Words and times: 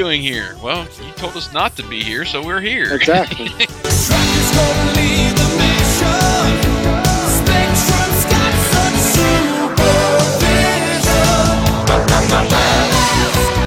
doing 0.00 0.22
here? 0.22 0.56
Well, 0.62 0.88
you 1.04 1.12
told 1.12 1.36
us 1.36 1.52
not 1.52 1.76
to 1.76 1.82
be 1.86 2.02
here, 2.02 2.24
so 2.24 2.42
we're 2.42 2.62
here. 2.62 2.94
Exactly. 2.94 3.48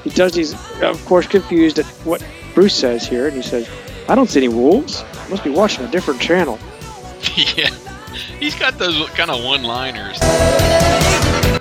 he 0.02 0.10
does 0.10 0.32
these, 0.32 0.54
of 0.82 1.04
course, 1.04 1.28
confused 1.28 1.78
at 1.78 1.86
what 2.04 2.26
Bruce 2.52 2.74
says 2.74 3.06
here, 3.06 3.28
and 3.28 3.36
he 3.36 3.42
says, 3.42 3.70
"I 4.08 4.16
don't 4.16 4.28
see 4.28 4.40
any 4.40 4.48
wolves. 4.48 5.04
I 5.14 5.28
must 5.28 5.44
be 5.44 5.50
watching 5.50 5.84
a 5.84 5.88
different 5.88 6.20
channel." 6.20 6.58
yeah. 7.36 7.70
He's 8.40 8.56
got 8.56 8.76
those 8.76 9.08
kind 9.10 9.30
of 9.30 9.44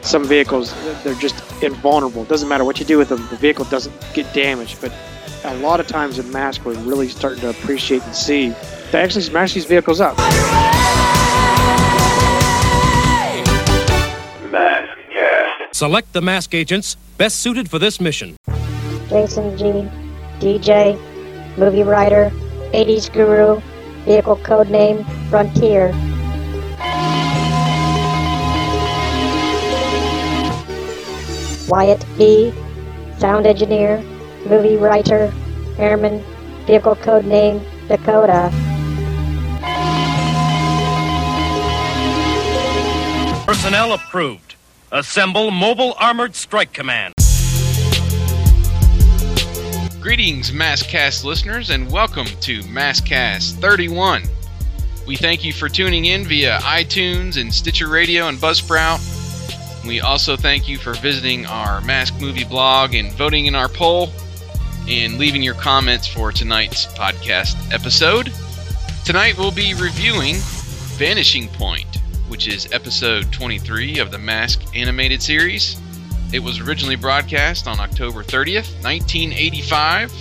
one-liners. 0.03 0.09
Some 0.09 0.25
vehicles, 0.25 0.73
they're 1.03 1.15
just 1.15 1.63
invulnerable. 1.63 2.25
Doesn't 2.25 2.49
matter 2.49 2.63
what 2.63 2.79
you 2.79 2.85
do 2.85 2.97
with 2.97 3.09
them, 3.09 3.27
the 3.29 3.37
vehicle 3.37 3.65
doesn't 3.65 3.93
get 4.13 4.31
damaged. 4.33 4.81
But 4.81 4.93
a 5.43 5.55
lot 5.57 5.79
of 5.79 5.87
times 5.87 6.19
in 6.19 6.31
Mask, 6.31 6.63
we're 6.65 6.75
really 6.79 7.07
starting 7.07 7.41
to 7.41 7.49
appreciate 7.49 8.03
and 8.03 8.15
see 8.15 8.53
they 8.91 9.01
actually 9.01 9.21
smash 9.23 9.53
these 9.53 9.65
vehicles 9.65 9.99
up. 9.99 10.17
Mask 14.51 14.97
Cast. 15.11 15.75
Select 15.75 16.13
the 16.13 16.21
mask 16.21 16.53
agents 16.53 16.95
best 17.17 17.39
suited 17.39 17.69
for 17.69 17.79
this 17.79 17.99
mission. 17.99 18.35
Jason 19.09 19.57
G, 19.57 19.89
DJ, 20.39 20.97
movie 21.57 21.83
writer, 21.83 22.31
80s 22.73 23.11
guru, 23.11 23.59
vehicle 24.05 24.37
code 24.37 24.69
name 24.69 25.03
Frontier. 25.29 25.91
Wyatt 31.67 32.05
B, 32.17 32.53
sound 33.17 33.45
engineer, 33.45 34.01
movie 34.45 34.75
writer, 34.75 35.33
airman, 35.77 36.23
vehicle 36.65 36.95
code 36.97 37.25
name 37.25 37.61
Dakota. 37.87 38.51
Personnel 43.45 43.93
approved. 43.93 44.55
Assemble 44.91 45.51
Mobile 45.51 45.95
Armored 45.99 46.35
Strike 46.35 46.73
Command. 46.73 47.13
Greetings, 50.01 50.51
MASKast 50.51 51.23
listeners, 51.23 51.69
and 51.69 51.89
welcome 51.89 52.25
to 52.41 52.61
MASKast 52.63 53.53
31. 53.61 54.23
We 55.07 55.15
thank 55.15 55.43
you 55.43 55.53
for 55.53 55.69
tuning 55.69 56.05
in 56.05 56.25
via 56.25 56.59
iTunes 56.59 57.39
and 57.39 57.53
Stitcher 57.53 57.87
Radio 57.87 58.27
and 58.27 58.37
Buzzsprout. 58.37 59.22
We 59.85 59.99
also 59.99 60.37
thank 60.37 60.69
you 60.69 60.77
for 60.77 60.93
visiting 60.93 61.45
our 61.45 61.81
Mask 61.81 62.13
Movie 62.21 62.45
blog 62.45 62.93
and 62.93 63.11
voting 63.13 63.47
in 63.47 63.55
our 63.55 63.67
poll 63.67 64.09
and 64.87 65.17
leaving 65.17 65.43
your 65.43 65.55
comments 65.55 66.07
for 66.07 66.31
tonight's 66.31 66.85
podcast 66.85 67.73
episode. 67.73 68.31
Tonight 69.03 69.37
we'll 69.37 69.51
be 69.51 69.73
reviewing 69.73 70.35
Vanishing 70.95 71.49
Point, 71.49 71.97
which 72.29 72.47
is 72.47 72.71
episode 72.71 73.29
23 73.33 73.99
of 73.99 74.09
the 74.09 74.17
Mask 74.17 74.61
animated 74.73 75.21
series. 75.21 75.77
It 76.31 76.39
was 76.39 76.61
originally 76.61 76.95
broadcast 76.95 77.67
on 77.67 77.81
October 77.81 78.23
30th, 78.23 78.81
1985. 78.83 80.13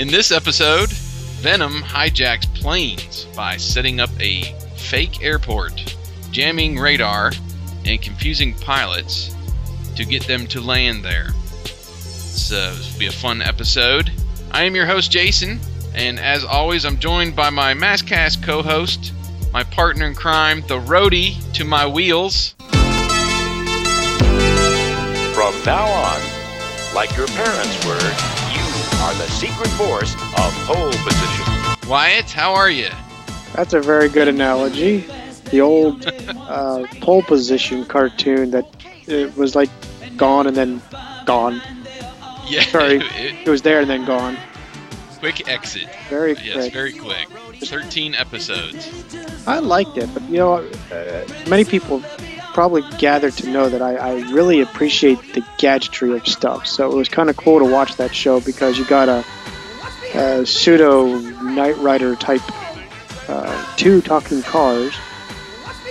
In 0.00 0.08
this 0.08 0.32
episode, 0.32 0.90
Venom 0.90 1.74
hijacks 1.82 2.52
planes 2.54 3.26
by 3.36 3.56
setting 3.56 4.00
up 4.00 4.10
a 4.18 4.42
fake 4.74 5.22
airport, 5.22 5.96
jamming 6.32 6.76
radar, 6.76 7.30
and 7.84 8.00
confusing 8.00 8.54
pilots 8.54 9.34
to 9.96 10.04
get 10.04 10.26
them 10.26 10.46
to 10.48 10.60
land 10.60 11.04
there. 11.04 11.30
So, 11.64 12.74
this 12.74 12.92
will 12.92 12.98
be 12.98 13.06
a 13.06 13.12
fun 13.12 13.42
episode. 13.42 14.10
I 14.50 14.64
am 14.64 14.74
your 14.74 14.86
host, 14.86 15.10
Jason, 15.10 15.60
and 15.94 16.18
as 16.18 16.44
always, 16.44 16.84
I'm 16.84 16.98
joined 16.98 17.36
by 17.36 17.50
my 17.50 17.74
Maskcast 17.74 18.42
co 18.42 18.62
host, 18.62 19.12
my 19.52 19.62
partner 19.62 20.06
in 20.06 20.14
crime, 20.14 20.62
the 20.62 20.80
roadie 20.80 21.36
to 21.54 21.64
my 21.64 21.86
wheels. 21.86 22.54
From 25.34 25.54
now 25.64 25.86
on, 25.86 26.20
like 26.94 27.16
your 27.16 27.26
parents 27.28 27.86
were, 27.86 27.94
you 27.94 28.64
are 29.02 29.14
the 29.14 29.28
secret 29.30 29.68
force 29.70 30.14
of 30.14 30.52
pole 30.66 30.90
position. 30.90 31.88
Wyatt, 31.88 32.30
how 32.30 32.54
are 32.54 32.70
you? 32.70 32.88
That's 33.54 33.74
a 33.74 33.80
very 33.80 34.08
good 34.08 34.26
analogy. 34.26 35.06
The 35.54 35.60
old 35.60 36.04
uh, 36.48 36.84
pole 37.00 37.22
position 37.22 37.84
cartoon 37.84 38.50
that 38.50 38.66
it 39.06 39.36
was 39.36 39.54
like 39.54 39.70
gone 40.16 40.48
and 40.48 40.56
then 40.56 40.82
gone. 41.26 41.62
Yeah, 42.48 42.64
Sorry. 42.64 42.96
it- 43.24 43.46
It 43.46 43.48
was 43.48 43.62
there 43.62 43.78
and 43.80 43.88
then 43.88 44.04
gone. 44.04 44.36
quick 45.20 45.46
exit. 45.48 45.86
Very 46.10 46.34
quick. 46.34 46.44
Yes, 46.46 46.56
quick. 46.56 46.72
very 46.72 46.92
quick. 46.92 47.28
13 47.62 48.16
episodes. 48.16 48.90
I 49.46 49.60
liked 49.60 49.96
it, 49.96 50.12
but 50.12 50.24
you 50.24 50.38
know, 50.38 50.54
uh, 50.92 51.24
many 51.48 51.64
people 51.64 52.02
probably 52.52 52.82
gathered 52.98 53.34
to 53.34 53.48
know 53.48 53.68
that 53.68 53.80
I, 53.80 53.94
I 53.94 54.12
really 54.32 54.60
appreciate 54.60 55.20
the 55.34 55.46
gadgetry 55.58 56.16
of 56.16 56.26
stuff. 56.26 56.66
So 56.66 56.90
it 56.90 56.96
was 56.96 57.08
kind 57.08 57.30
of 57.30 57.36
cool 57.36 57.60
to 57.60 57.64
watch 57.64 57.94
that 57.96 58.12
show 58.12 58.40
because 58.40 58.76
you 58.76 58.84
got 58.86 59.08
a, 59.08 59.24
a 60.18 60.44
pseudo 60.44 61.16
Knight 61.42 61.76
Rider 61.78 62.16
type 62.16 62.42
uh, 63.28 63.76
two 63.76 64.02
talking 64.02 64.42
cars. 64.42 64.92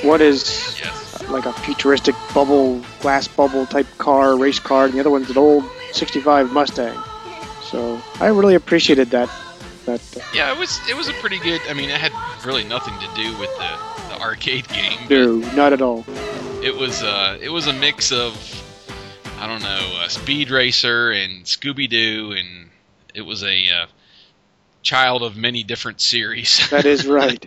One 0.04 0.22
is 0.22 0.78
Yes. 0.84 1.24
like 1.30 1.46
a 1.46 1.54
futuristic 1.54 2.16
bubble, 2.34 2.82
glass 3.00 3.28
bubble 3.28 3.66
type 3.66 3.88
car, 3.98 4.38
race 4.38 4.60
car, 4.60 4.86
and 4.86 4.94
the 4.94 5.00
other 5.00 5.10
one's 5.10 5.30
an 5.30 5.38
old 5.38 5.64
'65 5.92 6.52
Mustang. 6.52 6.98
So 7.64 8.00
I 8.20 8.28
really 8.28 8.56
appreciated 8.56 9.10
that. 9.12 9.30
That 9.86 10.02
uh, 10.18 10.20
Yeah, 10.34 10.52
it 10.52 10.58
was 10.58 10.80
it 10.90 10.96
was 10.96 11.08
a 11.10 11.14
pretty 11.14 11.40
good. 11.40 11.62
I 11.70 11.74
mean, 11.74 11.90
it 11.90 12.00
had 12.00 12.12
really 12.46 12.64
nothing 12.64 12.94
to 13.00 13.08
do 13.16 13.38
with 13.38 13.50
the, 13.58 13.78
the 14.16 14.22
arcade 14.22 14.68
game. 14.70 15.00
no, 15.10 15.36
not 15.56 15.74
at 15.74 15.82
all. 15.82 16.06
It 16.62 16.76
was 16.76 17.02
uh, 17.04 17.38
it 17.42 17.50
was 17.50 17.68
a 17.68 17.74
mix 17.74 18.12
of 18.12 18.36
I 19.40 19.48
don't 19.48 19.62
know, 19.62 19.98
uh, 20.02 20.08
Speed 20.08 20.52
Racer 20.52 21.12
and 21.12 21.44
Scooby 21.44 21.90
Doo, 21.90 22.34
and 22.38 22.70
it 23.14 23.22
was 23.22 23.44
a 23.44 23.70
uh, 23.70 23.86
child 24.84 25.22
of 25.24 25.36
many 25.36 25.64
different 25.64 26.00
series. 26.00 26.70
That 26.70 26.86
is 26.86 27.06
right. 27.22 27.46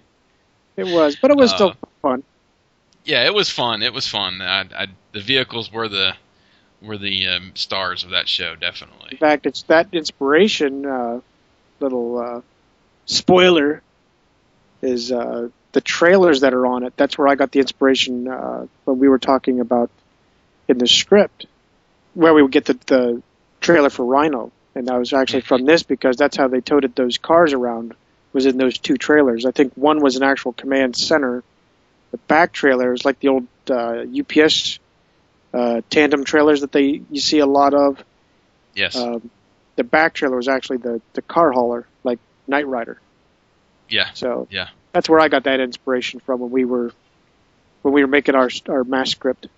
it 0.77 0.85
was, 0.87 1.17
but 1.17 1.31
it 1.31 1.37
was 1.39 1.53
Uh, 1.53 1.57
still 1.57 1.75
fun. 2.03 2.23
Yeah, 3.07 3.25
it 3.25 3.33
was 3.33 3.49
fun. 3.49 3.83
It 3.83 3.93
was 3.93 4.07
fun. 4.07 4.43
I, 4.43 4.67
I, 4.75 4.87
the 5.13 5.21
vehicles 5.21 5.73
were 5.73 5.89
the 5.89 6.15
were 6.83 6.99
the 6.99 7.27
um, 7.29 7.53
stars 7.55 8.05
of 8.05 8.11
that 8.11 8.29
show, 8.29 8.55
definitely. 8.55 9.09
In 9.13 9.17
fact, 9.17 9.47
it's 9.47 9.63
that 9.63 9.89
inspiration. 9.93 10.85
Uh, 10.85 11.21
little 11.81 12.19
uh, 12.19 12.41
spoiler 13.07 13.83
is 14.83 15.13
uh, 15.13 15.49
the 15.73 15.81
trailers 15.81 16.41
that 16.41 16.53
are 16.53 16.67
on 16.67 16.85
it. 16.85 16.95
That's 16.97 17.17
where 17.17 17.29
I 17.29 17.35
got 17.35 17.53
the 17.53 17.61
inspiration 17.61 18.29
uh, 18.29 18.67
when 18.85 18.99
we 18.99 19.09
were 19.09 19.19
talking 19.19 19.61
about 19.61 19.91
in 20.69 20.79
the 20.79 20.87
script, 20.87 21.47
where 22.15 22.35
we 22.35 22.43
would 22.43 22.53
get 22.53 22.65
the, 22.65 22.79
the 22.87 23.23
trailer 23.61 23.91
for 23.91 24.05
Rhino, 24.05 24.53
and 24.75 24.89
that 24.89 24.99
was 24.99 25.13
actually 25.13 25.43
from 25.43 25.65
this 25.65 25.83
because 25.83 26.17
that's 26.17 26.37
how 26.37 26.49
they 26.49 26.61
toted 26.61 26.95
those 26.95 27.19
cars 27.19 27.53
around. 27.53 27.95
Was 28.33 28.45
in 28.45 28.59
those 28.59 28.77
two 28.77 28.99
trailers. 28.99 29.47
I 29.47 29.51
think 29.51 29.73
one 29.77 30.01
was 30.01 30.17
an 30.17 30.23
actual 30.23 30.53
command 30.53 30.95
center. 30.95 31.43
The 32.13 32.19
back 32.29 32.53
trailer 32.53 32.93
is 32.93 33.05
like 33.05 33.19
the 33.21 33.29
old 33.29 33.47
uh, 33.71 34.05
UPS 34.21 34.79
uh, 35.53 35.81
tandem 35.91 36.25
trailers 36.25 36.61
that 36.61 36.73
they 36.73 37.03
you 37.11 37.21
see 37.21 37.39
a 37.41 37.47
lot 37.47 37.75
of. 37.75 38.03
Yes. 38.75 38.97
Um, 38.97 39.31
the 39.77 39.85
back 39.85 40.15
trailer 40.15 40.37
was 40.37 40.49
actually 40.49 40.79
the, 40.79 41.01
the 41.15 41.23
car 41.23 41.53
hauler, 41.53 41.87
like 42.05 42.19
Knight 42.47 42.67
Rider. 42.67 42.99
yeah. 43.89 44.09
So 44.15 44.49
Yeah. 44.51 44.69
that's 44.93 45.09
where 45.09 45.21
I 45.21 45.29
got 45.29 45.45
that 45.45 45.61
inspiration 45.61 46.21
from 46.21 46.41
when 46.41 46.51
we 46.51 46.65
were 46.65 46.93
when 47.83 47.93
we 47.95 48.01
were 48.03 48.09
making 48.09 48.35
our 48.35 48.49
our 48.69 48.85
mask 48.85 49.13
script. 49.13 49.49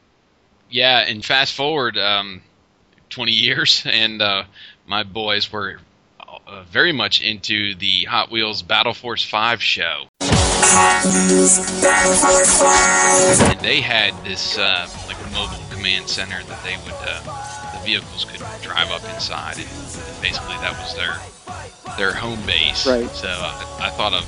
Yeah, 0.71 0.99
and 1.01 1.25
fast 1.25 1.55
forward 1.55 1.97
um, 1.97 2.43
20 3.11 3.33
years, 3.33 3.83
and 3.87 4.21
uh, 4.21 4.45
my 4.87 5.03
boys 5.03 5.51
were 5.53 5.79
uh, 6.47 6.63
very 6.65 6.93
much 6.93 7.23
into 7.23 7.75
the 7.75 8.05
Hot 8.05 8.31
Wheels 8.31 8.63
Battle 8.63 8.95
Force 8.95 9.23
5 9.25 9.63
show. 9.63 10.09
And 13.51 13.61
they 13.61 13.81
had 13.81 14.13
this 14.25 14.59
uh, 14.59 14.89
like 15.07 15.17
mobile 15.33 15.57
command 15.71 16.09
center 16.09 16.43
that 16.45 16.63
they 16.65 16.77
would 16.85 16.95
uh, 17.01 17.21
the 17.79 17.85
vehicles 17.85 18.25
could 18.25 18.41
drive 18.63 18.91
up 18.91 19.03
inside, 19.15 19.57
and, 19.57 19.67
and 19.67 20.23
basically 20.23 20.57
that 20.57 20.77
was 20.79 20.95
their 20.95 21.17
their 21.97 22.13
home 22.15 22.41
base. 22.47 22.87
Right. 22.87 23.09
So 23.11 23.29
I, 23.29 23.79
I 23.81 23.91
thought 23.91 24.13
of 24.13 24.25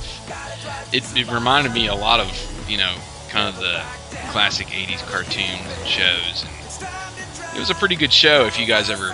it. 0.95 1.05
It 1.17 1.31
reminded 1.33 1.73
me 1.73 1.89
a 1.89 1.95
lot 1.95 2.21
of 2.21 2.67
you 2.69 2.79
know 2.79 2.95
kind 3.29 3.49
of 3.49 3.61
the 3.61 3.83
classic 4.31 4.69
'80s 4.69 5.01
cartoons 5.11 5.79
and 5.79 5.87
shows, 5.89 6.45
and 6.45 7.57
it 7.57 7.61
was 7.61 7.71
a 7.71 7.75
pretty 7.75 7.97
good 7.97 8.13
show. 8.13 8.47
If 8.47 8.59
you 8.59 8.67
guys 8.67 8.89
ever, 8.91 9.11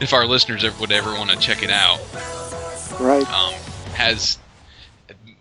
if 0.00 0.12
our 0.12 0.26
listeners 0.26 0.64
ever 0.64 0.78
would 0.80 0.92
ever 0.92 1.12
want 1.12 1.30
to 1.30 1.36
check 1.38 1.62
it 1.62 1.70
out, 1.70 2.00
Right. 3.00 3.26
um, 3.32 3.54
has 3.94 4.38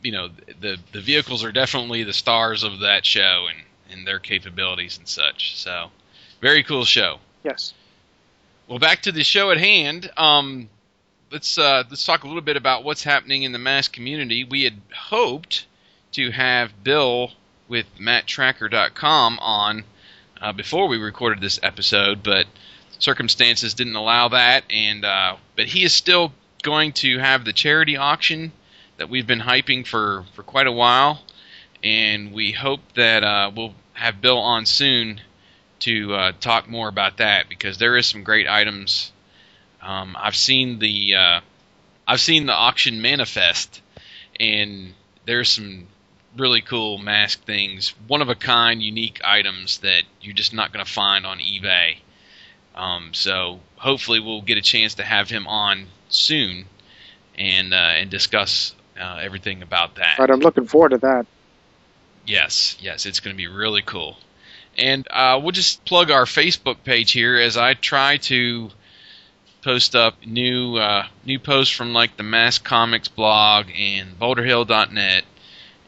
you 0.03 0.11
know 0.11 0.29
the 0.59 0.77
the 0.91 1.01
vehicles 1.01 1.44
are 1.44 1.51
definitely 1.51 2.03
the 2.03 2.13
stars 2.13 2.63
of 2.63 2.79
that 2.81 3.05
show 3.05 3.47
and 3.50 3.63
and 3.91 4.07
their 4.07 4.19
capabilities 4.19 4.97
and 4.97 5.07
such. 5.07 5.57
So 5.57 5.89
very 6.41 6.63
cool 6.63 6.85
show. 6.85 7.19
Yes. 7.44 7.73
Well, 8.67 8.79
back 8.79 9.03
to 9.03 9.11
the 9.11 9.23
show 9.23 9.51
at 9.51 9.57
hand. 9.57 10.11
Um, 10.17 10.69
let's 11.31 11.57
uh, 11.57 11.83
let's 11.89 12.05
talk 12.05 12.23
a 12.23 12.27
little 12.27 12.41
bit 12.41 12.57
about 12.57 12.83
what's 12.83 13.03
happening 13.03 13.44
in 13.44 13.51
the 13.51 13.59
mask 13.59 13.94
community. 13.94 14.44
We 14.44 14.63
had 14.63 14.79
hoped 14.94 15.65
to 16.13 16.31
have 16.31 16.83
Bill 16.83 17.31
with 17.67 17.85
MattTracker.com 18.00 19.39
on 19.39 19.83
uh, 20.41 20.53
before 20.53 20.88
we 20.88 20.97
recorded 20.97 21.41
this 21.41 21.59
episode, 21.63 22.23
but 22.23 22.45
circumstances 23.00 23.73
didn't 23.73 23.95
allow 23.95 24.29
that. 24.29 24.63
And 24.69 25.03
uh, 25.03 25.38
but 25.55 25.65
he 25.65 25.83
is 25.83 25.94
still 25.94 26.33
going 26.61 26.94
to 26.94 27.19
have 27.19 27.44
the 27.45 27.53
charity 27.53 27.97
auction 27.97 28.51
that 29.03 29.09
we've 29.09 29.27
been 29.27 29.41
hyping 29.41 29.85
for 29.85 30.23
for 30.33 30.44
quite 30.44 30.65
a 30.65 30.71
while, 30.71 31.19
and 31.83 32.31
we 32.31 32.53
hope 32.53 32.79
that 32.95 33.21
uh, 33.21 33.51
we'll 33.53 33.73
have 33.91 34.21
Bill 34.21 34.38
on 34.38 34.65
soon 34.65 35.19
to 35.79 36.13
uh, 36.13 36.31
talk 36.39 36.69
more 36.69 36.88
about 36.88 37.17
that 37.17 37.50
because 37.50 37.77
there 37.77 37.97
is 37.97 38.05
some 38.05 38.23
great 38.23 38.47
items. 38.47 39.11
Um, 39.81 40.15
I've 40.17 40.38
seen 40.38 40.79
the 40.79 41.15
uh, 41.15 41.41
I've 42.07 42.21
seen 42.21 42.45
the 42.45 42.53
auction 42.53 43.01
manifest, 43.01 43.81
and 44.39 44.94
there's 45.25 45.50
some 45.50 45.88
really 46.38 46.61
cool 46.61 46.97
mask 46.97 47.44
things, 47.44 47.94
one 48.07 48.21
of 48.21 48.29
a 48.29 48.35
kind, 48.35 48.81
unique 48.81 49.19
items 49.21 49.79
that 49.79 50.03
you're 50.21 50.33
just 50.33 50.53
not 50.53 50.71
going 50.71 50.85
to 50.85 50.89
find 50.89 51.25
on 51.25 51.39
eBay. 51.39 51.97
Um, 52.73 53.13
so 53.13 53.59
hopefully 53.75 54.21
we'll 54.21 54.41
get 54.41 54.57
a 54.57 54.61
chance 54.61 54.94
to 54.94 55.03
have 55.03 55.29
him 55.29 55.45
on 55.45 55.88
soon 56.07 56.67
and 57.35 57.73
uh, 57.73 58.00
and 58.00 58.09
discuss 58.09 58.73
uh, 59.00 59.19
everything 59.22 59.62
about 59.62 59.95
that. 59.95 60.19
Right, 60.19 60.30
I'm 60.30 60.40
looking 60.40 60.68
forward 60.68 60.90
to 60.90 60.98
that. 61.00 61.25
Yes, 62.25 62.78
yes, 62.80 63.06
it's 63.06 63.19
going 63.19 63.36
to 63.36 63.38
be 63.38 63.48
really 63.48 63.81
cool. 63.81 64.18
And 64.78 65.07
uh, 65.12 65.40
we'll 65.42 65.51
just 65.51 65.86
plug 65.86 66.10
our 66.10 66.25
Facebook 66.25 66.84
page 66.84 67.12
here 67.12 67.38
as 67.38 67.57
I 67.57 67.74
try 67.74 68.18
to 68.18 68.72
post 69.62 69.95
up 69.95 70.25
new 70.25 70.78
uh, 70.78 71.07
new 71.25 71.40
posts 71.40 71.74
from 71.74 71.94
like 71.94 72.18
the 72.18 72.24
Mask 72.24 72.63
Comics 72.63 73.07
blog 73.07 73.68
and 73.75 74.19
BoulderHill.net 74.19 75.25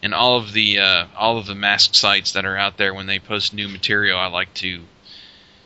and 0.06 0.13
all 0.13 0.38
of 0.38 0.54
the 0.54 0.80
uh, 0.80 1.08
all 1.18 1.40
of 1.40 1.48
the 1.48 1.56
mask 1.56 1.96
sites 1.96 2.34
that 2.34 2.46
are 2.46 2.56
out 2.56 2.78
there. 2.78 2.94
When 2.94 3.08
they 3.08 3.18
post 3.18 3.56
new 3.56 3.68
material, 3.68 4.19
I 4.19 4.28
like 4.28 4.54
to 4.56 4.84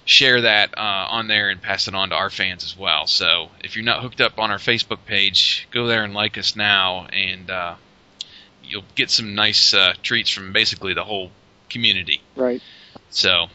share 0.10 0.42
that 0.42 0.76
uh, 0.76 0.82
on 1.12 1.28
there 1.28 1.50
and 1.50 1.62
pass 1.62 1.88
it 1.88 1.94
on 1.94 2.10
to 2.10 2.16
our 2.16 2.32
fans 2.32 2.64
as 2.64 2.76
well. 2.76 3.06
So 3.06 3.50
if 3.64 3.76
you're 3.76 3.86
not 3.86 4.02
hooked 4.02 4.22
up 4.22 4.40
on 4.40 4.50
our 4.50 4.58
Facebook 4.58 5.06
page, 5.06 5.68
go 5.70 5.86
there 5.86 6.04
and 6.04 6.16
like 6.16 6.36
us 6.36 6.56
now, 6.56 7.06
and 7.14 7.48
uh, 7.48 7.76
you'll 8.64 8.86
get 8.96 9.12
some 9.12 9.36
nice 9.36 9.72
uh, 9.72 9.94
treats 10.02 10.32
from 10.32 10.52
basically 10.52 10.96
the 10.96 11.04
whole 11.04 11.30
community. 11.70 12.24
Right. 12.36 12.60
So 13.12 13.48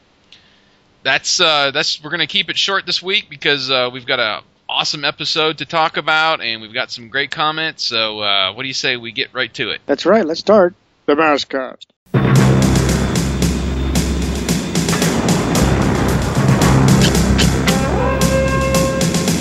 that's 1.03 1.41
uh, 1.41 1.73
that's 1.73 2.03
we're 2.03 2.11
gonna 2.11 2.29
keep 2.29 2.49
it 2.49 2.57
short 2.57 2.87
this 2.87 3.03
week 3.03 3.29
because 3.29 3.69
uh, 3.69 3.91
we've 3.93 4.07
got 4.07 4.21
a 4.21 4.43
awesome 4.69 5.05
episode 5.05 5.59
to 5.59 5.67
talk 5.67 5.97
about 5.97 6.41
and 6.41 6.63
we've 6.63 6.73
got 6.73 6.91
some 6.91 7.09
great 7.09 7.33
comments. 7.33 7.83
So 7.83 8.21
uh, 8.21 8.53
what 8.53 8.63
do 8.63 8.69
you 8.69 8.75
say 8.75 8.97
we 8.97 9.11
get 9.11 9.35
right 9.35 9.53
to 9.55 9.71
it? 9.71 9.81
That's 9.87 10.07
right. 10.07 10.25
Let's 10.25 10.41
start 10.41 10.75
the 11.07 11.17
Maskcast. 11.17 11.87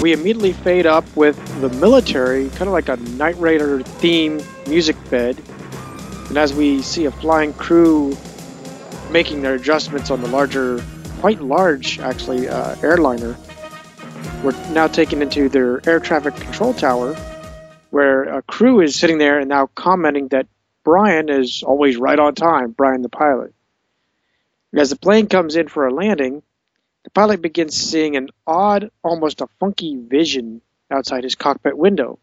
We 0.03 0.11
immediately 0.11 0.51
fade 0.51 0.85
up 0.85 1.05
with 1.15 1.38
the 1.61 1.69
military, 1.69 2.50
kind 2.50 2.63
of 2.63 2.73
like 2.73 2.89
a 2.89 2.97
Knight 2.97 3.38
Rider 3.38 3.81
theme 3.83 4.41
music 4.67 4.97
bed. 5.09 5.41
And 6.27 6.38
as 6.38 6.53
we 6.53 6.81
see 6.81 7.05
a 7.05 7.11
flying 7.11 7.53
crew 7.53 8.17
making 9.11 9.44
their 9.44 9.53
adjustments 9.53 10.11
on 10.11 10.21
the 10.21 10.27
larger, 10.27 10.83
quite 11.21 11.41
large 11.41 12.00
actually, 12.00 12.50
uh, 12.50 12.75
airliner, 12.83 13.38
we're 14.44 14.51
now 14.73 14.88
taken 14.88 15.21
into 15.21 15.47
their 15.47 15.79
air 15.88 16.01
traffic 16.01 16.35
control 16.35 16.73
tower, 16.73 17.13
where 17.91 18.23
a 18.23 18.41
crew 18.41 18.81
is 18.81 18.97
sitting 18.97 19.19
there 19.19 19.39
and 19.39 19.47
now 19.47 19.67
commenting 19.67 20.27
that 20.27 20.47
Brian 20.83 21.29
is 21.29 21.63
always 21.63 21.95
right 21.95 22.19
on 22.19 22.35
time, 22.35 22.71
Brian 22.71 23.03
the 23.03 23.07
pilot. 23.07 23.53
As 24.73 24.89
the 24.89 24.97
plane 24.97 25.27
comes 25.27 25.55
in 25.55 25.69
for 25.69 25.88
a 25.88 25.94
landing, 25.94 26.44
the 27.03 27.09
pilot 27.09 27.41
begins 27.41 27.75
seeing 27.75 28.15
an 28.15 28.29
odd, 28.47 28.89
almost 29.03 29.41
a 29.41 29.47
funky 29.59 29.95
vision 29.95 30.61
outside 30.89 31.23
his 31.23 31.35
cockpit 31.35 31.77
window. 31.77 32.19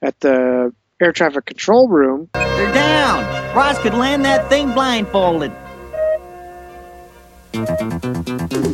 At 0.00 0.18
the 0.20 0.74
air 1.00 1.12
traffic 1.12 1.44
control 1.44 1.88
room, 1.88 2.28
They're 2.34 2.74
down. 2.74 3.56
Ross 3.56 3.78
could 3.78 3.94
land 3.94 4.24
that 4.24 4.48
thing 4.48 4.72
blindfolded. 4.72 5.52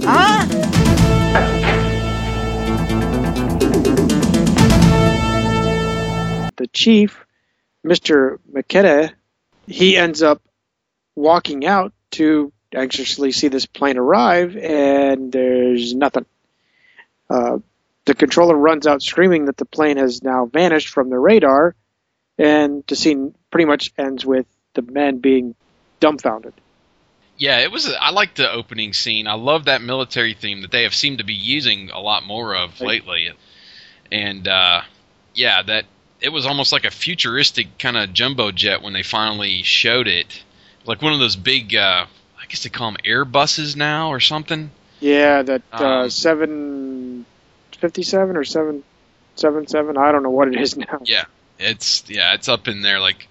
Huh? 0.04 0.46
the 6.56 6.66
chief, 6.72 7.25
Mr. 7.86 8.38
McKenna, 8.52 9.12
he 9.66 9.96
ends 9.96 10.22
up 10.22 10.42
walking 11.14 11.66
out 11.66 11.92
to 12.12 12.52
anxiously 12.78 13.32
see 13.32 13.48
this 13.48 13.66
plane 13.66 13.98
arrive, 13.98 14.56
and 14.56 15.32
there's 15.32 15.94
nothing. 15.94 16.26
Uh, 17.28 17.58
the 18.04 18.14
controller 18.14 18.56
runs 18.56 18.86
out 18.86 19.02
screaming 19.02 19.46
that 19.46 19.56
the 19.56 19.66
plane 19.66 19.98
has 19.98 20.22
now 20.22 20.46
vanished 20.46 20.88
from 20.88 21.10
the 21.10 21.19
radar, 21.19 21.75
and 22.38 22.82
the 22.86 22.96
scene 22.96 23.34
pretty 23.50 23.66
much 23.66 23.92
ends 23.98 24.25
with 24.25 24.46
the 24.75 24.82
men 24.82 25.19
being 25.19 25.54
dumbfounded. 26.00 26.54
Yeah, 27.36 27.58
it 27.60 27.70
was. 27.70 27.88
A, 27.88 28.02
I 28.02 28.10
like 28.10 28.34
the 28.34 28.50
opening 28.50 28.92
scene. 28.92 29.26
I 29.26 29.34
love 29.34 29.66
that 29.66 29.82
military 29.82 30.34
theme 30.34 30.62
that 30.62 30.70
they 30.70 30.84
have 30.84 30.94
seemed 30.94 31.19
to 31.19 31.25
be 31.25 31.34
using 31.34 31.90
a 31.90 32.00
lot 32.00 32.25
more 32.25 32.56
of 32.56 32.80
lately, 32.80 33.30
and 34.10 34.48
uh, 34.48 34.82
yeah, 35.34 35.62
that 35.62 35.84
it 36.20 36.30
was 36.30 36.46
almost 36.46 36.72
like 36.72 36.84
a 36.84 36.90
futuristic 36.90 37.78
kind 37.78 37.96
of 37.96 38.12
jumbo 38.12 38.50
jet 38.50 38.82
when 38.82 38.92
they 38.92 39.04
finally 39.04 39.62
showed 39.62 40.08
it, 40.08 40.42
like 40.84 41.02
one 41.02 41.12
of 41.12 41.19
those 41.19 41.36
big. 41.36 41.76
Uh, 41.76 42.06
I 42.49 42.50
guess 42.50 42.62
they 42.62 42.71
call 42.71 42.93
them 42.93 43.00
Airbuses 43.05 43.77
now 43.77 44.09
or 44.11 44.21
something. 44.21 44.71
Yeah, 45.00 45.43
that 45.43 45.62
uh, 45.71 45.85
Um, 45.85 46.11
seven 46.11 47.27
fifty-seven 47.79 48.37
or 48.39 48.45
seven 48.45 48.83
seven 49.37 49.67
seven. 49.67 49.99
I 49.99 50.12
don't 50.12 50.23
know 50.23 50.31
what 50.31 50.49
it 50.49 50.59
is 50.59 50.75
now. 50.75 51.00
Yeah, 51.05 51.25
it's 51.59 52.05
yeah, 52.09 52.33
it's 52.33 52.49
up 52.49 52.67
in 52.67 52.81
there 52.81 53.00
like 53.00 53.29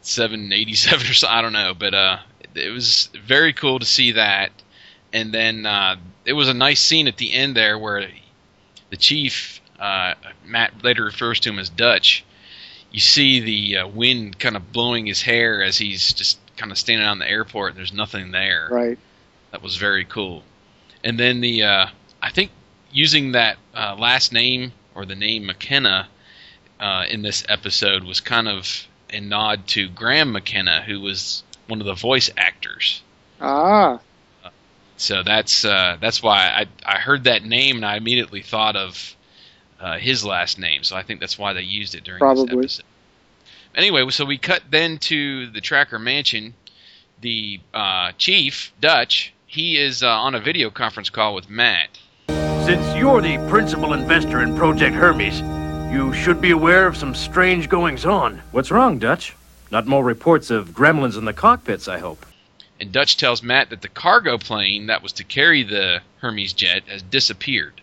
seven 0.00 0.52
eighty 0.54 0.74
seven 0.74 1.06
or 1.06 1.12
so. 1.12 1.28
I 1.28 1.42
don't 1.42 1.52
know, 1.52 1.74
but 1.78 1.92
uh, 1.92 2.18
it 2.54 2.70
was 2.72 3.10
very 3.22 3.52
cool 3.52 3.78
to 3.78 3.84
see 3.84 4.12
that. 4.12 4.50
And 5.12 5.30
then 5.32 5.66
uh, 5.66 5.96
it 6.24 6.32
was 6.32 6.48
a 6.48 6.54
nice 6.54 6.80
scene 6.80 7.06
at 7.08 7.18
the 7.18 7.30
end 7.30 7.54
there 7.54 7.78
where 7.78 8.08
the 8.88 8.96
chief, 8.96 9.60
uh, 9.78 10.14
Matt 10.46 10.82
later 10.82 11.04
refers 11.04 11.40
to 11.40 11.50
him 11.50 11.58
as 11.58 11.68
Dutch. 11.68 12.24
You 12.90 13.00
see 13.00 13.40
the 13.40 13.78
uh, 13.78 13.88
wind 13.88 14.38
kind 14.38 14.56
of 14.56 14.72
blowing 14.72 15.04
his 15.06 15.20
hair 15.20 15.62
as 15.62 15.76
he's 15.76 16.14
just 16.14 16.38
kind 16.64 16.72
of 16.72 16.78
standing 16.78 17.06
on 17.06 17.18
the 17.18 17.28
airport. 17.28 17.72
and 17.72 17.78
There's 17.78 17.92
nothing 17.92 18.30
there. 18.30 18.68
Right. 18.70 18.98
That 19.50 19.62
was 19.62 19.76
very 19.76 20.06
cool. 20.06 20.42
And 21.04 21.20
then 21.20 21.42
the 21.42 21.62
uh, 21.62 21.86
I 22.22 22.30
think 22.30 22.52
using 22.90 23.32
that 23.32 23.58
uh, 23.74 23.96
last 23.98 24.32
name 24.32 24.72
or 24.94 25.04
the 25.04 25.14
name 25.14 25.44
McKenna 25.44 26.08
uh, 26.80 27.04
in 27.06 27.20
this 27.20 27.44
episode 27.50 28.02
was 28.04 28.20
kind 28.20 28.48
of 28.48 28.86
a 29.10 29.20
nod 29.20 29.66
to 29.68 29.90
Graeme 29.90 30.32
McKenna, 30.32 30.80
who 30.80 31.02
was 31.02 31.44
one 31.66 31.82
of 31.82 31.86
the 31.86 31.94
voice 31.94 32.30
actors. 32.38 33.02
Ah, 33.42 34.00
So 34.96 35.22
that's 35.22 35.66
uh, 35.66 35.98
that's 36.00 36.22
why 36.22 36.46
I 36.46 36.94
I 36.96 36.98
heard 36.98 37.24
that 37.24 37.44
name 37.44 37.76
and 37.76 37.84
I 37.84 37.98
immediately 37.98 38.40
thought 38.40 38.74
of 38.74 39.14
uh, 39.80 39.98
his 39.98 40.24
last 40.24 40.58
name. 40.58 40.82
So 40.82 40.96
I 40.96 41.02
think 41.02 41.20
that's 41.20 41.38
why 41.38 41.52
they 41.52 41.60
used 41.60 41.94
it 41.94 42.04
during 42.04 42.20
Probably. 42.20 42.62
this 42.62 42.78
episode. 42.78 42.84
Anyway, 43.74 44.08
so 44.10 44.24
we 44.24 44.38
cut 44.38 44.62
then 44.70 44.98
to 44.98 45.48
the 45.50 45.60
Trakker 45.60 46.00
Mansion. 46.00 46.54
The 47.20 47.60
uh, 47.72 48.12
chief 48.18 48.72
Dutch, 48.80 49.32
he 49.46 49.76
is 49.76 50.02
uh, 50.02 50.08
on 50.08 50.34
a 50.34 50.40
video 50.40 50.70
conference 50.70 51.10
call 51.10 51.34
with 51.34 51.50
Matt. 51.50 51.98
Since 52.28 52.96
you're 52.96 53.20
the 53.20 53.44
principal 53.48 53.92
investor 53.92 54.42
in 54.42 54.56
Project 54.56 54.94
Hermes, 54.94 55.40
you 55.92 56.12
should 56.12 56.40
be 56.40 56.52
aware 56.52 56.86
of 56.86 56.96
some 56.96 57.14
strange 57.14 57.68
goings 57.68 58.06
on. 58.06 58.42
What's 58.52 58.70
wrong, 58.70 58.98
Dutch? 58.98 59.34
Not 59.70 59.86
more 59.86 60.04
reports 60.04 60.50
of 60.50 60.70
gremlins 60.70 61.18
in 61.18 61.24
the 61.24 61.32
cockpits, 61.32 61.88
I 61.88 61.98
hope. 61.98 62.24
And 62.80 62.92
Dutch 62.92 63.16
tells 63.16 63.42
Matt 63.42 63.70
that 63.70 63.82
the 63.82 63.88
cargo 63.88 64.38
plane 64.38 64.86
that 64.86 65.02
was 65.02 65.12
to 65.14 65.24
carry 65.24 65.62
the 65.62 66.00
Hermes 66.18 66.52
jet 66.52 66.84
has 66.86 67.02
disappeared. 67.02 67.80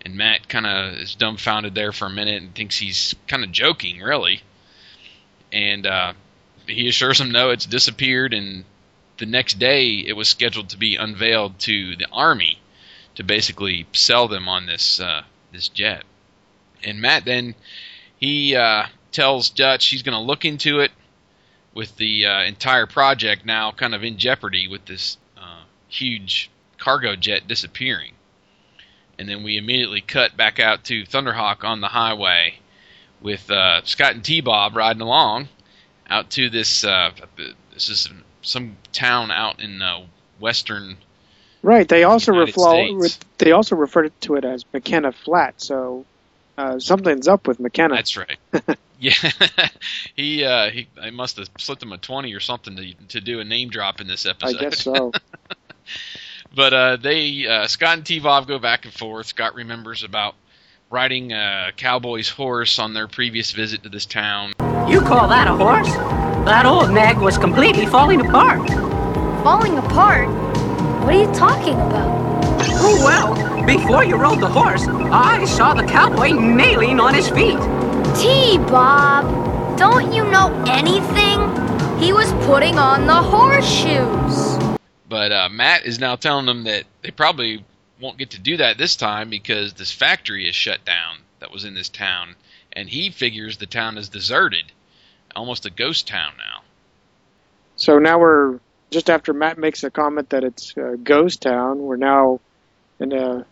And 0.00 0.14
Matt 0.16 0.48
kind 0.48 0.66
of 0.66 0.94
is 0.94 1.16
dumbfounded 1.16 1.74
there 1.74 1.92
for 1.92 2.06
a 2.06 2.10
minute 2.10 2.40
and 2.42 2.54
thinks 2.54 2.78
he's 2.78 3.14
kind 3.26 3.42
of 3.42 3.50
joking, 3.50 4.00
really. 4.00 4.42
And 5.52 5.86
uh, 5.86 6.12
he 6.66 6.88
assures 6.88 7.20
him, 7.20 7.30
no, 7.30 7.50
it's 7.50 7.66
disappeared. 7.66 8.34
And 8.34 8.64
the 9.18 9.26
next 9.26 9.58
day, 9.58 10.04
it 10.06 10.14
was 10.14 10.28
scheduled 10.28 10.70
to 10.70 10.76
be 10.76 10.96
unveiled 10.96 11.58
to 11.60 11.96
the 11.96 12.06
Army 12.12 12.60
to 13.14 13.24
basically 13.24 13.86
sell 13.92 14.28
them 14.28 14.48
on 14.48 14.66
this 14.66 15.00
uh, 15.00 15.22
this 15.52 15.68
jet. 15.68 16.04
And 16.84 17.00
Matt 17.00 17.24
then 17.24 17.54
he 18.18 18.54
uh, 18.54 18.86
tells 19.10 19.50
Dutch 19.50 19.86
he's 19.86 20.02
going 20.02 20.14
to 20.16 20.20
look 20.24 20.44
into 20.44 20.80
it 20.80 20.92
with 21.74 21.96
the 21.96 22.26
uh, 22.26 22.42
entire 22.42 22.86
project 22.86 23.44
now 23.44 23.72
kind 23.72 23.94
of 23.94 24.04
in 24.04 24.18
jeopardy 24.18 24.68
with 24.68 24.84
this 24.84 25.16
uh, 25.36 25.62
huge 25.88 26.50
cargo 26.78 27.16
jet 27.16 27.48
disappearing. 27.48 28.12
and 29.18 29.28
then 29.28 29.42
we 29.42 29.58
immediately 29.58 30.00
cut 30.00 30.36
back 30.36 30.60
out 30.60 30.84
to 30.84 31.04
Thunderhawk 31.04 31.64
on 31.64 31.80
the 31.80 31.88
highway 31.88 32.60
with 33.20 33.50
uh, 33.50 33.82
Scott 33.84 34.14
and 34.14 34.24
T 34.24 34.40
Bob 34.40 34.76
riding 34.76 35.02
along 35.02 35.48
out 36.08 36.30
to 36.30 36.50
this. 36.50 36.84
Uh, 36.84 37.10
this 37.72 37.88
is 37.88 38.08
some 38.42 38.76
town 38.92 39.30
out 39.30 39.60
in 39.60 39.82
uh, 39.82 40.04
western. 40.40 40.96
Right. 41.62 41.88
They 41.88 42.04
also 42.04 42.46
States. 42.46 43.18
they 43.38 43.52
also 43.52 43.76
referred 43.76 44.12
to 44.22 44.36
it 44.36 44.44
as 44.44 44.64
McKenna 44.72 45.12
Flat. 45.12 45.60
So 45.60 46.06
uh, 46.56 46.78
something's 46.78 47.28
up 47.28 47.46
with 47.46 47.60
McKenna. 47.60 47.96
That's 47.96 48.16
right. 48.16 48.38
yeah, 49.00 49.12
he 50.16 50.44
uh, 50.44 50.70
he 50.70 50.88
I 51.00 51.10
must 51.10 51.36
have 51.36 51.48
slipped 51.58 51.82
him 51.82 51.92
a 51.92 51.98
twenty 51.98 52.34
or 52.34 52.40
something 52.40 52.76
to 52.76 52.94
to 53.08 53.20
do 53.20 53.40
a 53.40 53.44
name 53.44 53.70
drop 53.70 54.00
in 54.00 54.06
this 54.06 54.26
episode. 54.26 54.56
I 54.56 54.60
guess 54.60 54.82
so. 54.82 55.12
But 56.54 56.72
uh, 56.72 56.96
they 56.96 57.46
uh, 57.46 57.66
Scott 57.66 57.98
and 57.98 58.06
T 58.06 58.20
Bob 58.20 58.48
go 58.48 58.58
back 58.58 58.84
and 58.84 58.94
forth. 58.94 59.26
Scott 59.26 59.54
remembers 59.54 60.02
about 60.02 60.34
riding 60.90 61.32
a 61.32 61.70
cowboy's 61.76 62.30
horse 62.30 62.78
on 62.78 62.94
their 62.94 63.06
previous 63.06 63.50
visit 63.50 63.82
to 63.82 63.88
this 63.88 64.06
town. 64.06 64.52
You 64.88 65.00
call 65.00 65.28
that 65.28 65.46
a 65.46 65.54
horse? 65.54 65.92
That 66.46 66.64
old 66.64 66.90
nag 66.90 67.18
was 67.18 67.36
completely 67.36 67.84
falling 67.84 68.26
apart. 68.26 68.66
Falling 69.44 69.76
apart? 69.76 70.28
What 71.04 71.14
are 71.14 71.20
you 71.20 71.32
talking 71.34 71.74
about? 71.74 72.08
Oh, 72.80 73.04
well, 73.04 73.66
before 73.66 74.02
you 74.02 74.16
rode 74.16 74.40
the 74.40 74.48
horse, 74.48 74.86
I 74.86 75.44
saw 75.44 75.74
the 75.74 75.84
cowboy 75.84 76.30
nailing 76.30 77.00
on 77.00 77.12
his 77.12 77.28
feet. 77.28 77.58
T 78.16 78.56
Bob, 78.58 79.78
don't 79.78 80.12
you 80.12 80.24
know 80.30 80.64
anything? 80.66 81.38
He 81.98 82.14
was 82.14 82.32
putting 82.46 82.78
on 82.78 83.06
the 83.06 83.14
horseshoes. 83.14 84.78
But 85.08 85.32
uh, 85.32 85.48
Matt 85.50 85.84
is 85.84 85.98
now 85.98 86.16
telling 86.16 86.46
them 86.46 86.64
that 86.64 86.84
they 87.02 87.10
probably 87.10 87.64
won't 88.00 88.18
get 88.18 88.30
to 88.30 88.38
do 88.38 88.56
that 88.58 88.78
this 88.78 88.96
time 88.96 89.30
because 89.30 89.74
this 89.74 89.92
factory 89.92 90.48
is 90.48 90.54
shut 90.54 90.84
down 90.84 91.18
that 91.40 91.52
was 91.52 91.64
in 91.64 91.74
this 91.74 91.88
town, 91.88 92.34
and 92.72 92.88
he 92.88 93.10
figures 93.10 93.56
the 93.56 93.66
town 93.66 93.98
is 93.98 94.08
deserted, 94.08 94.64
almost 95.34 95.66
a 95.66 95.70
ghost 95.70 96.06
town 96.06 96.32
now. 96.36 96.62
So 97.76 97.98
now 97.98 98.18
we're 98.18 98.58
just 98.90 99.10
after 99.10 99.32
Matt 99.32 99.58
makes 99.58 99.84
a 99.84 99.90
comment 99.90 100.30
that 100.30 100.44
it's 100.44 100.76
a 100.76 100.96
ghost 100.96 101.42
town. 101.42 101.78
We're 101.78 101.96
now 101.96 102.40
in 102.98 103.12
a 103.12 103.46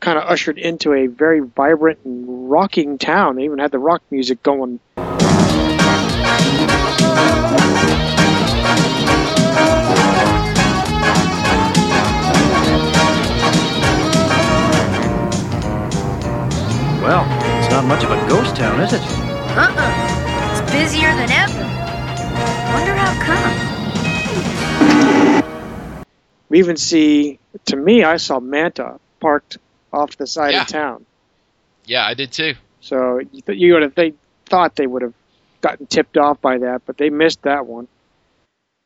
kind 0.00 0.18
of 0.18 0.24
ushered 0.24 0.58
into 0.58 0.92
a 0.92 1.06
very 1.06 1.40
vibrant 1.40 1.98
and 2.04 2.50
rocking 2.50 2.98
town. 2.98 3.36
They 3.36 3.44
even 3.44 3.58
had 3.58 3.70
the 3.70 3.78
rock 3.78 4.02
music 4.10 4.42
going. 4.42 4.80
Well, 17.06 17.22
it's 17.60 17.70
not 17.70 17.84
much 17.84 18.02
of 18.02 18.10
a 18.10 18.16
ghost 18.28 18.56
town, 18.56 18.80
is 18.80 18.92
it? 18.92 19.00
Uh-uh. 19.00 20.60
It's 20.60 20.72
busier 20.72 21.14
than 21.14 21.30
ever. 21.30 21.62
Wonder 22.74 22.94
how 22.96 23.14
come? 23.22 23.62
We 26.48 26.58
even 26.58 26.76
see, 26.76 27.38
to 27.66 27.76
me, 27.76 28.02
I 28.02 28.16
saw 28.16 28.40
Manta 28.40 28.98
parked 29.20 29.58
off 29.92 30.16
the 30.16 30.26
side 30.26 30.54
Yeah. 30.54 30.62
of 30.62 30.66
town. 30.68 31.06
Yeah, 31.84 32.04
I 32.04 32.14
did 32.14 32.32
too. 32.32 32.54
So 32.80 33.18
you, 33.20 33.40
th- 33.42 33.56
you 33.58 33.74
would 33.74 33.82
have, 33.82 33.94
they 33.94 34.14
thought 34.46 34.74
they 34.74 34.88
would 34.88 35.02
have 35.02 35.14
gotten 35.60 35.86
tipped 35.86 36.16
off 36.16 36.40
by 36.40 36.58
that, 36.58 36.82
but 36.86 36.96
they 36.98 37.10
missed 37.10 37.42
that 37.42 37.66
one. 37.66 37.86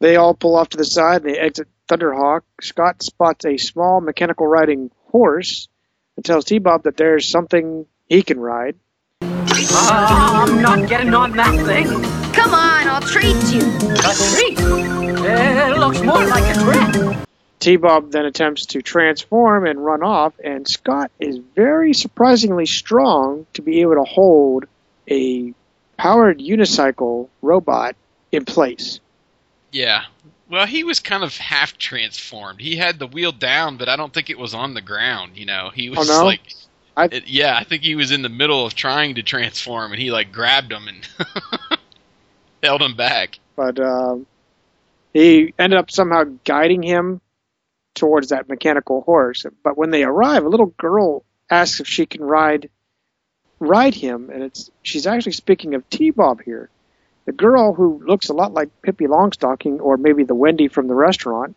They 0.01 0.17
all 0.17 0.35
pull 0.35 0.57
off 0.57 0.69
to 0.71 0.77
the 0.77 0.85
side 0.85 1.25
and 1.25 1.35
they 1.35 1.39
exit 1.39 1.69
Thunderhawk. 1.89 2.43
Scott 2.61 3.03
spots 3.03 3.47
a 3.47 3.57
small 3.57 4.03
mechanical 4.03 4.47
riding 4.47 4.91
horse 5.09 5.69
and 6.17 6.25
tells 6.25 6.45
T 6.45 6.59
Bob 6.59 6.83
that 6.83 6.99
there's 6.99 7.27
something 7.27 7.87
he 8.11 8.23
can 8.23 8.39
ride. 8.39 8.77
Ah, 9.23 10.43
I'm 10.43 10.61
not 10.61 10.89
getting 10.89 11.15
on 11.15 11.33
that 11.37 11.65
thing. 11.65 11.87
Come 12.35 12.53
on, 12.53 12.89
I'll 12.89 13.01
treat 13.01 13.37
you. 13.51 13.63
A 13.63 14.15
treat. 14.35 14.59
It 15.23 15.79
looks 15.79 16.03
more 16.03 16.27
like 16.27 16.55
a 16.55 16.61
threat. 16.61 17.27
T 17.61 17.77
Bob 17.77 18.11
then 18.11 18.25
attempts 18.25 18.67
to 18.67 18.83
transform 18.83 19.65
and 19.67 19.85
run 19.85 20.03
off, 20.03 20.35
and 20.43 20.67
Scott 20.67 21.11
is 21.21 21.39
very 21.55 21.95
surprisingly 21.95 22.67
strong 22.67 23.47
to 23.53 23.63
be 23.63 23.83
able 23.83 23.95
to 23.95 24.05
hold 24.05 24.65
a 25.09 25.55
powered 25.97 26.41
unicycle 26.41 27.29
robot 27.43 27.95
in 28.33 28.45
place. 28.45 29.01
Yeah. 29.71 30.05
Well, 30.49 30.67
he 30.67 30.83
was 30.83 30.99
kind 30.99 31.23
of 31.23 31.37
half 31.37 31.79
transformed. 31.79 32.61
He 32.61 32.77
had 32.77 32.99
the 32.99 33.07
wheel 33.07 33.31
down, 33.31 33.77
but 33.77 33.89
I 33.89 33.95
don't 33.95 34.13
think 34.13 34.31
it 34.31 34.39
was 34.39 34.53
on 34.53 34.75
the 34.75 34.81
ground. 34.81 35.37
You 35.37 35.47
know, 35.47 35.71
he 35.73 35.91
was 35.91 36.09
no? 36.09 36.25
like, 36.25 36.41
I- 36.97 37.09
it- 37.11 37.29
yeah, 37.29 37.57
I 37.57 37.65
think 37.65 37.83
he 37.83 37.95
was 37.95 38.11
in 38.11 38.23
the 38.23 38.29
middle 38.29 38.65
of 38.67 38.75
trying 38.75 39.15
to 39.17 39.23
transform, 39.23 39.93
and 39.93 40.01
he 40.01 40.11
like 40.11 40.33
grabbed 40.33 40.73
him 40.73 40.89
and 40.89 41.09
held 42.63 42.83
him 42.83 42.95
back. 42.97 43.39
But 43.57 43.79
um, 43.81 44.27
he 45.13 45.55
ended 45.59 45.79
up 45.79 45.91
somehow 45.91 46.25
guiding 46.45 46.83
him 46.83 47.21
towards 47.95 48.29
that 48.29 48.49
mechanical 48.49 49.03
horse. 49.03 49.45
But 49.63 49.77
when 49.77 49.91
they 49.91 50.05
arrive, 50.05 50.45
a 50.45 50.49
little 50.49 50.67
girl 50.79 51.25
asks 51.51 51.81
if 51.81 51.87
she 51.89 52.07
can 52.07 52.23
ride 52.23 52.71
ride 53.59 53.95
him, 53.95 54.31
and 54.33 54.43
it's 54.43 54.71
she's 54.83 55.07
actually 55.07 55.33
speaking 55.33 55.75
of 55.75 55.89
T 55.91 56.11
Bob 56.11 56.41
here. 56.43 56.71
The 57.27 57.33
girl 57.33 57.75
who 57.75 58.03
looks 58.05 58.29
a 58.31 58.33
lot 58.33 58.55
like 58.55 58.71
Pippi 58.83 59.07
Longstocking, 59.07 59.81
or 59.81 59.97
maybe 59.99 60.25
the 60.25 60.35
Wendy 60.35 60.69
from 60.69 60.89
the 60.89 60.95
restaurant, 60.95 61.55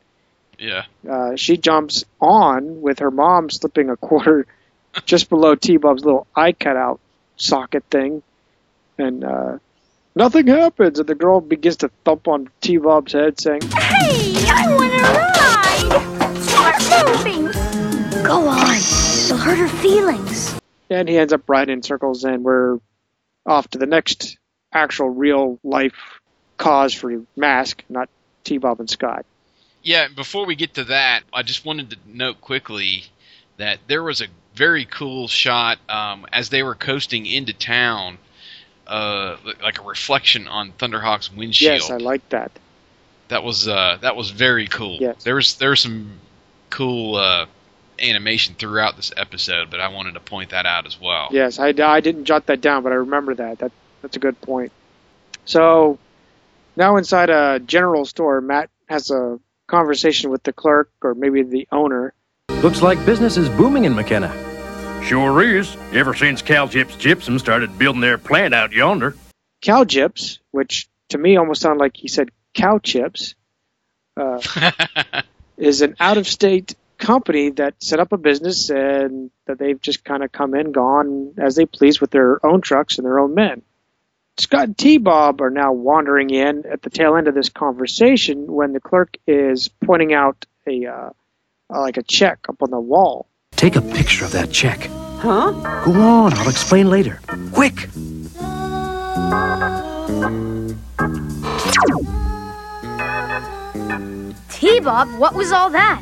Yeah. 0.60 0.84
uh, 1.10 1.36
she 1.38 1.56
jumps 1.58 2.04
on 2.20 2.82
with 2.82 3.00
her 3.00 3.10
mom 3.10 3.50
slipping 3.50 3.90
a 3.90 3.96
quarter 3.96 4.46
just 5.06 5.30
below 5.30 5.56
T 5.56 5.78
Bob's 5.78 6.04
little 6.06 6.28
eye 6.36 6.52
cutout 6.54 7.00
socket 7.38 7.84
thing, 7.90 8.22
and 8.98 9.24
uh, 9.24 9.58
nothing 10.16 10.48
happens. 10.48 11.00
And 11.00 11.08
the 11.08 11.16
girl 11.16 11.42
begins 11.42 11.78
to 11.78 11.90
thump 12.06 12.28
on 12.28 12.50
T 12.62 12.78
Bob's 12.78 13.14
head, 13.14 13.40
saying, 13.40 13.62
Hey, 13.62 14.34
I 14.48 14.76
want 14.76 14.92
to 14.94 16.00
ride. 16.00 16.38
Start 16.42 17.26
moving. 17.26 18.24
Go 18.24 18.48
on. 18.48 18.76
It'll 18.78 19.38
hurt 19.38 19.58
her 19.58 19.68
feelings. 19.68 20.60
and 20.90 21.10
he 21.10 21.18
ends 21.18 21.34
up 21.34 21.48
riding 21.50 21.74
in 21.74 21.84
circles, 21.84 22.24
and 22.24 22.44
we're 22.44 22.80
off 23.46 23.68
to 23.70 23.78
the 23.78 23.86
next 23.86 24.38
actual 24.72 25.10
real 25.10 25.60
life 25.64 25.94
cause 26.58 26.94
for 26.94 27.12
Mask, 27.36 27.84
not 27.90 28.10
T 28.44 28.58
Bob 28.58 28.80
and 28.80 28.90
Scott. 28.90 29.26
Yeah, 29.82 30.08
before 30.16 30.46
we 30.46 30.56
get 30.56 30.76
to 30.76 30.86
that, 30.86 31.24
I 31.34 31.44
just 31.44 31.66
wanted 31.66 31.90
to 31.90 31.98
note 32.06 32.40
quickly 32.40 33.04
that 33.58 33.80
there 33.88 34.02
was 34.02 34.22
a 34.22 34.28
very 34.56 34.86
cool 34.86 35.28
shot 35.28 35.80
um, 35.90 36.26
as 36.32 36.50
they 36.50 36.64
were 36.64 36.76
coasting 36.76 37.26
into 37.26 37.54
town, 37.54 38.18
uh, 38.88 39.38
like 39.62 39.80
a 39.80 39.84
reflection 39.84 40.48
on 40.48 40.72
Thunderhawk's 40.74 41.32
windshield. 41.32 41.82
Yes, 41.82 41.90
I 41.90 41.98
like 41.98 42.28
that. 42.30 42.52
that 43.30 43.44
was 43.44 43.68
uh, 43.68 43.98
that 44.02 44.16
was 44.16 44.30
very 44.32 44.68
cool. 44.68 44.98
Yes. 45.00 45.24
There 45.24 45.36
was 45.36 45.56
there 45.56 45.72
was 45.72 45.80
some 45.80 46.20
cool 46.70 47.16
uh, 47.16 47.46
animation 48.00 48.56
throughout 48.56 48.96
this 48.96 49.12
episode, 49.16 49.70
but 49.70 49.80
I 49.80 49.88
wanted 49.90 50.14
to 50.16 50.20
point 50.20 50.52
that 50.52 50.66
out 50.66 50.86
as 50.86 51.00
well. 51.00 51.30
Yes, 51.32 51.60
I, 51.60 51.74
I 51.82 52.00
didn't 52.02 52.26
jot 52.26 52.48
that 52.48 52.62
down, 52.62 52.84
but 52.84 52.92
I 52.92 52.96
remember 52.96 53.36
that. 53.36 53.60
That 53.60 53.72
that's 54.02 54.18
a 54.18 54.20
good 54.20 54.40
point. 54.42 54.72
So 55.46 55.98
now 56.76 56.98
inside 56.98 57.30
a 57.30 57.60
general 57.60 58.06
store, 58.06 58.42
Matt 58.42 58.70
has 58.88 59.12
a 59.12 59.40
conversation 59.68 60.30
with 60.30 60.44
the 60.44 60.54
clerk 60.54 60.92
or 61.02 61.16
maybe 61.16 61.42
the 61.44 61.68
owner. 61.72 62.14
Looks 62.50 62.82
like 62.82 63.06
business 63.06 63.38
is 63.38 63.50
booming 63.50 63.86
in 63.86 63.96
McKenna. 63.96 64.32
Sure 65.04 65.42
is. 65.42 65.76
Ever 65.92 66.14
since 66.14 66.42
Cal 66.42 66.68
Gyps 66.68 66.98
Gypsum 66.98 67.40
started 67.40 67.78
building 67.78 68.02
their 68.02 68.18
plant 68.18 68.54
out 68.54 68.72
yonder. 68.72 69.16
Cow 69.62 69.84
Gyps, 69.84 70.40
which 70.52 70.88
to 71.10 71.18
me 71.18 71.38
almost 71.38 71.62
sounded 71.62 71.80
like 71.80 71.98
he 71.98 72.08
said 72.08 72.32
cow 72.54 72.80
chips, 72.80 73.36
uh, 74.16 74.42
is 75.58 75.82
an 75.82 75.96
out 76.00 76.18
of 76.18 76.28
state 76.28 76.76
company 76.98 77.50
that 77.50 77.82
set 77.84 78.00
up 78.00 78.14
a 78.14 78.18
business 78.18 78.70
and 78.70 79.30
that 79.46 79.58
they've 79.58 79.82
just 79.82 80.06
kind 80.06 80.24
of 80.24 80.32
come 80.32 80.56
in, 80.56 80.72
gone 80.72 81.34
as 81.38 81.56
they 81.56 81.66
please 81.66 82.00
with 82.00 82.12
their 82.12 82.46
own 82.46 82.62
trucks 82.62 82.98
and 82.98 83.06
their 83.06 83.20
own 83.20 83.36
men. 83.36 83.62
Scott 84.38 84.64
and 84.64 84.78
T 84.78 84.98
Bob 84.98 85.42
are 85.42 85.50
now 85.50 85.74
wandering 85.74 86.30
in 86.30 86.66
at 86.66 86.82
the 86.82 86.90
tail 86.90 87.16
end 87.16 87.28
of 87.28 87.36
this 87.36 87.50
conversation 87.50 88.52
when 88.52 88.74
the 88.74 88.80
clerk 88.80 89.18
is 89.28 89.68
pointing 89.68 90.14
out 90.14 90.46
a 90.66 90.86
uh, 90.86 91.10
Uh, 91.74 91.80
like 91.82 91.98
a 91.98 92.04
check 92.04 92.40
up 92.50 92.62
on 92.62 92.70
the 92.70 92.80
wall. 92.80 93.28
Take 93.56 93.76
a 93.76 93.82
picture 93.82 94.26
of 94.26 94.32
that 94.34 94.52
check. 94.52 94.90
Huh? 95.20 95.52
Go 95.86 95.94
on, 95.94 96.34
I'll 96.34 96.50
explain 96.50 96.90
later. 96.90 97.20
Quick! 97.54 97.88
T 104.50 104.80
Bob, 104.80 105.10
what 105.20 105.34
was 105.36 105.52
all 105.52 105.70
that? 105.72 106.02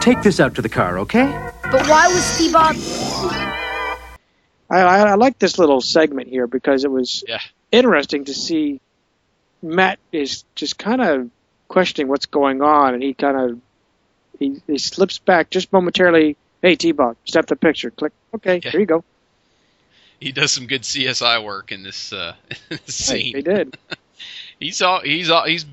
Take 0.00 0.22
this 0.22 0.40
out 0.40 0.54
to 0.54 0.62
the 0.62 0.68
car, 0.68 0.98
okay? 1.00 1.26
But 1.62 1.86
why 1.88 2.06
was 2.08 2.38
T 2.38 2.50
Bob. 2.52 2.76
I, 4.70 4.80
I, 4.80 4.98
I 5.10 5.14
like 5.14 5.38
this 5.38 5.58
little 5.58 5.80
segment 5.80 6.28
here 6.28 6.46
because 6.46 6.84
it 6.84 6.90
was 6.90 7.22
Yeah. 7.28 7.38
interesting 7.72 8.24
to 8.24 8.34
see 8.34 8.80
Matt 9.62 9.98
is 10.12 10.44
just 10.54 10.78
kind 10.78 11.00
of 11.02 11.30
questioning 11.68 12.08
what's 12.08 12.26
going 12.26 12.62
on, 12.62 12.94
and 12.94 13.02
he 13.02 13.12
kind 13.14 13.36
of 13.36 13.60
he, 14.38 14.60
he 14.66 14.78
slips 14.78 15.18
back 15.18 15.50
just 15.50 15.72
momentarily 15.72 16.36
Hey, 16.62 16.74
T 16.74 16.92
Bob, 16.92 17.16
snap 17.26 17.46
the 17.46 17.56
picture. 17.56 17.90
Click. 17.90 18.12
Okay, 18.34 18.56
Okay. 18.56 18.70
here 18.70 18.80
you 18.80 18.86
go. 18.86 19.04
He 20.18 20.32
does 20.32 20.50
some 20.52 20.66
good 20.66 20.82
CSI 20.82 21.44
work 21.44 21.70
in 21.70 21.82
this, 21.82 22.12
uh, 22.12 22.34
this 22.68 22.70
Right, 22.70 22.90
scene. 22.90 23.32
they 23.34 23.42
did. 23.42 23.76
He's 24.58 24.80
all 24.80 25.00
he's 25.00 25.28
all 25.30 25.44
he's 25.44 25.66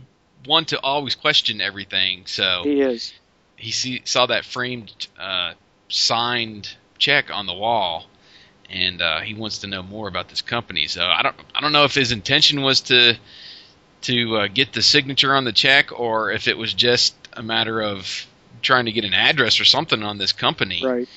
one 0.45 0.65
to 0.65 0.79
always 0.81 1.15
question 1.15 1.61
everything. 1.61 2.23
So 2.25 2.63
He 2.65 2.81
is. 2.81 3.13
he 3.55 3.71
see, 3.71 4.01
saw 4.03 4.25
that 4.25 4.43
framed 4.43 5.07
uh, 5.17 5.53
signed 5.87 6.75
check 6.97 7.31
on 7.31 7.45
the 7.45 7.53
wall, 7.53 8.05
and 8.69 9.01
uh, 9.01 9.21
he 9.21 9.33
wants 9.35 9.59
to 9.59 9.67
know 9.67 9.81
more 9.83 10.09
about 10.09 10.27
this 10.27 10.41
company. 10.41 10.87
So 10.87 11.01
I 11.01 11.21
don't 11.21 11.35
I 11.55 11.61
don't 11.61 11.71
know 11.71 11.85
if 11.85 11.95
his 11.95 12.11
intention 12.11 12.61
was 12.61 12.81
to 12.81 13.15
to 14.01 14.35
uh, 14.37 14.47
get 14.47 14.73
the 14.73 14.81
signature 14.81 15.33
on 15.33 15.45
the 15.45 15.53
check, 15.53 15.97
or 15.97 16.31
if 16.31 16.49
it 16.49 16.57
was 16.57 16.73
just 16.73 17.15
a 17.31 17.41
matter 17.41 17.81
of 17.81 18.27
trying 18.63 18.85
to 18.85 18.91
get 18.91 19.05
an 19.05 19.13
address 19.13 19.59
or 19.59 19.65
something 19.65 20.01
on 20.01 20.17
this 20.17 20.31
company. 20.31 20.81
Right. 20.83 21.07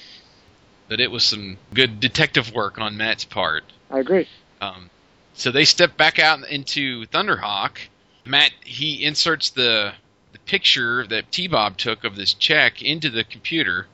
But 0.88 1.00
it 1.00 1.10
was 1.10 1.24
some 1.24 1.56
good 1.74 1.98
detective 2.00 2.52
work 2.52 2.78
on 2.78 2.96
Matt's 2.96 3.24
part. 3.24 3.64
I 3.90 4.00
agree. 4.00 4.28
Um, 4.60 4.90
so 5.34 5.50
they 5.50 5.64
step 5.64 5.96
back 5.96 6.18
out 6.18 6.46
into 6.48 7.06
Thunderhawk. 7.06 7.78
Matt 8.24 8.52
he 8.64 9.04
inserts 9.04 9.50
the 9.50 9.92
the 10.32 10.38
picture 10.40 11.06
that 11.06 11.30
T 11.32 11.46
Bob 11.48 11.76
took 11.76 12.04
of 12.04 12.16
this 12.16 12.34
check 12.34 12.82
into 12.82 13.10
the 13.10 13.24
computer. 13.24 13.86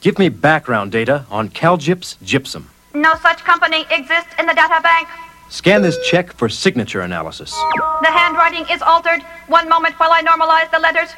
Give 0.00 0.18
me 0.18 0.28
background 0.28 0.92
data 0.92 1.26
on 1.30 1.48
Calgyps 1.48 2.16
Gypsum. 2.22 2.70
No 2.94 3.14
such 3.16 3.38
company 3.44 3.84
exists 3.90 4.34
in 4.38 4.46
the 4.46 4.54
data 4.54 4.80
bank. 4.82 5.08
Scan 5.48 5.82
this 5.82 5.96
check 6.08 6.32
for 6.32 6.48
signature 6.48 7.00
analysis. 7.02 7.52
The 8.02 8.10
handwriting 8.10 8.66
is 8.70 8.82
altered. 8.82 9.22
One 9.46 9.68
moment 9.68 9.94
while 9.98 10.10
I 10.12 10.22
normalize 10.22 10.70
the 10.70 10.78
letters. 10.78 11.10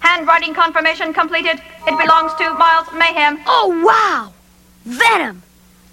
Handwriting 0.00 0.54
confirmation 0.54 1.12
completed. 1.12 1.60
It 1.86 1.98
belongs 1.98 2.32
to 2.34 2.54
Miles 2.54 2.86
Mayhem. 2.94 3.38
Oh, 3.46 3.82
wow! 3.84 4.32
Venom! 4.84 5.42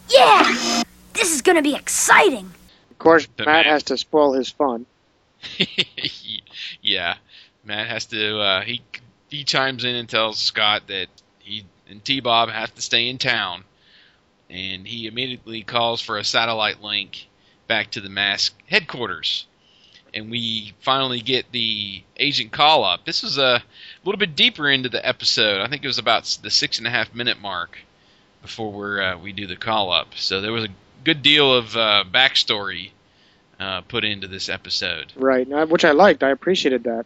Yeah! 0.09 0.83
This 1.13 1.33
is 1.33 1.41
gonna 1.41 1.63
be 1.63 1.75
exciting. 1.75 2.51
Of 2.91 2.99
course, 2.99 3.27
The 3.37 3.45
Matt 3.45 3.65
man. 3.65 3.73
has 3.73 3.83
to 3.83 3.97
spoil 3.97 4.33
his 4.33 4.49
fun. 4.49 4.85
yeah, 6.81 7.15
Matt 7.63 7.87
has 7.87 8.05
to. 8.07 8.39
Uh, 8.39 8.61
he 8.61 8.81
he 9.29 9.43
chimes 9.43 9.83
in 9.83 9.95
and 9.95 10.07
tells 10.07 10.37
Scott 10.37 10.83
that 10.87 11.07
he 11.39 11.65
and 11.89 12.03
T 12.03 12.19
Bob 12.19 12.49
have 12.49 12.73
to 12.75 12.81
stay 12.81 13.09
in 13.09 13.17
town, 13.17 13.63
and 14.49 14.87
he 14.87 15.07
immediately 15.07 15.63
calls 15.63 16.01
for 16.01 16.17
a 16.17 16.23
satellite 16.23 16.81
link 16.81 17.27
back 17.67 17.91
to 17.91 18.01
the 18.01 18.09
mask 18.09 18.53
headquarters. 18.67 19.45
And 20.13 20.31
we 20.31 20.73
finally 20.79 21.19
get 21.19 21.51
the 21.51 22.03
agent 22.15 22.51
call 22.51 22.85
up. 22.85 23.05
This 23.05 23.21
was 23.21 23.37
a 23.37 23.61
little 24.05 24.19
bit 24.19 24.35
deeper 24.35 24.69
into 24.69 24.87
the 24.87 25.05
episode. 25.05 25.59
I 25.59 25.67
think 25.67 25.83
it 25.83 25.87
was 25.87 25.97
about 25.97 26.23
the 26.41 26.49
six 26.49 26.77
and 26.77 26.87
a 26.87 26.89
half 26.89 27.13
minute 27.13 27.41
mark 27.41 27.79
before 28.41 28.71
we're, 28.71 29.01
uh, 29.01 29.17
we 29.17 29.33
do 29.33 29.45
the 29.45 29.57
call 29.57 29.91
up. 29.91 30.15
So 30.15 30.39
there 30.39 30.53
was 30.53 30.63
a 30.63 30.69
good 31.03 31.21
deal 31.21 31.53
of 31.53 31.75
uh, 31.75 32.05
backstory 32.09 32.91
uh, 33.59 33.81
put 33.81 34.05
into 34.05 34.27
this 34.27 34.47
episode. 34.47 35.11
Right. 35.15 35.47
Which 35.67 35.83
I 35.83 35.91
liked. 35.91 36.23
I 36.23 36.29
appreciated 36.29 36.83
that. 36.85 37.05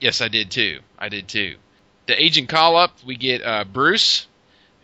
Yes, 0.00 0.20
I 0.20 0.28
did 0.28 0.50
too. 0.50 0.80
I 0.98 1.08
did 1.08 1.28
too. 1.28 1.56
The 2.06 2.22
agent 2.22 2.50
call 2.50 2.76
up, 2.76 2.98
we 3.06 3.16
get 3.16 3.42
uh, 3.42 3.64
Bruce, 3.64 4.26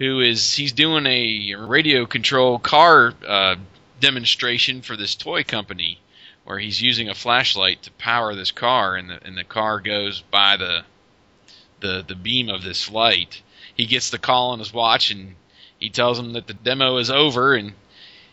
who 0.00 0.20
is 0.20 0.54
he's 0.54 0.72
doing 0.72 1.06
a 1.06 1.54
radio 1.54 2.06
control 2.06 2.58
car 2.58 3.12
uh, 3.28 3.54
demonstration 4.00 4.80
for 4.80 4.96
this 4.96 5.14
toy 5.14 5.44
company, 5.44 6.00
where 6.44 6.58
he's 6.58 6.82
using 6.82 7.08
a 7.08 7.14
flashlight 7.14 7.82
to 7.82 7.90
power 7.92 8.34
this 8.34 8.50
car, 8.50 8.96
and 8.96 9.10
the 9.10 9.24
and 9.24 9.36
the 9.36 9.44
car 9.44 9.78
goes 9.78 10.22
by 10.22 10.56
the 10.56 10.82
the 11.80 12.02
the 12.06 12.14
beam 12.14 12.48
of 12.48 12.64
this 12.64 12.90
light. 12.90 13.42
He 13.76 13.86
gets 13.86 14.10
the 14.10 14.18
call 14.18 14.50
on 14.50 14.58
his 14.58 14.72
watch, 14.72 15.10
and 15.10 15.36
he 15.78 15.90
tells 15.90 16.18
him 16.18 16.32
that 16.32 16.46
the 16.46 16.54
demo 16.54 16.96
is 16.96 17.10
over, 17.10 17.54
and 17.54 17.74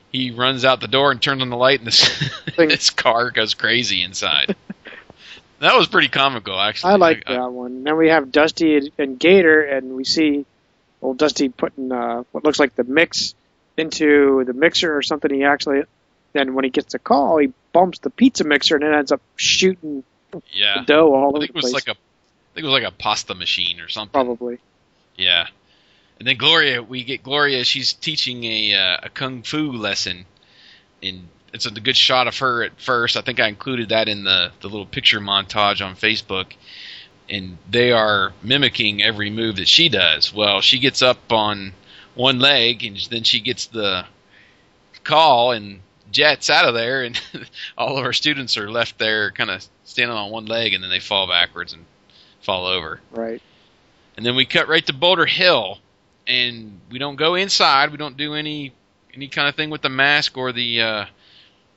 he 0.09 0.31
runs 0.31 0.63
out 0.63 0.79
the 0.79 0.87
door 0.87 1.11
and 1.11 1.21
turns 1.21 1.41
on 1.41 1.49
the 1.49 1.57
light, 1.57 1.79
and 1.79 1.87
this 1.87 2.31
this 2.57 2.89
car 2.91 3.29
goes 3.29 3.53
crazy 3.53 4.03
inside. 4.03 4.55
that 5.59 5.75
was 5.75 5.87
pretty 5.87 6.07
comical, 6.07 6.57
actually. 6.57 6.93
I 6.93 6.95
like 6.95 7.25
that 7.25 7.51
one. 7.51 7.83
Then 7.83 7.97
we 7.97 8.07
have 8.07 8.31
Dusty 8.31 8.89
and 8.97 9.19
Gator, 9.19 9.63
and 9.63 9.97
we 9.97 10.05
see 10.05 10.45
old 11.07 11.17
Dusty 11.17 11.49
putting 11.49 11.91
uh, 11.91 12.23
what 12.31 12.43
looks 12.43 12.59
like 12.59 12.75
the 12.75 12.83
mix 12.83 13.33
into 13.77 14.43
the 14.45 14.53
mixer 14.53 14.95
or 14.95 15.01
something. 15.01 15.33
He 15.33 15.43
actually, 15.43 15.81
then 16.33 16.53
when 16.53 16.63
he 16.63 16.69
gets 16.69 16.93
the 16.93 16.99
call, 16.99 17.37
he 17.37 17.51
bumps 17.73 17.99
the 17.99 18.09
pizza 18.09 18.43
mixer 18.43 18.75
and 18.75 18.83
it 18.83 18.93
ends 18.93 19.11
up 19.11 19.21
shooting 19.35 20.03
Yeah. 20.51 20.79
the 20.79 20.85
dough 20.85 21.13
all 21.15 21.23
I 21.23 21.27
over 21.27 21.39
think 21.39 21.51
the 21.53 21.57
it 21.59 21.63
was 21.63 21.71
place. 21.71 21.73
like 21.73 21.87
a, 21.87 21.91
I 21.91 22.53
think 22.55 22.63
it 22.63 22.69
was 22.69 22.73
like 22.81 22.91
a 22.91 22.95
pasta 22.95 23.35
machine 23.35 23.79
or 23.79 23.87
something. 23.89 24.11
probably. 24.11 24.59
Yeah. 25.15 25.47
And 26.19 26.27
then 26.27 26.37
Gloria, 26.37 26.81
we 26.81 27.03
get 27.03 27.21
Gloria. 27.23 27.63
She's 27.63 27.93
teaching 27.93 28.43
a 28.43 28.73
uh, 28.73 28.97
a 29.03 29.09
kung 29.09 29.43
fu 29.43 29.71
lesson, 29.71 30.25
and 31.03 31.27
it's 31.53 31.67
a 31.67 31.71
good 31.71 31.95
shot 31.95 32.27
of 32.27 32.37
her 32.39 32.63
at 32.63 32.81
first. 32.81 33.15
I 33.15 33.21
think 33.21 33.39
I 33.39 33.47
included 33.47 33.89
that 33.89 34.07
in 34.09 34.23
the 34.23 34.51
the 34.61 34.67
little 34.67 34.87
picture 34.87 35.19
montage 35.19 35.85
on 35.85 35.95
Facebook. 35.95 36.53
And 37.29 37.57
they 37.69 37.91
are 37.91 38.31
mimicking 38.41 39.03
every 39.03 39.29
move 39.29 39.57
that 39.57 39.67
she 39.67 39.89
does. 39.89 40.33
Well, 40.33 40.61
she 40.61 40.79
gets 40.79 41.01
up 41.01 41.31
on 41.31 41.73
one 42.15 42.39
leg, 42.39 42.83
and 42.83 42.97
then 43.09 43.23
she 43.23 43.41
gets 43.41 43.67
the 43.67 44.05
call 45.03 45.51
and 45.51 45.81
jets 46.11 46.49
out 46.49 46.65
of 46.65 46.73
there, 46.73 47.03
and 47.03 47.19
all 47.77 47.97
of 47.97 48.05
our 48.05 48.13
students 48.13 48.57
are 48.57 48.71
left 48.71 48.97
there, 48.97 49.31
kind 49.31 49.49
of 49.49 49.65
standing 49.83 50.15
on 50.15 50.31
one 50.31 50.45
leg, 50.45 50.73
and 50.73 50.83
then 50.83 50.89
they 50.89 50.99
fall 50.99 51.27
backwards 51.27 51.73
and 51.73 51.85
fall 52.41 52.65
over. 52.65 53.01
Right. 53.11 53.41
And 54.15 54.25
then 54.25 54.35
we 54.35 54.45
cut 54.45 54.67
right 54.67 54.85
to 54.85 54.93
Boulder 54.93 55.25
Hill, 55.25 55.79
and 56.25 56.79
we 56.89 56.97
don't 56.97 57.17
go 57.17 57.35
inside. 57.35 57.91
We 57.91 57.97
don't 57.97 58.17
do 58.17 58.33
any 58.33 58.73
any 59.13 59.27
kind 59.27 59.47
of 59.47 59.55
thing 59.55 59.69
with 59.69 59.81
the 59.81 59.89
mask 59.89 60.37
or 60.37 60.51
the 60.51 60.81
uh, 60.81 61.05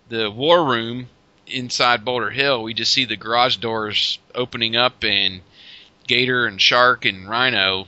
the 0.09 0.31
war 0.31 0.65
room 0.65 1.09
inside 1.51 2.05
Boulder 2.05 2.31
Hill. 2.31 2.63
We 2.63 2.75
just 2.75 2.93
see 2.93 3.05
the 3.05 3.17
garage 3.17 3.57
doors 3.57 4.19
opening 4.35 4.77
up 4.77 5.05
and 5.05 5.41
Gator 6.07 6.47
and 6.47 6.61
Shark 6.61 7.05
and 7.05 7.29
Rhino 7.29 7.87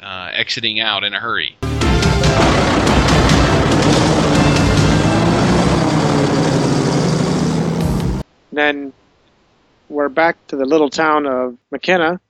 uh, 0.00 0.30
exiting 0.32 0.80
out 0.80 1.04
in 1.04 1.14
a 1.14 1.20
hurry. 1.20 1.56
then 8.52 8.92
we're 9.88 10.08
back 10.08 10.46
to 10.48 10.56
the 10.56 10.64
little 10.64 10.90
town 10.90 11.26
of 11.26 11.56
McKenna, 11.70 12.20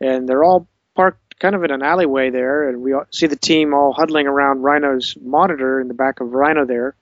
and 0.00 0.28
they're 0.28 0.44
all 0.44 0.66
parked 0.94 1.38
kind 1.38 1.54
of 1.54 1.64
in 1.64 1.70
an 1.70 1.82
alleyway 1.82 2.30
there, 2.30 2.68
and 2.68 2.82
we 2.82 2.94
see 3.10 3.26
the 3.26 3.36
team 3.36 3.72
all 3.72 3.92
huddling 3.92 4.26
around 4.26 4.62
Rhino's 4.62 5.16
monitor 5.20 5.80
in 5.80 5.88
the 5.88 5.94
back 5.94 6.20
of 6.20 6.32
Rhino 6.32 6.64
there, 6.64 6.94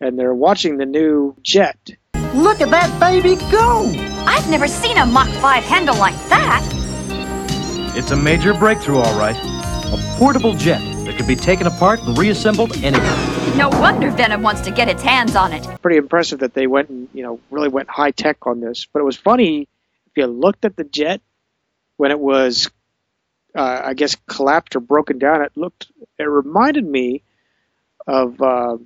and 0.00 0.18
they're 0.18 0.34
watching 0.34 0.76
the 0.76 0.86
new 0.86 1.36
jet. 1.42 1.90
Look 2.36 2.60
at 2.60 2.68
that 2.68 3.00
baby 3.00 3.36
go! 3.50 3.90
I've 4.26 4.50
never 4.50 4.68
seen 4.68 4.98
a 4.98 5.06
Mach 5.06 5.26
5 5.40 5.64
handle 5.64 5.96
like 5.96 6.14
that. 6.28 6.62
It's 7.96 8.10
a 8.10 8.16
major 8.16 8.52
breakthrough, 8.52 8.98
all 8.98 9.18
right. 9.18 9.34
A 9.86 10.18
portable 10.18 10.52
jet 10.52 10.80
that 11.06 11.16
can 11.16 11.26
be 11.26 11.34
taken 11.34 11.66
apart 11.66 12.02
and 12.02 12.18
reassembled 12.18 12.76
anywhere. 12.84 13.56
No 13.56 13.70
wonder 13.70 14.10
Venom 14.10 14.42
wants 14.42 14.60
to 14.62 14.70
get 14.70 14.86
its 14.86 15.02
hands 15.02 15.34
on 15.34 15.54
it. 15.54 15.80
Pretty 15.80 15.96
impressive 15.96 16.40
that 16.40 16.52
they 16.52 16.66
went 16.66 16.90
and 16.90 17.08
you 17.14 17.22
know 17.22 17.40
really 17.50 17.70
went 17.70 17.88
high 17.88 18.10
tech 18.10 18.46
on 18.46 18.60
this. 18.60 18.86
But 18.92 19.00
it 19.00 19.04
was 19.04 19.16
funny 19.16 19.62
if 20.06 20.12
you 20.14 20.26
looked 20.26 20.66
at 20.66 20.76
the 20.76 20.84
jet 20.84 21.22
when 21.96 22.10
it 22.10 22.20
was, 22.20 22.70
uh, 23.54 23.80
I 23.82 23.94
guess, 23.94 24.14
collapsed 24.26 24.76
or 24.76 24.80
broken 24.80 25.18
down. 25.18 25.40
It 25.40 25.52
looked, 25.56 25.90
it 26.18 26.24
reminded 26.24 26.84
me 26.84 27.22
of 28.06 28.42
uh, 28.42 28.76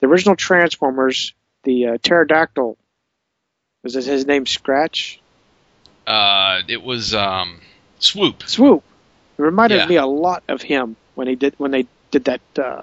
the 0.00 0.06
original 0.06 0.34
Transformers, 0.34 1.34
the 1.64 1.86
uh, 1.86 1.98
pterodactyl. 2.02 2.76
Was 3.82 3.96
it 3.96 4.04
his 4.04 4.26
name 4.26 4.46
Scratch? 4.46 5.20
Uh, 6.06 6.60
it 6.68 6.82
was 6.82 7.14
um, 7.14 7.60
Swoop. 7.98 8.42
Swoop. 8.46 8.82
It 9.38 9.42
reminded 9.42 9.76
Yeah. 9.80 9.86
me 9.86 9.96
a 9.96 10.06
lot 10.06 10.42
of 10.48 10.62
him 10.62 10.96
when 11.14 11.28
he 11.28 11.34
did 11.36 11.54
when 11.58 11.70
they 11.70 11.86
did 12.10 12.24
that. 12.24 12.40
Uh, 12.58 12.82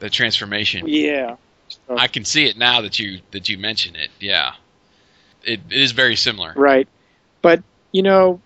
The 0.00 0.10
transformation. 0.10 0.86
yeah. 0.86 1.36
So- 1.68 1.96
I 1.96 2.06
can 2.08 2.24
see 2.24 2.46
it 2.46 2.56
now 2.56 2.82
that 2.82 2.98
you 2.98 3.20
that 3.32 3.48
you 3.48 3.58
mention 3.58 3.96
it. 3.96 4.10
Yeah, 4.20 4.52
it, 5.42 5.60
it 5.70 5.80
is 5.80 5.92
very 5.92 6.16
similar. 6.16 6.52
Right. 6.56 6.88
But, 7.42 7.62
you 7.92 8.02
know, 8.02 8.40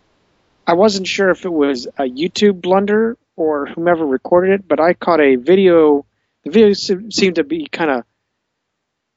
I 0.67 0.75
wasn't 0.75 1.07
sure 1.07 1.31
if 1.31 1.45
it 1.45 1.53
was 1.53 1.87
a 1.87 2.05
YouTube 2.05 2.61
blunder 2.61 3.17
or 3.37 3.67
whomever 3.67 4.07
recorded 4.07 4.53
it, 4.61 4.69
but 4.69 4.79
I 4.81 4.95
caught 4.95 5.21
a 5.21 5.37
video. 5.37 6.05
The 6.45 6.51
video 6.51 6.73
se- 6.75 7.11
seemed 7.11 7.37
to 7.37 7.45
be 7.45 7.67
kind 7.67 7.91
of 7.91 8.05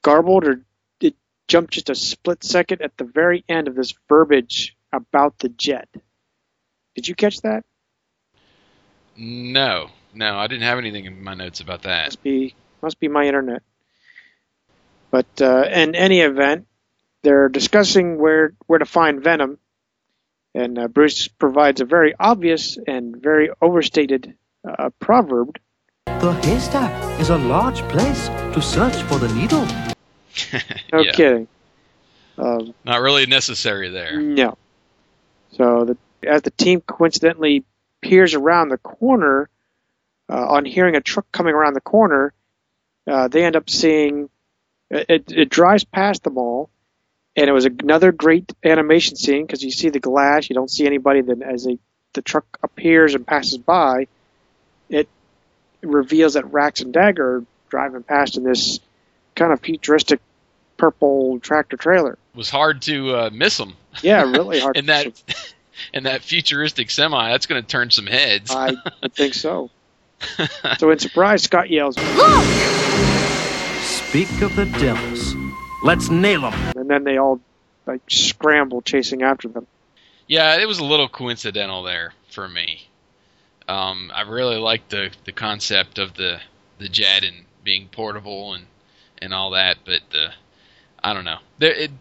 garbled 0.04 0.46
or 0.46 0.62
it 1.00 1.16
jumped 1.48 1.74
just 1.74 1.90
a 1.90 1.96
split 1.96 2.44
second 2.44 2.82
at 2.82 2.96
the 2.98 3.04
very 3.06 3.44
end 3.50 3.68
of 3.68 3.76
this 3.76 3.94
verbiage 4.08 4.78
about 4.92 5.40
the 5.40 5.50
jet. 5.50 5.90
Did 6.96 7.08
you 7.08 7.16
catch 7.16 7.42
that? 7.42 7.66
No, 9.18 9.90
no, 10.14 10.38
I 10.38 10.48
didn't 10.48 10.64
have 10.64 10.78
anything 10.78 11.06
in 11.06 11.24
my 11.24 11.34
notes 11.34 11.60
about 11.60 11.84
that. 11.84 12.08
Must 12.08 12.24
be 12.24 12.56
must 12.82 13.00
be 13.00 13.08
my 13.08 13.26
internet. 13.26 13.64
But 15.10 15.42
uh, 15.42 15.66
in 15.72 15.96
any 15.96 16.22
event, 16.22 16.68
they're 17.22 17.50
discussing 17.50 18.20
where 18.20 18.54
where 18.68 18.80
to 18.80 18.86
find 18.86 19.24
Venom, 19.24 19.58
And 20.56 20.78
uh, 20.78 20.88
Bruce 20.88 21.28
provides 21.28 21.82
a 21.82 21.86
very 21.86 22.14
obvious 22.20 22.78
and 22.88 23.16
very 23.18 23.50
overstated 23.62 24.36
uh, 24.68 24.90
proverb. 25.00 25.58
The 26.06 26.34
haystack 26.44 27.20
is 27.20 27.30
a 27.30 27.38
large 27.38 27.82
place 27.90 28.28
to 28.28 28.62
search 28.62 28.96
for 29.04 29.18
the 29.20 29.34
needle. 29.34 29.93
No 30.92 31.02
Yeah. 31.02 31.12
kidding. 31.12 31.48
Um, 32.38 32.74
Not 32.84 33.02
really 33.02 33.26
necessary 33.26 33.90
there. 33.90 34.20
No. 34.20 34.58
So 35.52 35.86
the, 35.86 35.98
as 36.28 36.42
the 36.42 36.52
team 36.52 36.82
coincidentally 36.82 37.64
peers 38.02 38.34
around 38.34 38.70
the 38.70 38.78
corner, 38.78 39.50
uh, 40.30 40.48
on 40.48 40.66
hearing 40.66 40.96
a 40.96 41.02
truck 41.02 41.32
coming 41.32 41.54
around 41.54 41.74
the 41.74 41.82
corner, 41.82 42.34
uh, 43.08 43.28
they 43.28 43.44
end 43.44 43.56
up 43.56 43.70
seeing 43.70 44.30
it, 44.90 45.06
it, 45.10 45.32
it 45.32 45.50
drives 45.50 45.84
past 45.84 46.24
them 46.24 46.38
all, 46.38 46.70
and 47.36 47.50
it 47.50 47.52
was 47.52 47.66
another 47.66 48.12
great 48.12 48.52
animation 48.64 49.16
scene 49.16 49.46
because 49.46 49.64
you 49.64 49.72
see 49.72 49.90
the 49.90 50.00
glass, 50.00 50.50
you 50.50 50.54
don't 50.56 50.72
see 50.72 50.86
anybody. 50.86 51.22
Then 51.22 51.44
as 51.44 51.66
they, 51.66 51.78
the 52.14 52.22
truck 52.22 52.46
appears 52.64 53.16
and 53.16 53.26
passes 53.28 53.58
by, 53.58 54.08
it 54.90 55.08
reveals 55.82 56.34
that 56.36 56.52
Rax 56.52 56.82
and 56.82 56.94
Dagger 56.94 57.38
are 57.38 57.46
driving 57.70 58.04
past 58.04 58.38
in 58.38 58.44
this 58.44 58.80
kind 59.36 59.52
of 59.54 59.60
futuristic 59.62 60.20
purple 60.78 61.40
tractor 61.40 61.78
trailer. 61.78 62.14
It 62.14 62.38
was 62.38 62.50
hard 62.50 62.82
to 62.84 63.16
uh, 63.16 63.30
miss 63.32 63.58
them. 63.58 63.74
Yeah, 64.02 64.24
really 64.24 64.60
hard. 64.60 64.78
in 64.78 64.88
that 64.88 65.22
in 65.94 66.04
that 66.04 66.22
futuristic 66.24 66.90
semi. 66.90 67.30
That's 67.32 67.46
going 67.46 67.62
to 67.62 67.68
turn 67.68 67.92
some 67.92 68.06
heads. 68.08 68.52
I 68.52 68.74
think 69.12 69.34
so. 69.34 69.70
So 70.80 70.90
in 70.90 71.00
surprise, 71.00 71.44
Scott 71.44 71.70
yells, 71.70 71.98
Look! 71.98 72.46
Speak 73.82 74.42
of 74.42 74.56
the 74.56 74.66
devils. 74.80 75.36
Let's 75.84 76.10
nail 76.10 76.42
them. 76.42 76.54
and 76.78 76.90
then 76.90 77.04
they 77.04 77.18
all 77.18 77.42
like 77.86 78.02
scramble 78.10 78.82
chasing 78.82 79.22
after 79.24 79.50
them. 79.50 79.68
Yeah, 80.28 80.58
it 80.62 80.68
was 80.68 80.80
a 80.80 80.86
little 80.86 81.10
coincidental 81.10 81.84
there 81.84 82.14
for 82.30 82.48
me. 82.48 82.88
Um, 83.68 84.12
I 84.14 84.22
really 84.22 84.58
liked 84.58 84.90
the 84.90 85.12
the 85.26 85.32
concept 85.34 86.00
of 86.00 86.14
the 86.14 86.40
the 86.78 86.88
jet 86.88 87.24
and 87.24 87.46
being 87.64 87.88
portable 87.90 88.54
and 88.54 88.66
and 89.24 89.34
all 89.34 89.52
that, 89.52 89.78
but 89.86 90.02
uh, 90.14 90.30
I 91.04 91.14
don't 91.14 91.26
know. 91.26 91.40
There, 91.60 91.72
it, 91.74 91.92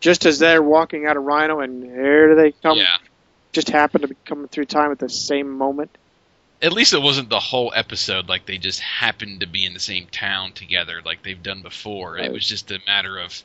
Just 0.00 0.26
as 0.26 0.38
they're 0.38 0.62
walking 0.62 1.06
out 1.06 1.16
of 1.16 1.24
Rhino, 1.24 1.60
and 1.60 1.82
here 1.82 2.34
they 2.34 2.52
come. 2.52 2.78
yeah. 2.78 2.98
Just 3.52 3.68
happened 3.68 4.02
to 4.02 4.08
be 4.08 4.16
coming 4.24 4.48
through 4.48 4.64
time 4.64 4.90
at 4.92 4.98
the 4.98 5.08
same 5.10 5.50
moment. 5.50 5.96
At 6.62 6.72
least 6.72 6.92
it 6.92 7.02
wasn't 7.02 7.28
the 7.28 7.40
whole 7.40 7.72
episode 7.74 8.28
like 8.28 8.46
they 8.46 8.56
just 8.56 8.80
happened 8.80 9.40
to 9.40 9.46
be 9.46 9.66
in 9.66 9.74
the 9.74 9.80
same 9.80 10.06
town 10.06 10.52
together 10.52 11.02
like 11.04 11.22
they've 11.22 11.42
done 11.42 11.60
before. 11.60 12.16
It 12.18 12.32
was 12.32 12.46
just 12.46 12.70
a 12.70 12.78
matter 12.86 13.18
of 13.18 13.42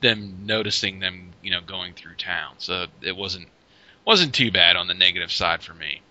them 0.00 0.40
noticing 0.44 1.00
them, 1.00 1.30
you 1.42 1.50
know, 1.50 1.60
going 1.60 1.94
through 1.94 2.14
town. 2.16 2.54
So 2.58 2.86
it 3.02 3.16
wasn't 3.16 3.48
wasn't 4.04 4.34
too 4.34 4.50
bad 4.52 4.76
on 4.76 4.86
the 4.86 4.94
negative 4.94 5.32
side 5.32 5.62
for 5.62 5.74
me. 5.74 6.02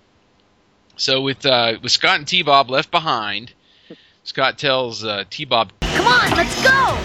So 0.97 1.21
with 1.21 1.45
uh, 1.45 1.77
with 1.81 1.91
Scott 1.91 2.17
and 2.17 2.27
T 2.27 2.41
Bob 2.41 2.69
left 2.69 2.91
behind, 2.91 3.53
Scott 4.23 4.57
tells 4.57 5.05
uh, 5.05 5.23
T 5.29 5.45
Bob, 5.45 5.71
Come 5.97 6.07
on, 6.07 6.29
let's 6.37 6.63
go! 6.63 6.97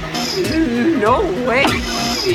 No 1.01 1.23
way. 1.49 1.65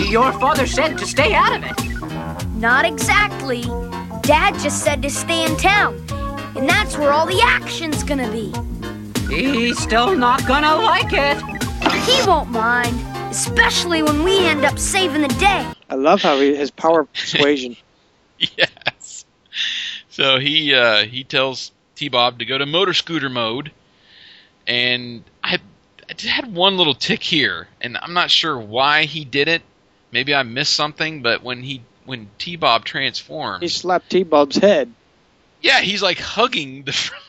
Your 0.10 0.34
father 0.34 0.67
said 0.67 0.98
to 0.98 1.06
stay 1.06 1.34
out 1.34 1.56
of 1.56 1.63
it. 1.63 2.48
Not 2.56 2.84
exactly. 2.84 3.62
Dad 4.22 4.60
just 4.60 4.84
said 4.84 5.02
to 5.04 5.10
stay 5.10 5.46
in 5.46 5.56
town. 5.58 5.96
And 6.58 6.67
that's 6.67 6.98
where 6.98 7.12
all 7.12 7.28
the 7.28 7.39
action's 7.41 8.04
gonna 8.04 8.32
be. 8.32 8.52
He's 9.30 9.78
still 9.78 10.17
not 10.17 10.46
gonna 10.48 10.76
like 10.76 11.13
it. 11.13 11.38
He 12.08 12.28
won't 12.28 12.50
mind, 12.50 13.00
especially 13.30 14.02
when 14.02 14.24
we 14.24 14.46
end 14.48 14.65
up 14.65 14.80
saving 14.80 15.22
the 15.22 15.28
day. 15.28 15.72
I 15.89 15.96
love 15.96 16.22
how 16.22 16.39
he, 16.39 16.56
his 16.56 16.72
power 16.72 17.02
of 17.02 17.13
persuasion. 17.13 17.78
yes. 18.39 19.26
So 20.10 20.39
he 20.39 20.74
uh, 20.74 21.06
he 21.06 21.24
tells 21.24 21.72
T 21.96 22.10
Bob 22.10 22.39
to 22.39 22.46
go 22.46 22.58
to 22.58 22.65
motor 22.65 22.93
scooter 22.93 23.30
mode, 23.30 23.72
and 24.65 25.24
I, 25.43 25.56
I 25.56 25.60
just 26.18 26.34
had 26.34 26.54
one 26.54 26.78
little 26.78 26.94
tick 26.96 27.24
here, 27.24 27.68
and 27.82 27.98
I'm 28.02 28.14
not 28.14 28.30
sure 28.32 28.58
why 28.60 29.04
he 29.06 29.24
did 29.26 29.48
it. 29.48 29.62
Maybe 30.12 30.34
I 30.36 30.44
missed 30.44 30.74
something, 30.74 31.22
but 31.22 31.44
when 31.44 31.64
he 31.64 31.82
when 32.06 32.30
T 32.38 32.56
Bob 32.56 32.86
transformed, 32.86 33.62
He 33.64 33.68
slapped 33.70 34.10
T-Bob's 34.10 34.56
head. 34.58 34.92
yeah, 35.62 35.82
he's 35.82 36.02
like 36.02 36.20
hugging 36.20 36.84
the. 36.84 36.92
front. 36.94 37.24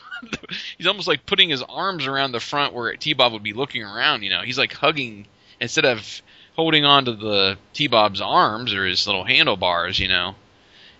he's 0.77 0.87
almost 0.87 1.07
like 1.07 1.25
putting 1.25 1.49
his 1.49 1.61
arms 1.63 2.05
around 2.05 2.31
the 2.33 2.39
front 2.39 2.73
where 2.73 2.95
T 2.95 3.13
Bob 3.13 3.33
would 3.33 3.43
be 3.43 3.53
looking 3.53 3.83
around. 3.83 4.23
You 4.23 4.29
know, 4.31 4.41
he's 4.41 4.57
like 4.57 4.73
hugging 4.73 5.27
instead 5.59 5.85
of 5.85 6.21
holding 6.55 6.85
on 6.85 7.05
to 7.05 7.13
the 7.13 7.57
T 7.73 7.87
Bob's 7.87 8.21
arms 8.21 8.73
or 8.73 8.85
his 8.85 9.05
little 9.05 9.23
handlebars. 9.25 9.99
You 9.99 10.07
know, 10.07 10.35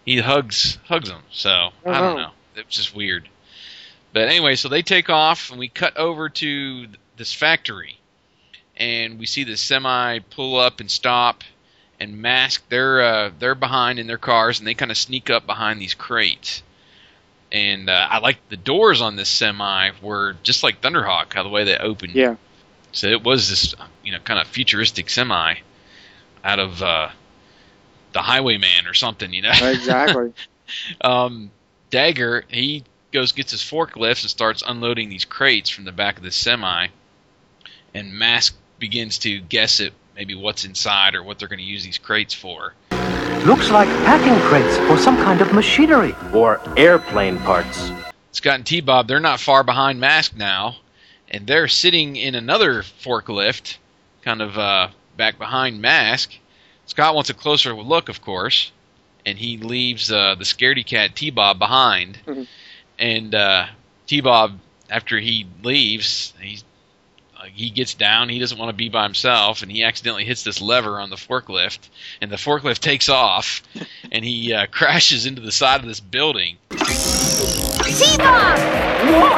he 0.06 0.20
hugs 0.20 0.78
hugs 0.88 1.10
him. 1.10 1.22
So 1.32 1.50
Oh, 1.86 1.92
I 1.92 2.00
don't 2.02 2.16
no. 2.18 2.22
know. 2.24 2.32
It's 2.58 2.76
just 2.76 2.94
weird. 2.96 3.28
But 4.14 4.28
anyway, 4.28 4.56
so 4.56 4.70
they 4.70 4.82
take 4.82 5.10
off 5.10 5.52
and 5.52 5.60
we 5.60 5.68
cut 5.68 5.98
over 5.98 6.30
to 6.30 6.88
this 7.18 7.34
factory, 7.34 8.00
and 8.76 9.20
we 9.20 9.26
see 9.26 9.44
the 9.44 9.58
semi 9.58 10.20
pull 10.20 10.58
up 10.58 10.80
and 10.80 10.90
stop. 10.90 11.44
And 12.02 12.22
mask, 12.22 12.64
they're 12.70 13.02
uh, 13.02 13.32
they're 13.38 13.56
behind 13.56 14.00
in 14.00 14.08
their 14.08 14.18
cars, 14.18 14.60
and 14.60 14.68
they 14.68 14.74
kind 14.74 14.90
of 14.90 14.98
sneak 14.98 15.30
up 15.30 15.46
behind 15.46 15.82
these 15.82 15.94
crates 15.94 16.64
and 17.52 17.90
uh, 17.90 18.08
I 18.10 18.20
like 18.20 18.38
the 18.50 18.58
doors 18.58 19.02
on 19.02 19.16
this 19.16 19.30
semi 19.30 19.92
were 20.02 20.36
just 20.44 20.64
like 20.64 20.82
Thunderhawk, 20.82 21.34
how 21.34 21.44
the 21.44 21.50
way 21.50 21.64
they 21.64 21.78
opened. 21.78 22.14
Yeah. 22.14 22.36
So 22.92 23.08
it 23.08 23.24
was 23.24 23.50
this, 23.50 23.76
you 24.04 24.12
know, 24.12 24.20
kind 24.20 24.40
of 24.40 24.48
futuristic 24.48 25.10
semi 25.10 25.56
out 26.44 26.60
of 26.60 26.82
uh, 26.82 27.10
the 28.14 28.22
Highwayman 28.22 28.88
or 28.88 28.94
something, 28.94 29.34
you 29.34 29.42
know. 29.42 29.52
Exactly. 29.52 30.34
um, 31.02 31.52
Dagger, 31.90 32.46
he 32.48 32.84
goes 33.12 33.32
gets 33.32 33.52
his 33.52 33.62
forklifts 33.62 34.22
and 34.22 34.30
starts 34.30 34.64
unloading 34.66 35.10
these 35.10 35.26
crates 35.26 35.70
from 35.70 35.86
the 35.86 35.92
back 35.92 36.18
of 36.18 36.24
the 36.24 36.32
semi, 36.32 36.88
and 37.94 38.14
Mask 38.14 38.56
begins 38.78 39.18
to 39.20 39.40
guess 39.40 39.80
it 39.80 39.94
maybe 40.16 40.36
what's 40.36 40.66
inside 40.66 41.16
or 41.16 41.24
what 41.24 41.40
they're 41.40 41.48
going 41.48 41.60
to 41.60 41.66
use 41.66 41.84
these 41.84 41.98
crates 41.98 42.34
for. 42.34 42.74
Looks 43.46 43.72
like 43.72 43.88
packing 44.04 44.38
crates 44.42 44.78
for 44.80 44.98
some 44.98 45.16
kind 45.18 45.40
of 45.42 45.54
machinery. 45.54 46.14
Or 46.34 46.60
airplane 46.78 47.38
parts. 47.40 47.92
Scott 48.32 48.56
and 48.56 48.66
T 48.66 48.82
Bob, 48.82 49.08
they're 49.08 49.20
not 49.20 49.40
far 49.40 49.64
behind 49.64 50.00
Mask 50.00 50.36
now, 50.36 50.78
and 51.30 51.48
they're 51.48 51.68
sitting 51.68 52.16
in 52.16 52.36
another 52.36 52.84
forklift, 52.84 53.78
kind 54.24 54.42
of 54.42 54.58
uh, 54.58 54.90
back 55.16 55.38
behind 55.38 55.82
Mask. 55.82 56.34
Scott 56.86 57.16
wants 57.16 57.30
a 57.30 57.34
closer 57.34 57.74
look, 57.74 58.10
of 58.10 58.22
course, 58.22 58.72
and 59.26 59.38
he 59.38 59.58
leaves 59.58 60.12
uh, 60.12 60.36
the 60.36 60.44
scaredy 60.44 60.86
cat 60.86 61.16
T 61.16 61.30
Bob 61.30 61.60
behind. 61.60 62.20
Mhm. 62.28 62.48
And 63.00 63.34
uh, 63.34 63.68
T 64.08 64.22
Bob, 64.22 64.60
after 64.90 65.18
he 65.18 65.48
leaves, 65.64 66.34
he's 66.40 66.64
uh, 67.38 67.46
he 67.46 67.70
gets 67.70 67.94
down. 67.94 68.28
He 68.28 68.40
doesn't 68.40 68.58
want 68.58 68.70
to 68.70 68.76
be 68.76 68.90
by 68.90 69.04
himself, 69.04 69.62
and 69.62 69.72
he 69.72 69.84
accidentally 69.84 70.26
hits 70.26 70.44
this 70.44 70.62
lever 70.62 71.00
on 71.00 71.10
the 71.10 71.16
forklift, 71.16 71.90
and 72.22 72.30
the 72.30 72.36
forklift 72.36 72.80
takes 72.80 73.08
off, 73.08 73.64
and 74.12 74.26
he 74.26 74.54
uh, 74.54 74.66
crashes 74.68 75.26
into 75.26 75.42
the 75.42 75.52
side 75.52 75.80
of 75.80 75.88
this 75.88 76.02
building. 76.02 76.58
T-Bob! 77.90 78.60
Whoa! 79.10 79.30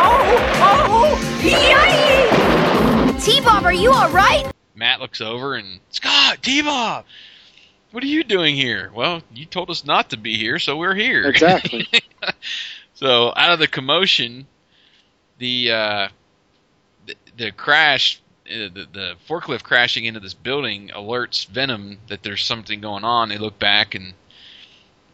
Oh! 0.63 1.39
Yay! 1.43 3.19
T-Bob, 3.19 3.63
are 3.63 3.74
you 3.74 3.91
alright? 3.91 4.52
Matt 4.74 5.00
looks 5.00 5.21
over 5.21 5.54
and 5.54 5.80
Scott, 5.91 6.39
T-Bob, 6.41 7.06
what 7.91 8.04
are 8.04 8.08
you 8.08 8.24
doing 8.24 8.56
here? 8.56 8.89
Well, 8.93 9.21
you 9.34 9.45
told 9.45 9.69
us 9.69 9.86
not 9.86 10.10
to 10.12 10.17
be 10.17 10.38
here, 10.38 10.60
so 10.60 10.78
we're 10.78 10.95
here. 10.95 11.28
Exactly. 11.28 11.88
so 13.02 13.34
out 13.36 13.52
of 13.52 13.60
the 13.60 13.68
commotion, 13.68 14.46
the 15.40 15.72
uh, 15.72 16.08
the, 17.08 17.16
the 17.36 17.52
crash, 17.52 18.22
uh, 18.46 18.70
the, 18.74 18.88
the 18.94 19.14
forklift 19.28 19.64
crashing 19.64 20.06
into 20.06 20.20
this 20.20 20.36
building 20.36 20.92
alerts 20.94 21.48
Venom 21.48 21.98
that 22.08 22.22
there's 22.22 22.46
something 22.46 22.80
going 22.80 23.04
on. 23.04 23.30
They 23.30 23.40
look 23.40 23.58
back 23.58 23.96
and 23.96 24.14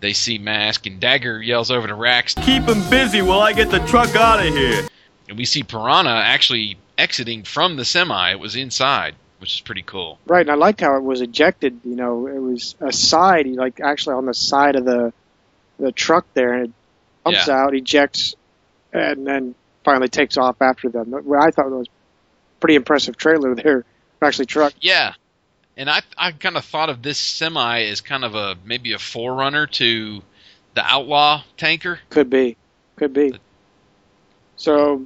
they 0.02 0.14
see 0.14 0.38
Mask, 0.38 0.86
and 0.86 1.00
Dagger 1.00 1.42
yells 1.42 1.72
over 1.72 1.88
to 1.88 1.96
Rax, 1.96 2.36
Keep 2.36 2.64
him 2.64 2.88
busy 2.90 3.22
while 3.22 3.40
I 3.40 3.54
get 3.54 3.72
the 3.72 3.80
truck 3.88 4.16
out 4.16 4.46
of 4.46 4.54
here. 4.54 4.88
and 5.30 5.38
we 5.38 5.46
see 5.46 5.64
Piranha 5.64 6.12
actually 6.12 6.78
exiting 6.98 7.44
from 7.44 7.78
the 7.78 7.86
semi. 7.86 8.32
It 8.32 8.40
was 8.40 8.56
inside, 8.56 9.16
which 9.40 9.56
is 9.56 9.62
pretty 9.62 9.82
cool. 9.84 10.20
Right, 10.28 10.42
and 10.42 10.52
I 10.52 10.56
liked 10.56 10.82
how 10.82 10.98
it 10.98 11.04
was 11.04 11.22
ejected. 11.22 11.80
You 11.84 11.96
know, 11.96 12.28
it 12.28 12.40
was 12.40 12.76
a 12.82 12.92
side, 12.92 13.48
like 13.48 13.80
actually 13.80 14.16
on 14.16 14.26
the 14.26 14.34
side 14.34 14.76
of 14.76 14.84
the 14.86 15.14
the 15.80 15.92
truck 15.92 16.26
there, 16.34 16.54
and 16.54 16.66
it 16.66 16.72
jumps 17.32 17.48
Yeah. 17.48 17.56
out, 17.64 17.76
ejects, 17.76 18.36
and 18.94 19.26
then 19.26 19.56
finally 19.84 20.10
takes 20.10 20.38
off 20.38 20.62
after 20.62 20.90
them. 20.90 21.14
I 21.14 21.52
thought 21.52 21.68
it 21.68 21.72
was 21.72 21.88
pretty 22.60 22.76
impressive 22.76 23.18
trailer 23.18 23.56
there, 23.56 23.86
actually 24.22 24.46
truck. 24.48 24.74
Yeah, 24.82 25.14
and 25.76 25.90
I 25.90 26.02
I 26.18 26.32
kind 26.32 26.58
of 26.58 26.66
thought 26.66 26.90
of 26.90 27.02
this 27.02 27.20
semi 27.20 27.84
as 27.84 28.02
kind 28.02 28.24
of 28.26 28.36
a 28.36 28.56
maybe 28.66 28.94
a 28.94 29.00
forerunner 29.00 29.68
to 29.68 30.22
the 30.74 30.84
Outlaw 30.84 31.44
tanker. 31.58 32.00
Could 32.10 32.30
be, 32.30 32.58
could 32.96 33.14
be. 33.14 33.34
So, 34.56 35.06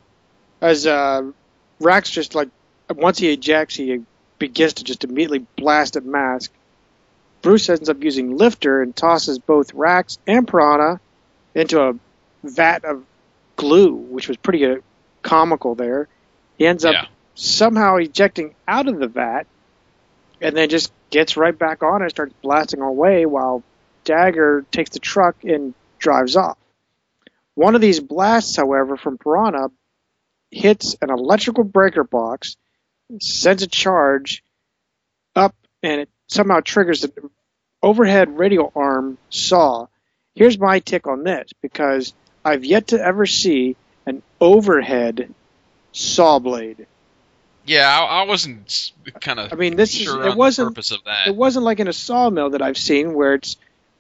as 0.61 0.85
uh, 0.87 1.31
Rax 1.79 2.09
just 2.09 2.35
like 2.35 2.49
once 2.89 3.17
he 3.19 3.31
ejects, 3.31 3.75
he 3.75 4.01
begins 4.39 4.73
to 4.73 4.83
just 4.83 5.03
immediately 5.03 5.45
blast 5.55 5.95
at 5.95 6.05
Mask, 6.05 6.51
Bruce 7.41 7.69
ends 7.69 7.89
up 7.89 8.03
using 8.03 8.37
Lifter 8.37 8.81
and 8.81 8.95
tosses 8.95 9.39
both 9.39 9.73
Rax 9.73 10.17
and 10.27 10.47
Piranha 10.47 10.99
into 11.53 11.81
a 11.81 11.93
vat 12.43 12.83
of 12.85 13.03
glue, 13.55 13.93
which 13.93 14.27
was 14.27 14.37
pretty 14.37 14.65
uh, 14.65 14.75
comical 15.21 15.75
there. 15.75 16.07
He 16.57 16.65
ends 16.65 16.85
up 16.85 16.93
Yeah. 16.93 17.05
somehow 17.35 17.97
ejecting 17.97 18.55
out 18.67 18.87
of 18.87 18.99
the 18.99 19.07
vat 19.07 19.43
and 20.41 20.55
then 20.55 20.69
just 20.69 20.91
gets 21.09 21.37
right 21.37 21.57
back 21.57 21.83
on 21.83 22.01
and 22.01 22.09
starts 22.09 22.33
blasting 22.41 22.81
away 22.81 23.25
while 23.25 23.63
Dagger 24.03 24.65
takes 24.71 24.89
the 24.91 24.99
truck 24.99 25.43
and 25.43 25.73
drives 25.99 26.35
off. 26.35 26.57
One 27.53 27.75
of 27.75 27.81
these 27.81 27.99
blasts, 27.99 28.55
however, 28.55 28.97
from 28.97 29.17
Piranha 29.17 29.69
hits 30.49 30.95
an 31.01 31.09
electrical 31.11 31.63
breaker 31.63 32.03
box, 32.03 32.55
sends 33.19 33.61
a 33.61 33.67
charge 33.67 34.43
up, 35.35 35.55
and 35.83 36.01
it 36.01 36.09
somehow 36.27 36.61
triggers 36.61 37.01
the 37.01 37.11
overhead 37.83 38.37
radial 38.37 38.71
arm 38.75 39.17
saw. 39.29 39.87
Here's 40.33 40.57
my 40.57 40.79
tick 40.79 41.07
on 41.07 41.23
this 41.23 41.51
because 41.61 42.13
I've 42.43 42.65
yet 42.65 42.87
to 42.87 43.01
ever 43.01 43.25
see 43.25 43.75
an 44.05 44.21
overhead 44.39 45.33
saw 45.91 46.39
blade. 46.39 46.87
Yeah, 47.65 47.87
I, 47.87 48.21
I 48.21 48.23
wasn't 48.23 48.91
kind 49.19 49.39
of. 49.39 49.53
I 49.53 49.55
mean, 49.55 49.75
this 49.75 49.91
sure 49.91 50.21
is 50.21 50.33
it 50.33 50.37
wasn't 50.37 50.69
the 50.69 50.71
purpose 50.71 50.91
of 50.91 51.03
that. 51.05 51.27
it 51.27 51.35
wasn't 51.35 51.65
like 51.65 51.79
in 51.79 51.87
a 51.87 51.93
sawmill 51.93 52.51
that 52.51 52.61
I've 52.61 52.77
seen 52.77 53.13
where 53.13 53.35
it's 53.35 53.57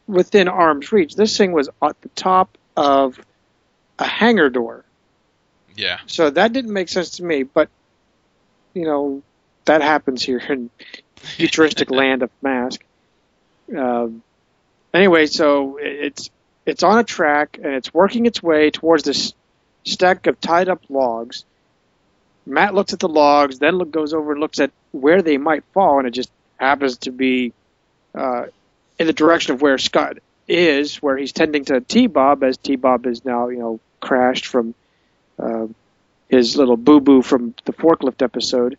within 0.07 0.47
arm's 0.47 0.91
reach. 0.91 1.15
This 1.15 1.37
thing 1.37 1.51
was 1.51 1.69
at 1.81 2.01
the 2.01 2.09
top 2.09 2.57
of 2.75 3.19
a 3.99 4.05
hangar 4.05 4.49
door. 4.49 4.83
Yeah. 5.75 5.99
So 6.07 6.29
that 6.29 6.53
didn't 6.53 6.73
make 6.73 6.89
sense 6.89 7.11
to 7.11 7.23
me, 7.23 7.43
but 7.43 7.69
you 8.73 8.85
know 8.85 9.21
that 9.65 9.81
happens 9.81 10.23
here 10.23 10.39
in 10.39 10.69
futuristic 11.15 11.91
land 11.91 12.23
of 12.23 12.31
Mask. 12.41 12.83
Um, 13.75 14.23
anyway, 14.93 15.27
so 15.27 15.77
it's 15.79 16.29
it's 16.65 16.83
on 16.83 16.99
a 16.99 17.03
track 17.03 17.59
and 17.61 17.73
it's 17.73 17.93
working 17.93 18.25
its 18.25 18.41
way 18.41 18.69
towards 18.71 19.03
this 19.03 19.33
stack 19.83 20.27
of 20.27 20.39
tied 20.39 20.69
up 20.69 20.81
logs. 20.89 21.45
Matt 22.45 22.73
looks 22.73 22.93
at 22.93 22.99
the 22.99 23.09
logs, 23.09 23.59
then 23.59 23.75
look, 23.75 23.91
goes 23.91 24.13
over 24.13 24.31
and 24.31 24.41
looks 24.41 24.59
at 24.59 24.71
where 24.91 25.21
they 25.21 25.37
might 25.37 25.63
fall, 25.73 25.99
and 25.99 26.07
it 26.07 26.11
just 26.11 26.31
happens 26.57 26.97
to 26.99 27.11
be 27.11 27.53
uh, 28.15 28.45
in 28.99 29.07
the 29.07 29.13
direction 29.13 29.53
of 29.53 29.61
where 29.61 29.77
Scott 29.77 30.17
is, 30.47 30.97
where 30.97 31.17
he's 31.17 31.31
tending 31.31 31.65
to 31.65 31.81
T 31.81 32.07
Bob, 32.07 32.43
as 32.43 32.57
T 32.57 32.75
Bob 32.75 33.05
is 33.05 33.23
now, 33.23 33.49
you 33.49 33.59
know, 33.59 33.79
crashed 33.99 34.47
from 34.47 34.73
uh, 35.39 35.67
his 36.29 36.57
little 36.57 36.77
boo 36.77 36.99
boo 36.99 37.21
from 37.21 37.53
the 37.65 37.73
forklift 37.73 38.21
episode. 38.21 38.77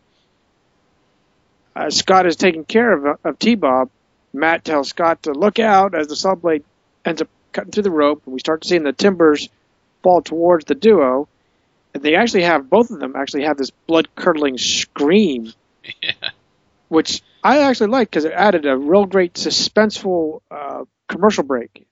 Uh, 1.74 1.90
Scott 1.90 2.26
is 2.26 2.36
taking 2.36 2.64
care 2.64 2.92
of, 2.92 3.18
of 3.24 3.38
T 3.38 3.54
Bob. 3.54 3.90
Matt 4.32 4.64
tells 4.64 4.88
Scott 4.88 5.22
to 5.24 5.32
look 5.32 5.58
out 5.58 5.94
as 5.94 6.08
the 6.08 6.16
saw 6.16 6.34
blade 6.34 6.64
ends 7.04 7.22
up 7.22 7.28
cutting 7.52 7.72
through 7.72 7.84
the 7.84 7.90
rope, 7.90 8.22
and 8.24 8.34
we 8.34 8.40
start 8.40 8.64
seeing 8.64 8.82
the 8.82 8.92
timbers 8.92 9.48
fall 10.02 10.22
towards 10.22 10.64
the 10.64 10.74
duo. 10.74 11.28
And 11.94 12.02
they 12.02 12.14
actually 12.14 12.44
have 12.44 12.70
both 12.70 12.90
of 12.90 13.00
them 13.00 13.14
actually 13.16 13.44
have 13.44 13.58
this 13.58 13.70
blood 13.70 14.08
curdling 14.14 14.58
scream, 14.58 15.52
which 16.88 17.22
I 17.44 17.60
actually 17.60 17.88
like 17.88 18.08
because 18.08 18.24
it 18.24 18.32
added 18.32 18.66
a 18.66 18.76
real 18.76 19.04
great 19.04 19.34
suspenseful 19.34 20.40
uh, 20.50 20.84
commercial 21.08 21.44
break. 21.44 21.86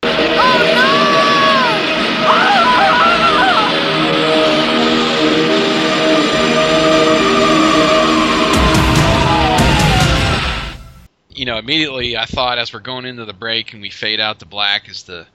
you 11.40 11.46
know, 11.46 11.56
immediately 11.56 12.18
I 12.18 12.26
thought 12.26 12.58
as 12.58 12.70
we're 12.74 12.80
going 12.80 13.06
into 13.06 13.24
the 13.24 13.32
break 13.32 13.72
and 13.72 13.80
we 13.80 13.88
fade 13.88 14.20
out 14.20 14.40
to 14.40 14.44
black 14.44 14.90
as 14.90 15.04
the 15.04 15.26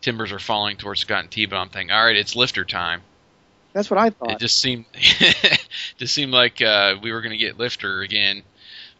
timbers 0.00 0.32
are 0.32 0.38
falling 0.38 0.76
towards 0.76 1.00
Scott 1.00 1.20
and 1.20 1.30
T, 1.30 1.46
but 1.46 1.56
I'm 1.56 1.68
thinking, 1.68 1.90
all 1.90 2.04
right, 2.04 2.16
it's 2.16 2.36
lifter 2.36 2.64
time. 2.64 3.02
That's 3.72 3.90
what 3.90 3.98
I 3.98 4.10
thought. 4.10 4.32
It 4.32 4.38
just 4.40 4.58
seemed 4.58 4.84
just 5.96 6.14
seemed 6.14 6.32
like 6.32 6.60
uh, 6.60 6.96
we 7.02 7.12
were 7.12 7.20
going 7.20 7.32
to 7.32 7.38
get 7.38 7.58
lifter 7.58 8.00
again, 8.00 8.42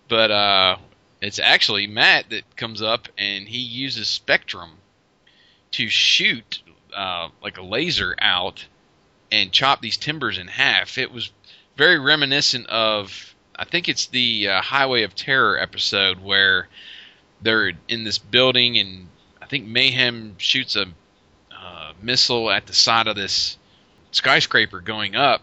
but 0.08 0.30
uh, 0.30 0.76
it's 1.20 1.38
actually 1.38 1.86
Matt 1.86 2.30
that 2.30 2.56
comes 2.56 2.80
up 2.80 3.08
and 3.18 3.48
he 3.48 3.58
uses 3.58 4.08
Spectrum 4.08 4.70
to 5.72 5.88
shoot 5.88 6.62
uh, 6.96 7.28
like 7.42 7.58
a 7.58 7.62
laser 7.62 8.14
out 8.20 8.64
and 9.32 9.52
chop 9.52 9.80
these 9.80 9.96
timbers 9.96 10.38
in 10.38 10.48
half. 10.48 10.98
It 10.98 11.12
was 11.12 11.30
very 11.76 11.98
reminiscent 11.98 12.66
of 12.68 13.34
I 13.56 13.64
think 13.64 13.88
it's 13.88 14.06
the 14.06 14.48
uh, 14.48 14.62
Highway 14.62 15.02
of 15.02 15.14
Terror 15.14 15.58
episode 15.58 16.22
where 16.22 16.68
they're 17.42 17.72
in 17.88 18.04
this 18.04 18.18
building 18.18 18.78
and 18.78 19.08
think 19.50 19.66
Mayhem 19.66 20.36
shoots 20.38 20.76
a 20.76 20.86
uh, 21.52 21.92
missile 22.00 22.50
at 22.50 22.66
the 22.66 22.72
side 22.72 23.08
of 23.08 23.16
this 23.16 23.58
skyscraper 24.12 24.80
going 24.80 25.16
up 25.16 25.42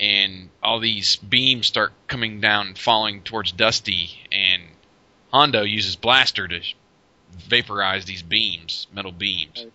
and 0.00 0.48
all 0.62 0.80
these 0.80 1.16
beams 1.16 1.66
start 1.66 1.92
coming 2.06 2.40
down 2.40 2.68
and 2.68 2.78
falling 2.78 3.22
towards 3.22 3.52
Dusty 3.52 4.18
and 4.32 4.62
Hondo 5.30 5.62
uses 5.62 5.94
blaster 5.94 6.48
to 6.48 6.60
vaporize 7.32 8.06
these 8.06 8.22
beams, 8.22 8.86
metal 8.94 9.12
beams. 9.12 9.66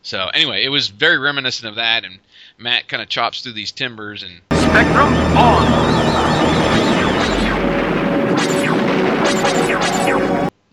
So 0.00 0.28
anyway, 0.32 0.64
it 0.64 0.70
was 0.70 0.88
very 0.88 1.18
reminiscent 1.18 1.68
of 1.68 1.76
that 1.76 2.04
and 2.04 2.20
Matt 2.56 2.88
kind 2.88 3.02
of 3.02 3.10
chops 3.10 3.42
through 3.42 3.52
these 3.52 3.70
timbers 3.70 4.22
and 4.22 4.40
Spectrum 4.52 5.12
on. 5.36 5.97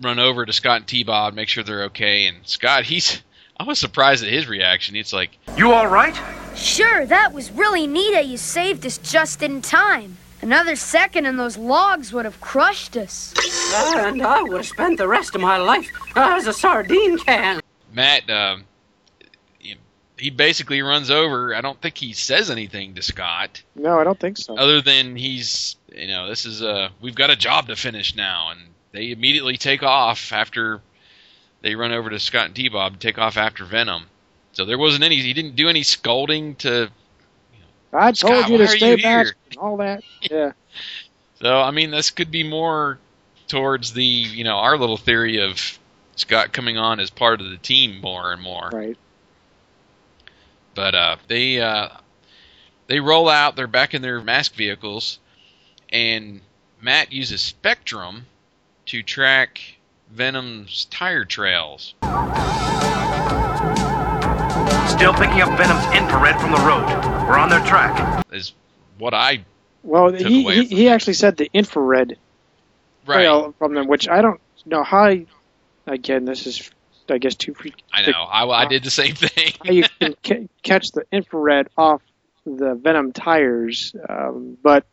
Run 0.06 0.20
over 0.20 0.46
to 0.46 0.54
Scott 0.54 0.78
and 0.78 0.88
T 0.88 1.04
Bob, 1.04 1.34
make 1.34 1.50
sure 1.50 1.63
they're 1.63 1.86
okay. 1.86 2.28
And 2.28 2.38
Scott, 2.46 2.86
he's 2.86 3.22
I 3.58 3.63
was 3.63 3.80
surprised 3.80 4.24
at 4.24 4.30
his 4.32 4.48
reaction. 4.48 4.96
It's 4.96 5.12
like, 5.13 5.38
You 5.58 5.74
all 5.74 5.88
right? 5.88 6.15
Sure, 6.56 7.06
that 7.06 7.34
was 7.34 7.52
really 7.52 7.88
neat 7.88 8.13
that 8.13 8.28
you 8.28 8.38
saved 8.38 8.86
us 8.86 8.98
just 8.98 9.41
in 9.41 9.62
time. 9.62 10.18
Another 10.41 10.76
second 10.76 11.26
and 11.26 11.39
those 11.39 11.58
logs 11.58 12.13
would 12.13 12.26
have 12.26 12.39
crushed 12.39 12.96
us. 12.98 13.34
And 13.96 14.22
I 14.22 14.44
would 14.44 14.58
have 14.58 14.68
spent 14.68 14.98
the 14.98 15.08
rest 15.08 15.34
of 15.36 15.41
my 15.41 15.58
life 15.58 15.89
as 16.15 16.46
a 16.48 16.54
sardine 16.54 17.18
can. 17.18 17.62
Matt, 17.94 18.30
um, 18.30 18.65
he 20.18 20.30
basically 20.30 20.82
runs 20.82 21.10
over. 21.10 21.56
I 21.56 21.62
don't 21.62 21.82
think 21.82 21.98
he 21.98 22.13
says 22.13 22.50
anything 22.52 22.94
to 22.96 23.02
Scott, 23.02 23.63
No, 23.76 24.00
I 24.00 24.04
don't 24.04 24.20
think 24.20 24.38
so. 24.38 24.56
other 24.58 24.82
than 24.82 25.15
he's, 25.15 25.76
you 25.94 26.08
know, 26.08 26.28
this 26.30 26.46
is 26.46 26.62
uh, 26.62 26.89
we've 27.02 27.15
got 27.15 27.30
a 27.32 27.36
job 27.36 27.68
to 27.68 27.76
finish 27.76 28.15
now, 28.15 28.52
and 28.52 28.62
they 28.96 29.12
immediately 29.12 29.58
take 29.58 29.84
off 29.84 30.32
after 30.32 30.82
they 31.62 31.76
run 31.76 31.92
over 31.92 32.10
to 32.10 32.20
Scott 32.20 32.48
and 32.48 32.56
T 32.56 32.70
Bob 32.70 32.94
and 32.94 33.02
take 33.02 33.18
off 33.18 33.38
after 33.38 33.66
Venom. 33.66 34.06
So 34.54 34.66
there 34.66 34.78
wasn't 34.78 35.04
any. 35.04 35.18
He 35.18 35.34
didn't 35.34 35.56
do 35.56 35.68
any 35.68 35.84
scolding 35.84 36.56
to. 36.56 36.90
I 37.92 38.12
told 38.12 38.46
Scott, 38.46 38.50
you 38.50 38.58
to 38.60 38.68
stay 38.68 38.92
you 38.92 39.04
back. 39.04 39.28
and 39.50 39.58
All 39.58 39.78
that. 39.78 40.04
Yeah. 40.22 40.54
So 41.42 41.60
I 41.60 41.72
mean, 41.72 41.92
this 41.92 42.12
could 42.12 42.32
be 42.32 42.44
more 42.44 43.00
towards 43.48 43.94
the 43.94 44.04
you 44.04 44.44
know 44.44 44.56
our 44.58 44.78
little 44.78 44.98
theory 44.98 45.42
of 45.42 45.78
Scott 46.16 46.54
coming 46.54 46.78
on 46.78 47.00
as 47.00 47.10
part 47.10 47.42
of 47.42 47.50
the 47.50 47.58
team 47.58 48.00
more 48.00 48.32
and 48.32 48.42
more. 48.42 48.70
Right. 48.72 48.98
But 50.74 50.96
uh, 50.96 51.16
they 51.28 51.60
uh, 51.60 51.90
they 52.88 53.00
roll 53.00 53.28
out. 53.28 53.56
They're 53.56 53.68
back 53.68 53.94
in 53.94 54.02
their 54.02 54.22
mask 54.22 54.56
vehicles, 54.56 55.20
and 55.90 56.42
Matt 56.82 57.12
uses 57.12 57.42
Spectrum 57.42 58.28
to 58.88 59.04
track 59.04 59.60
Venom's 60.12 60.86
tire 60.86 61.26
trails. 61.26 61.93
Still 64.88 65.13
picking 65.13 65.41
up 65.41 65.58
Venom's 65.58 65.86
infrared 65.98 66.39
from 66.39 66.52
the 66.52 66.60
road. 66.60 66.86
We're 67.28 67.38
on 67.38 67.50
their 67.50 67.60
track. 67.62 68.26
Is 68.32 68.54
what 68.98 69.13
I 69.13 69.43
Well, 69.84 70.12
Took 70.12 70.21
he, 70.28 70.43
away 70.43 70.56
he 70.56 70.65
he 70.65 70.89
actually 70.89 71.13
said 71.15 71.36
the 71.38 71.50
infrared 71.54 72.17
right. 73.06 73.15
trail 73.15 73.54
from 73.60 73.74
them, 73.74 73.88
which 73.88 74.08
I 74.08 74.21
don't 74.21 74.39
know 74.65 74.84
how. 74.84 75.04
I, 75.06 75.26
again, 75.88 76.24
this 76.26 76.48
is 76.48 76.71
I 77.10 77.17
guess 77.17 77.36
too 77.36 77.54
freak. 77.54 77.84
I 77.93 78.10
know. 78.10 78.13
I, 78.24 78.45
I 78.48 78.67
did 78.67 78.84
the 78.84 78.89
same 78.91 79.15
thing. 79.15 79.54
how 79.65 79.71
you 79.71 79.84
can 80.00 80.15
ca- 80.24 80.48
catch 80.63 80.91
the 80.91 81.06
infrared 81.12 81.67
off 81.78 82.02
the 82.45 82.76
Venom 82.76 83.12
tires, 83.12 83.93
um, 84.08 84.58
but 84.63 84.86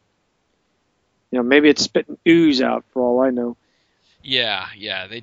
you 1.31 1.38
know 1.38 1.42
maybe 1.44 1.68
it's 1.68 1.83
spitting 1.83 2.18
ooze 2.26 2.61
out 2.61 2.85
for 2.92 3.02
all 3.02 3.20
I 3.20 3.31
know. 3.31 3.57
Yeah, 4.22 4.66
yeah, 4.76 5.06
they 5.06 5.22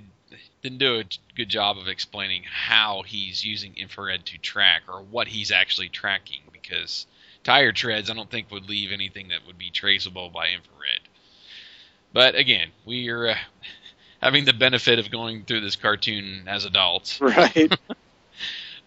didn't 0.61 0.79
do 0.79 0.99
a 0.99 1.03
good 1.35 1.49
job 1.49 1.77
of 1.77 1.87
explaining 1.87 2.43
how 2.43 3.03
he's 3.03 3.45
using 3.45 3.75
infrared 3.77 4.25
to 4.27 4.37
track 4.37 4.83
or 4.87 5.01
what 5.01 5.27
he's 5.27 5.51
actually 5.51 5.89
tracking 5.89 6.41
because 6.51 7.07
tire 7.43 7.71
treads 7.71 8.09
I 8.09 8.13
don't 8.13 8.29
think 8.29 8.51
would 8.51 8.69
leave 8.69 8.91
anything 8.91 9.29
that 9.29 9.45
would 9.47 9.57
be 9.57 9.69
traceable 9.69 10.29
by 10.29 10.49
infrared. 10.49 11.01
But 12.11 12.35
again, 12.35 12.69
we 12.85 13.09
are 13.09 13.29
uh, 13.29 13.35
having 14.21 14.45
the 14.45 14.53
benefit 14.53 14.99
of 14.99 15.11
going 15.11 15.43
through 15.43 15.61
this 15.61 15.75
cartoon 15.75 16.43
as 16.47 16.65
adults. 16.65 17.19
Right. 17.21 17.71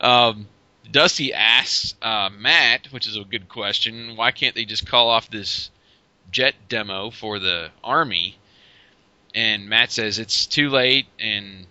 Um, 0.01 0.49
Dusty 0.91 1.33
asks 1.33 1.95
uh, 2.03 2.29
Matt, 2.37 2.89
which 2.91 3.07
is 3.07 3.17
a 3.17 3.23
good 3.23 3.49
question, 3.49 4.17
why 4.17 4.33
can't 4.33 4.57
they 4.57 4.65
just 4.65 4.85
call 4.85 5.09
off 5.09 5.31
this 5.31 5.71
jet 6.33 6.57
demo 6.69 7.11
for 7.11 7.39
the 7.39 7.71
army? 7.85 8.37
And 9.35 9.69
Matt 9.69 9.91
says 9.93 10.19
it's 10.19 10.47
too 10.47 10.69
late, 10.71 11.07
and 11.19 11.67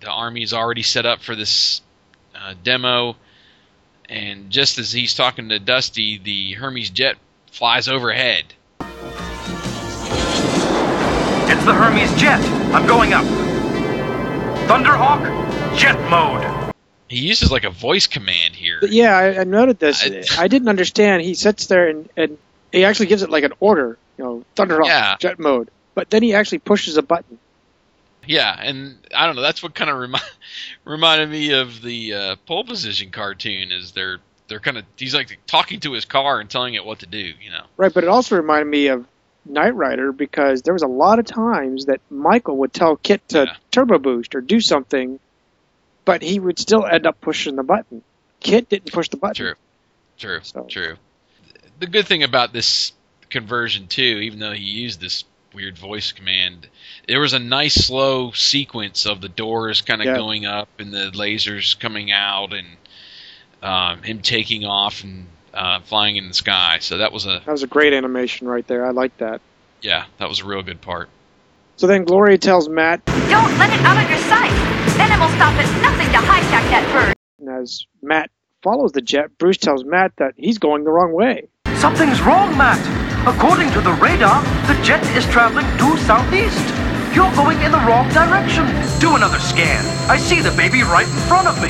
the 0.00 0.08
army 0.10 0.42
is 0.42 0.52
already 0.52 0.82
set 0.82 1.06
up 1.06 1.20
for 1.20 1.34
this 1.34 1.80
uh, 2.34 2.54
demo. 2.62 3.16
And 4.08 4.50
just 4.50 4.78
as 4.78 4.90
he's 4.92 5.14
talking 5.14 5.50
to 5.50 5.58
Dusty, 5.58 6.18
the 6.18 6.52
Hermes 6.54 6.90
jet 6.90 7.16
flies 7.50 7.88
overhead. 7.88 8.44
It's 11.50 11.64
the 11.64 11.74
Hermes 11.74 12.14
jet. 12.20 12.40
I'm 12.74 12.86
going 12.86 13.12
up. 13.12 13.24
Thunderhawk, 14.68 15.78
jet 15.78 15.98
mode. 16.10 16.74
He 17.08 17.20
uses 17.20 17.50
like 17.50 17.64
a 17.64 17.70
voice 17.70 18.06
command 18.06 18.54
here. 18.54 18.78
But 18.80 18.92
yeah, 18.92 19.16
I, 19.16 19.40
I 19.40 19.44
noted 19.44 19.78
this. 19.78 20.04
I, 20.38 20.46
didn't 20.46 20.68
understand. 20.68 21.22
He 21.22 21.32
sits 21.32 21.66
there 21.66 21.88
and, 21.88 22.08
and 22.18 22.36
he 22.70 22.84
actually 22.84 23.06
gives 23.06 23.22
it 23.22 23.30
like 23.30 23.44
an 23.44 23.54
order, 23.60 23.96
you 24.18 24.24
know, 24.24 24.44
Thunderhawk, 24.56 24.86
Yeah. 24.86 25.16
jet 25.18 25.38
mode. 25.38 25.70
But 25.98 26.10
then 26.10 26.22
he 26.22 26.32
actually 26.32 26.60
pushes 26.60 26.96
a 26.96 27.02
button. 27.02 27.40
Yeah, 28.24 28.54
and 28.56 28.98
I 29.12 29.26
don't 29.26 29.34
know. 29.34 29.42
That's 29.42 29.64
what 29.64 29.74
kind 29.74 29.90
of 29.90 29.96
remi- 29.96 30.20
reminded 30.84 31.28
me 31.28 31.50
of 31.54 31.82
the 31.82 32.14
uh, 32.14 32.36
pole 32.46 32.62
position 32.62 33.10
cartoon. 33.10 33.72
Is 33.72 33.90
they're 33.90 34.18
they're 34.46 34.60
kind 34.60 34.78
of 34.78 34.84
he's 34.96 35.12
like 35.12 35.40
talking 35.48 35.80
to 35.80 35.94
his 35.94 36.04
car 36.04 36.38
and 36.38 36.48
telling 36.48 36.74
it 36.74 36.84
what 36.84 37.00
to 37.00 37.06
do. 37.06 37.18
You 37.18 37.50
know. 37.50 37.64
Right, 37.76 37.92
but 37.92 38.04
it 38.04 38.06
also 38.06 38.36
reminded 38.36 38.70
me 38.70 38.86
of 38.86 39.08
Knight 39.44 39.74
Rider 39.74 40.12
because 40.12 40.62
there 40.62 40.72
was 40.72 40.84
a 40.84 40.86
lot 40.86 41.18
of 41.18 41.26
times 41.26 41.86
that 41.86 42.00
Michael 42.10 42.58
would 42.58 42.72
tell 42.72 42.96
KITT 42.96 43.26
to 43.30 43.56
turbo 43.72 43.98
boost 43.98 44.36
or 44.36 44.40
do 44.40 44.60
something, 44.60 45.18
but 46.04 46.22
he 46.22 46.38
would 46.38 46.60
still 46.60 46.86
end 46.86 47.08
up 47.08 47.20
pushing 47.20 47.56
the 47.56 47.64
button. 47.64 48.04
KITT 48.38 48.68
didn't 48.68 48.92
push 48.92 49.08
the 49.08 49.16
button. 49.16 49.34
True. 49.34 49.54
True. 50.16 50.40
True. 50.68 50.96
The 51.80 51.88
good 51.88 52.06
thing 52.06 52.22
about 52.22 52.52
this 52.52 52.92
conversion 53.30 53.88
too, 53.88 54.20
even 54.22 54.38
though 54.38 54.52
he 54.52 54.62
used 54.62 55.00
this 55.00 55.24
weird 55.54 55.78
voice 55.78 56.12
command, 56.12 56.68
there 57.06 57.20
was 57.20 57.32
a 57.32 57.38
nice 57.38 57.74
slow 57.74 58.32
sequence 58.32 59.06
of 59.06 59.20
the 59.20 59.28
doors 59.28 59.80
kind 59.80 60.00
of 60.02 60.06
Yeah. 60.06 60.16
going 60.16 60.46
up 60.46 60.68
and 60.78 60.92
the 60.92 61.10
lasers 61.14 61.78
coming 61.78 62.12
out 62.12 62.52
and 62.52 62.66
um, 63.62 64.02
him 64.02 64.20
taking 64.20 64.64
off 64.64 65.02
and 65.02 65.26
uh, 65.54 65.80
flying 65.80 66.16
in 66.16 66.28
the 66.28 66.34
sky. 66.34 66.78
So 66.80 66.98
that 66.98 67.12
was 67.12 67.26
a 67.26 67.42
That 67.44 67.52
was 67.52 67.62
a 67.62 67.66
great 67.66 67.92
animation 67.92 68.46
right 68.46 68.66
there. 68.66 68.84
I 68.86 68.90
like 68.90 69.16
that. 69.18 69.40
yeah, 69.82 70.04
that 70.18 70.28
was 70.28 70.40
a 70.40 70.44
real 70.44 70.62
good 70.62 70.80
part. 70.80 71.08
So 71.76 71.86
then 71.86 72.04
Gloria 72.04 72.38
tells 72.38 72.68
Matt, 72.68 73.04
Don't 73.06 73.58
let 73.58 73.72
it 73.72 73.80
out 73.84 74.02
of 74.02 74.08
your 74.10 74.18
sight. 74.28 74.50
Then 74.96 75.08
Venom 75.08 75.20
will 75.20 75.28
stop 75.36 75.54
at 75.54 75.82
nothing 75.82 76.08
to 76.12 76.18
hijack 76.18 76.70
that 76.70 76.90
bird. 76.92 77.14
and 77.40 77.48
as 77.62 77.86
Matt 78.02 78.30
follows 78.62 78.92
the 78.92 79.00
jet, 79.00 79.38
Bruce 79.38 79.56
tells 79.58 79.84
Matt 79.84 80.12
that 80.18 80.34
he's 80.36 80.58
going 80.58 80.84
the 80.84 80.90
wrong 80.90 81.12
way. 81.12 81.48
Something's 81.76 82.20
wrong, 82.20 82.56
Matt. 82.58 82.78
According 83.28 83.70
to 83.72 83.82
the 83.82 83.92
radar, 83.92 84.42
the 84.66 84.72
jet 84.82 85.04
is 85.14 85.26
traveling 85.26 85.66
due 85.76 85.98
southeast. 85.98 86.64
You're 87.14 87.30
going 87.34 87.60
in 87.60 87.70
the 87.70 87.84
wrong 87.86 88.08
direction. 88.08 88.64
Do 89.00 89.16
another 89.16 89.38
scan. 89.38 89.84
I 90.08 90.16
see 90.16 90.40
the 90.40 90.50
baby 90.52 90.80
right 90.80 91.06
in 91.06 91.20
front 91.28 91.46
of 91.46 91.60
me. 91.60 91.68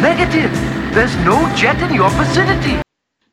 Negative. 0.00 0.52
There's 0.94 1.16
no 1.26 1.52
jet 1.56 1.82
in 1.82 1.96
your 1.96 2.10
vicinity. 2.10 2.80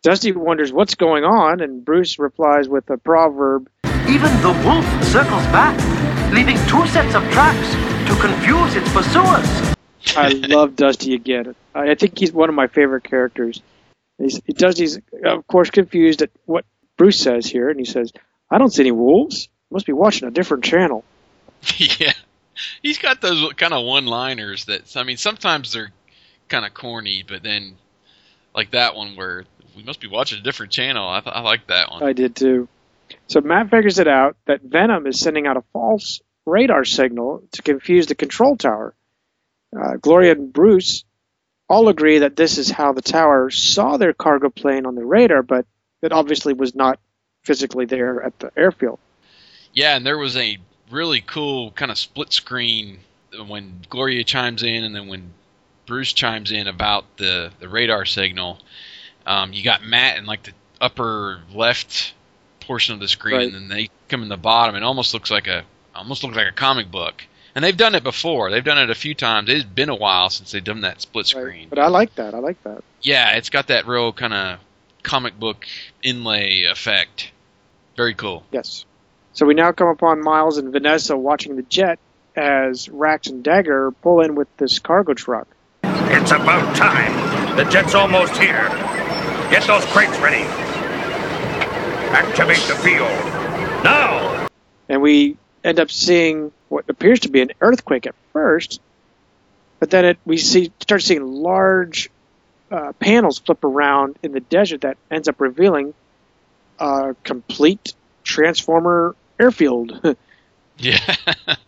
Dusty 0.01 0.31
wonders 0.31 0.73
what's 0.73 0.95
going 0.95 1.23
on, 1.23 1.61
and 1.61 1.85
Bruce 1.85 2.17
replies 2.17 2.67
with 2.67 2.89
a 2.89 2.97
proverb. 2.97 3.69
Even 4.09 4.31
the 4.41 4.59
wolf 4.65 4.85
circles 5.03 5.45
back, 5.53 5.77
leaving 6.33 6.57
two 6.65 6.83
sets 6.87 7.13
of 7.13 7.21
tracks 7.29 7.69
to 8.09 8.19
confuse 8.19 8.75
its 8.75 8.91
pursuers. 8.91 9.75
I 10.17 10.29
love 10.47 10.75
Dusty 10.75 11.13
again. 11.13 11.55
I 11.75 11.93
think 11.93 12.17
he's 12.17 12.33
one 12.33 12.49
of 12.49 12.55
my 12.55 12.65
favorite 12.65 13.03
characters. 13.03 13.61
He's, 14.17 14.41
he 14.47 14.53
Dusty's, 14.53 14.99
of 15.23 15.45
course, 15.45 15.69
confused 15.69 16.23
at 16.23 16.31
what 16.45 16.65
Bruce 16.97 17.19
says 17.19 17.45
here, 17.45 17.69
and 17.69 17.79
he 17.79 17.85
says, 17.85 18.11
I 18.49 18.57
don't 18.57 18.71
see 18.71 18.83
any 18.83 18.91
wolves. 18.91 19.49
Must 19.69 19.85
be 19.85 19.93
watching 19.93 20.27
a 20.27 20.31
different 20.31 20.63
channel. 20.63 21.03
yeah, 21.77 22.13
he's 22.81 22.97
got 22.97 23.21
those 23.21 23.53
kind 23.53 23.73
of 23.73 23.85
one-liners 23.85 24.65
that 24.65 24.95
I 24.95 25.03
mean, 25.03 25.17
sometimes 25.17 25.73
they're 25.73 25.91
kind 26.47 26.65
of 26.65 26.73
corny, 26.73 27.23
but 27.27 27.43
then 27.43 27.75
like 28.55 28.71
that 28.71 28.95
one 28.95 29.15
where 29.15 29.45
we 29.75 29.83
must 29.83 29.99
be 29.99 30.07
watching 30.07 30.39
a 30.39 30.41
different 30.41 30.71
channel. 30.71 31.07
I, 31.07 31.19
th- 31.19 31.35
I 31.35 31.41
like 31.41 31.67
that 31.67 31.91
one. 31.91 32.03
I 32.03 32.13
did 32.13 32.35
too. 32.35 32.67
So 33.27 33.41
Matt 33.41 33.69
figures 33.69 33.99
it 33.99 34.07
out 34.07 34.37
that 34.45 34.61
Venom 34.61 35.05
is 35.05 35.19
sending 35.19 35.47
out 35.47 35.57
a 35.57 35.63
false 35.73 36.21
radar 36.45 36.85
signal 36.85 37.43
to 37.51 37.61
confuse 37.61 38.07
the 38.07 38.15
control 38.15 38.57
tower. 38.57 38.95
Uh, 39.77 39.97
Gloria 39.97 40.31
and 40.31 40.51
Bruce 40.51 41.03
all 41.69 41.89
agree 41.89 42.19
that 42.19 42.35
this 42.35 42.57
is 42.57 42.71
how 42.71 42.93
the 42.93 43.01
tower 43.01 43.49
saw 43.49 43.97
their 43.97 44.13
cargo 44.13 44.49
plane 44.49 44.85
on 44.85 44.95
the 44.95 45.05
radar, 45.05 45.43
but 45.43 45.65
it 46.01 46.11
obviously 46.11 46.53
was 46.53 46.75
not 46.75 46.99
physically 47.43 47.85
there 47.85 48.21
at 48.23 48.37
the 48.39 48.51
airfield. 48.57 48.99
Yeah, 49.73 49.95
and 49.95 50.05
there 50.05 50.17
was 50.17 50.35
a 50.37 50.57
really 50.91 51.21
cool 51.21 51.71
kind 51.71 51.91
of 51.91 51.97
split 51.97 52.33
screen 52.33 52.99
when 53.47 53.81
Gloria 53.89 54.23
chimes 54.23 54.63
in, 54.63 54.83
and 54.83 54.95
then 54.95 55.07
when 55.07 55.33
Bruce 55.85 56.13
chimes 56.13 56.51
in 56.51 56.67
about 56.67 57.05
the 57.17 57.51
the 57.59 57.69
radar 57.69 58.05
signal. 58.05 58.59
Um, 59.25 59.51
you 59.53 59.63
got 59.63 59.83
Matt 59.83 60.17
in 60.17 60.25
like 60.25 60.43
the 60.43 60.53
upper 60.79 61.41
left 61.53 62.13
portion 62.61 62.93
of 62.93 62.99
the 62.99 63.07
screen, 63.07 63.35
Right. 63.35 63.45
and 63.45 63.55
then 63.55 63.67
they 63.67 63.89
come 64.07 64.23
in 64.23 64.29
the 64.29 64.37
bottom. 64.37 64.75
It 64.75 64.83
almost 64.83 65.13
looks 65.13 65.29
like 65.31 65.47
a 65.47 65.63
almost 65.95 66.23
looks 66.23 66.35
like 66.37 66.47
a 66.47 66.51
comic 66.53 66.89
book. 66.91 67.23
And 67.55 67.63
they've 67.63 67.75
done 67.75 67.95
it 67.95 68.03
before. 68.03 68.51
They've 68.51 68.63
done 68.63 68.77
it 68.77 68.91
a 68.91 68.95
few 68.95 69.15
times. 69.15 69.49
It's 69.49 69.63
been 69.63 69.89
a 69.89 69.95
while 69.95 70.29
since 70.29 70.51
they've 70.51 70.63
done 70.63 70.81
that 70.81 71.01
split 71.01 71.25
screen. 71.25 71.69
But 71.69 71.79
I 71.79 71.87
like 71.87 72.13
that. 72.15 72.35
I 72.35 72.37
like 72.37 72.61
that. 72.63 72.83
Yeah, 73.01 73.31
it's 73.35 73.49
got 73.49 73.67
that 73.67 73.87
real 73.87 74.13
kind 74.13 74.31
of 74.33 74.59
comic 75.01 75.39
book 75.39 75.65
inlay 76.03 76.63
effect. 76.63 77.31
Very 77.95 78.13
cool. 78.13 78.43
Yes. 78.51 78.85
So 79.33 79.45
we 79.45 79.53
now 79.53 79.71
come 79.71 79.87
upon 79.87 80.23
Miles 80.23 80.57
and 80.57 80.71
Vanessa 80.71 81.15
watching 81.17 81.55
the 81.55 81.63
jet 81.63 81.99
as 82.35 82.89
Rax 82.89 83.27
and 83.27 83.43
Dagger 83.43 83.91
pull 83.91 84.21
in 84.21 84.35
with 84.35 84.47
this 84.57 84.79
cargo 84.79 85.13
truck. 85.13 85.47
It's 85.83 86.31
about 86.31 86.75
time. 86.75 87.55
The 87.55 87.65
jet's 87.65 87.95
almost 87.95 88.37
here. 88.37 88.67
Get 89.49 89.63
those 89.65 89.85
crates 89.85 90.17
ready. 90.19 90.43
Activate 92.11 92.57
the 92.67 92.75
field. 92.75 93.09
Now! 93.83 94.47
and 94.89 95.01
we 95.01 95.37
end 95.63 95.79
up 95.79 95.91
seeing 95.91 96.51
what 96.69 96.89
appears 96.89 97.21
to 97.21 97.29
be 97.29 97.41
an 97.41 97.51
earthquake 97.61 98.07
at 98.07 98.15
first, 98.33 98.81
but 99.79 99.89
then 99.89 100.05
it, 100.05 100.17
we 100.25 100.37
see 100.37 100.71
start 100.79 101.01
seeing 101.01 101.25
large 101.25 102.09
uh, 102.71 102.93
panels 102.93 103.39
flip 103.39 103.63
around 103.63 104.17
in 104.23 104.31
the 104.31 104.39
desert 104.39 104.81
that 104.81 104.97
ends 105.09 105.27
up 105.27 105.39
revealing 105.39 105.93
a 106.79 107.15
complete 107.23 107.93
transformer 108.23 109.15
airfield, 109.39 110.01
Yeah, 110.79 111.15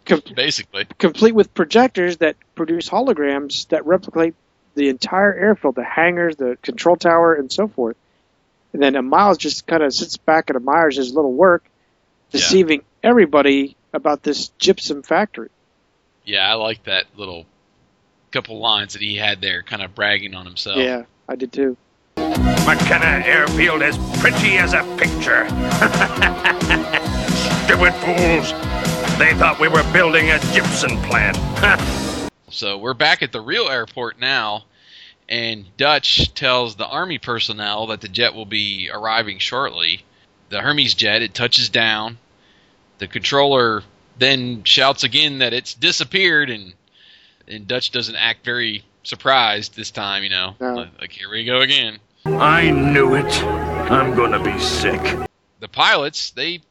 Com- 0.06 0.22
basically. 0.36 0.86
complete 1.00 1.34
with 1.34 1.54
projectors 1.56 2.18
that 2.18 2.36
produce 2.54 2.88
holograms 2.88 3.68
that 3.70 3.86
replicate 3.88 4.36
the 4.76 4.90
entire 4.90 5.34
airfield, 5.34 5.76
the 5.76 5.84
hangars, 5.84 6.36
the 6.36 6.58
control 6.62 6.96
tower, 6.96 7.34
and 7.34 7.52
so 7.52 7.68
forth. 7.68 7.98
And 8.72 8.84
then 8.84 8.96
uh, 8.96 9.02
Miles 9.02 9.40
just 9.40 9.66
kind 9.66 9.82
of 9.82 9.94
sits 9.94 10.18
back 10.18 10.52
and 10.52 10.58
admires 10.58 10.96
his 10.96 11.12
little 11.14 11.34
work, 11.34 11.64
deceiving 12.30 12.84
everybody 13.02 13.76
about 13.94 14.22
this 14.22 14.50
gypsum 14.60 15.02
factory. 15.02 15.50
Yeah, 16.24 16.48
I 16.48 16.54
like 16.54 16.84
that 16.84 17.06
little 17.18 17.48
couple 18.32 18.60
lines 18.60 18.94
that 18.94 19.02
he 19.02 19.16
had 19.16 19.42
there, 19.42 19.64
kind 19.64 19.82
of 19.82 19.96
bragging 19.96 20.36
on 20.36 20.46
himself. 20.46 20.78
Yeah, 20.78 21.04
I 21.28 21.36
did 21.36 21.52
too. 21.52 21.78
McKenna 22.18 23.26
Airfield 23.26 23.82
is 23.82 23.98
pretty 24.20 24.58
as 24.58 24.74
a 24.74 24.84
picture. 24.98 25.48
Stupid 27.66 27.94
fools. 27.96 28.52
They 29.18 29.34
thought 29.34 29.58
we 29.60 29.68
were 29.68 29.84
building 29.92 30.30
a 30.32 30.40
gypsum 30.54 30.98
plant. 31.04 31.38
So 32.52 32.80
we're 32.80 32.96
back 32.96 33.22
at 33.22 33.32
the 33.32 33.42
real 33.42 33.68
airport 33.70 34.20
now, 34.20 34.66
and 35.28 35.66
Dutch 35.78 36.34
tells 36.34 36.76
the 36.76 36.88
army 36.88 37.20
personnel 37.20 37.88
that 37.88 38.02
the 38.02 38.08
jet 38.08 38.34
will 38.34 38.48
be 38.48 38.90
arriving 38.92 39.38
shortly. 39.38 40.04
The 40.50 40.60
Hermes 40.60 40.96
jet 40.96 41.22
it 41.22 41.36
touches 41.36 41.70
down. 41.70 42.18
The 42.98 43.08
controller 43.08 43.84
then 44.18 44.64
shouts 44.64 45.04
again 45.04 45.40
that 45.40 45.54
it's 45.54 45.76
disappeared, 45.76 46.50
and 46.50 46.74
and 47.50 47.68
Dutch 47.68 47.92
doesn't 47.92 48.16
act 48.16 48.46
very 48.46 48.84
surprised 49.04 49.76
this 49.76 49.92
time. 49.92 50.24
You 50.24 50.30
know, 50.30 50.56
No. 50.60 50.74
like, 50.76 51.02
like, 51.02 51.12
here 51.12 51.30
we 51.30 51.44
go 51.46 51.62
again. 51.62 52.00
I 52.26 52.70
knew 52.70 53.16
it. 53.16 53.44
I'm 53.44 54.16
gonna 54.16 54.42
be 54.44 54.58
sick. 54.60 55.02
the 55.60 55.68
pilots 55.68 56.32
they 56.32 56.62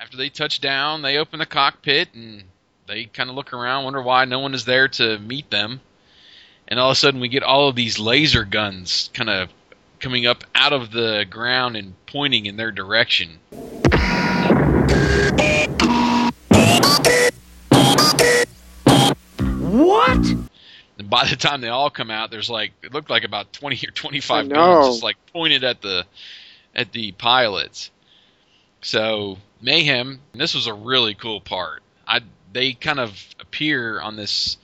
after 0.00 0.16
they 0.16 0.28
touch 0.30 0.60
down 0.62 1.02
they 1.02 1.18
open 1.18 1.40
the 1.40 1.46
cockpit 1.46 2.08
and 2.14 2.44
they 2.86 3.04
kind 3.04 3.28
of 3.28 3.36
look 3.36 3.52
around 3.52 3.84
wonder 3.84 4.00
why 4.00 4.24
no 4.24 4.38
one 4.38 4.54
is 4.54 4.64
there 4.64 4.88
to 4.88 5.18
meet 5.18 5.50
them 5.50 5.78
and 6.68 6.80
all 6.80 6.88
of 6.90 6.92
a 6.92 6.96
sudden 6.96 7.20
we 7.20 7.28
get 7.28 7.42
all 7.42 7.68
of 7.68 7.76
these 7.76 7.98
laser 7.98 8.44
guns 8.44 9.10
kind 9.12 9.28
of 9.28 9.50
coming 9.98 10.26
up 10.26 10.42
out 10.54 10.72
of 10.72 10.90
the 10.90 11.26
ground 11.28 11.76
and 11.76 11.92
pointing 12.06 12.46
in 12.46 12.56
their 12.56 12.70
direction 12.72 13.38
What? 19.70 20.26
and 20.98 21.08
by 21.08 21.26
the 21.26 21.36
time 21.36 21.62
they 21.62 21.68
all 21.68 21.88
come 21.88 22.10
out 22.10 22.30
there's 22.30 22.50
like 22.50 22.72
it 22.82 22.92
looked 22.92 23.08
like 23.08 23.24
about 23.24 23.52
20 23.54 23.86
or 23.86 23.90
25 23.90 24.50
guns 24.50 24.86
just 24.86 25.02
like 25.02 25.16
pointed 25.32 25.64
at 25.64 25.80
the 25.80 26.04
at 26.74 26.92
the 26.92 27.12
pilots 27.12 27.90
so 28.82 29.38
mayhem 29.62 30.20
this 30.34 30.54
was 30.54 30.66
a 30.66 30.74
really 30.74 31.14
cool 31.14 31.40
part 31.40 31.82
i 32.06 32.20
they 32.52 32.74
kind 32.74 33.00
of 33.00 33.18
appear 33.40 33.98
on 34.00 34.16
this 34.16 34.58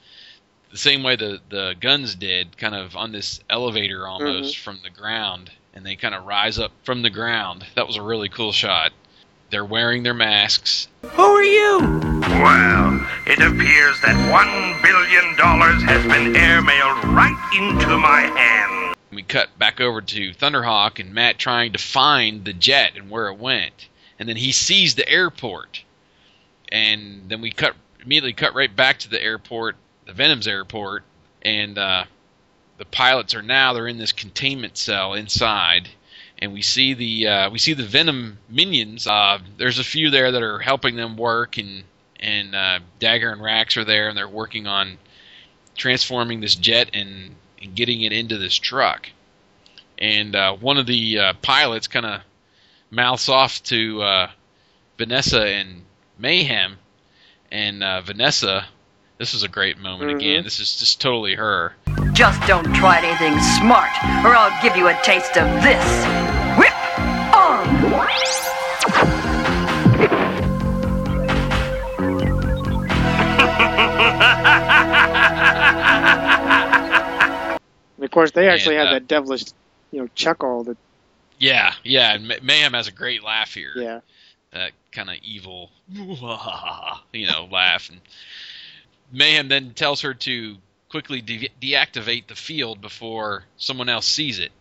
the 0.77 0.79
same 0.79 1.03
way 1.03 1.17
the 1.17 1.41
the 1.49 1.75
guns 1.81 2.15
did, 2.15 2.59
kind 2.59 2.75
of 2.75 2.97
on 2.97 3.11
this 3.13 3.41
elevator 3.49 4.07
almost 4.07 4.55
mm-hmm. 4.55 4.63
from 4.63 4.81
the 4.83 4.91
ground, 4.91 5.51
and 5.73 5.87
they 5.87 5.97
kind 5.97 6.15
of 6.15 6.27
rise 6.27 6.59
up 6.59 6.73
from 6.85 7.01
the 7.01 7.09
ground. 7.09 7.65
That 7.77 7.87
was 7.87 7.97
a 7.97 8.03
really 8.03 8.29
cool 8.29 8.53
shot. 8.53 8.93
They're 9.49 9.65
wearing 9.65 10.03
their 10.03 10.13
masks. 10.13 10.89
Who 11.03 11.23
are 11.23 11.43
you? 11.43 12.16
Well, 12.29 13.07
it 13.25 13.39
appears 13.39 14.01
that 14.01 14.17
one 14.33 14.83
billion 14.83 15.37
dollars 15.37 15.81
has 15.85 16.03
been 16.03 16.35
airmailed 16.35 17.15
right 17.15 17.37
into 17.55 17.97
my 17.99 18.23
hand. 18.23 18.97
We 19.13 19.23
cut 19.23 19.57
back 19.59 19.81
over 19.81 20.01
to 20.01 20.35
Thunderhawk 20.35 20.99
and 20.99 21.15
Matt 21.15 21.39
trying 21.39 21.73
to 21.73 21.79
find 21.79 22.45
the 22.45 22.53
jet 22.53 22.97
and 22.97 23.11
where 23.11 23.29
it 23.29 23.39
went, 23.39 23.89
and 24.19 24.29
then 24.29 24.37
he 24.37 24.51
sees 24.51 24.97
the 24.97 25.09
airport, 25.09 25.85
and 26.73 27.29
then 27.29 27.41
we 27.41 27.53
cut 27.53 27.77
immediately 28.05 28.33
cut 28.33 28.55
right 28.55 28.75
back 28.75 28.99
to 29.01 29.11
the 29.11 29.23
airport, 29.23 29.77
the 30.07 30.13
Venom's 30.13 30.49
airport, 30.49 31.05
and 31.43 31.79
uh, 31.79 32.05
the 32.79 32.85
pilots 32.87 33.37
are 33.37 33.43
now 33.43 33.73
they're 33.73 33.87
in 33.87 33.99
this 33.99 34.13
containment 34.13 34.77
cell 34.77 35.15
inside, 35.15 35.89
and 36.41 36.53
we 36.53 36.63
see 36.63 36.93
the 36.93 37.29
uh, 37.29 37.51
we 37.51 37.61
see 37.61 37.73
the 37.73 37.85
Venom 37.85 38.39
minions. 38.49 39.07
Uh, 39.07 39.39
there's 39.59 39.79
a 39.79 39.85
few 39.85 40.11
there 40.11 40.33
that 40.33 40.43
are 40.43 40.59
helping 40.59 40.97
them 40.97 41.17
work, 41.17 41.57
and 41.57 41.85
and 42.21 42.55
uh, 42.55 42.79
Dagger 42.99 43.31
and 43.33 43.43
Rax 43.43 43.77
are 43.77 43.85
there, 43.85 44.09
and 44.09 44.17
they're 44.17 44.29
working 44.29 44.67
on 44.67 44.99
transforming 45.77 46.41
this 46.41 46.55
jet 46.55 46.91
and, 46.95 47.35
and 47.63 47.75
getting 47.75 48.03
it 48.03 48.13
into 48.13 48.39
this 48.39 48.55
truck. 48.55 49.11
And 49.99 50.35
uh, 50.35 50.57
one 50.57 50.77
of 50.79 50.87
the 50.87 51.19
uh, 51.19 51.33
pilots 51.43 51.87
kind 51.87 52.07
of 52.07 52.21
mouths 52.91 53.29
off 53.29 53.63
to 53.65 54.03
uh, 54.03 54.31
Vanessa 54.99 55.43
and 55.47 55.83
Mayhem, 56.19 56.79
and 57.51 57.83
uh, 57.83 58.01
Vanessa. 58.03 58.67
This 59.19 59.33
is 59.33 59.43
a 59.43 59.49
great 59.49 59.79
moment 59.79 60.11
Mhm. 60.11 60.17
again. 60.17 60.45
This 60.45 60.61
is 60.61 60.79
just 60.79 61.01
totally 61.01 61.35
her. 61.37 61.75
Just 62.13 62.41
don't 62.47 62.75
try 62.75 62.99
anything 62.99 63.39
smart, 63.59 63.91
or 64.25 64.35
I'll 64.37 64.63
give 64.63 64.77
you 64.77 64.89
a 64.89 64.95
taste 65.03 65.39
of 65.39 65.47
this. 65.63 66.36
Of 78.07 78.13
course, 78.13 78.31
they 78.31 78.49
actually 78.49 78.77
And, 78.77 78.87
have 78.87 78.89
uh, 78.89 78.99
that 78.99 79.09
devilish, 79.09 79.45
you 79.91 80.01
know, 80.01 80.09
chuckle 80.15 80.65
that 80.65 80.77
Yeah, 81.39 81.75
yeah. 81.83 82.15
And 82.15 82.29
Mayhem 82.43 82.73
has 82.73 82.89
a 82.89 82.93
great 82.93 83.23
laugh 83.23 83.53
here. 83.53 83.73
Yeah. 83.75 84.01
That 84.53 84.73
kind 84.93 85.11
of 85.11 85.17
evil, 85.23 85.71
you 87.13 87.27
know, 87.27 87.49
laugh. 87.51 87.91
And 87.91 88.01
Mayhem 89.13 89.49
then 89.49 89.75
tells 89.75 90.01
her 90.03 90.15
to 90.15 90.57
quickly 90.89 91.21
de- 91.21 91.51
deactivate 91.61 92.29
the 92.29 92.37
field 92.37 92.81
before 92.81 93.45
someone 93.57 93.89
else 93.89 94.07
sees 94.07 94.39
it. 94.39 94.53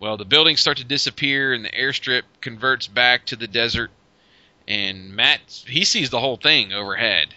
Well, 0.00 0.16
the 0.16 0.24
buildings 0.24 0.60
start 0.60 0.78
to 0.78 0.84
disappear, 0.84 1.52
and 1.52 1.64
the 1.64 1.70
airstrip 1.70 2.22
converts 2.40 2.88
back 2.88 3.24
to 3.26 3.36
the 3.36 3.46
desert. 3.46 3.92
And 4.66 5.14
Matt, 5.14 5.40
he 5.66 5.84
sees 5.84 6.10
the 6.10 6.18
whole 6.18 6.36
thing 6.36 6.72
overhead. 6.72 7.28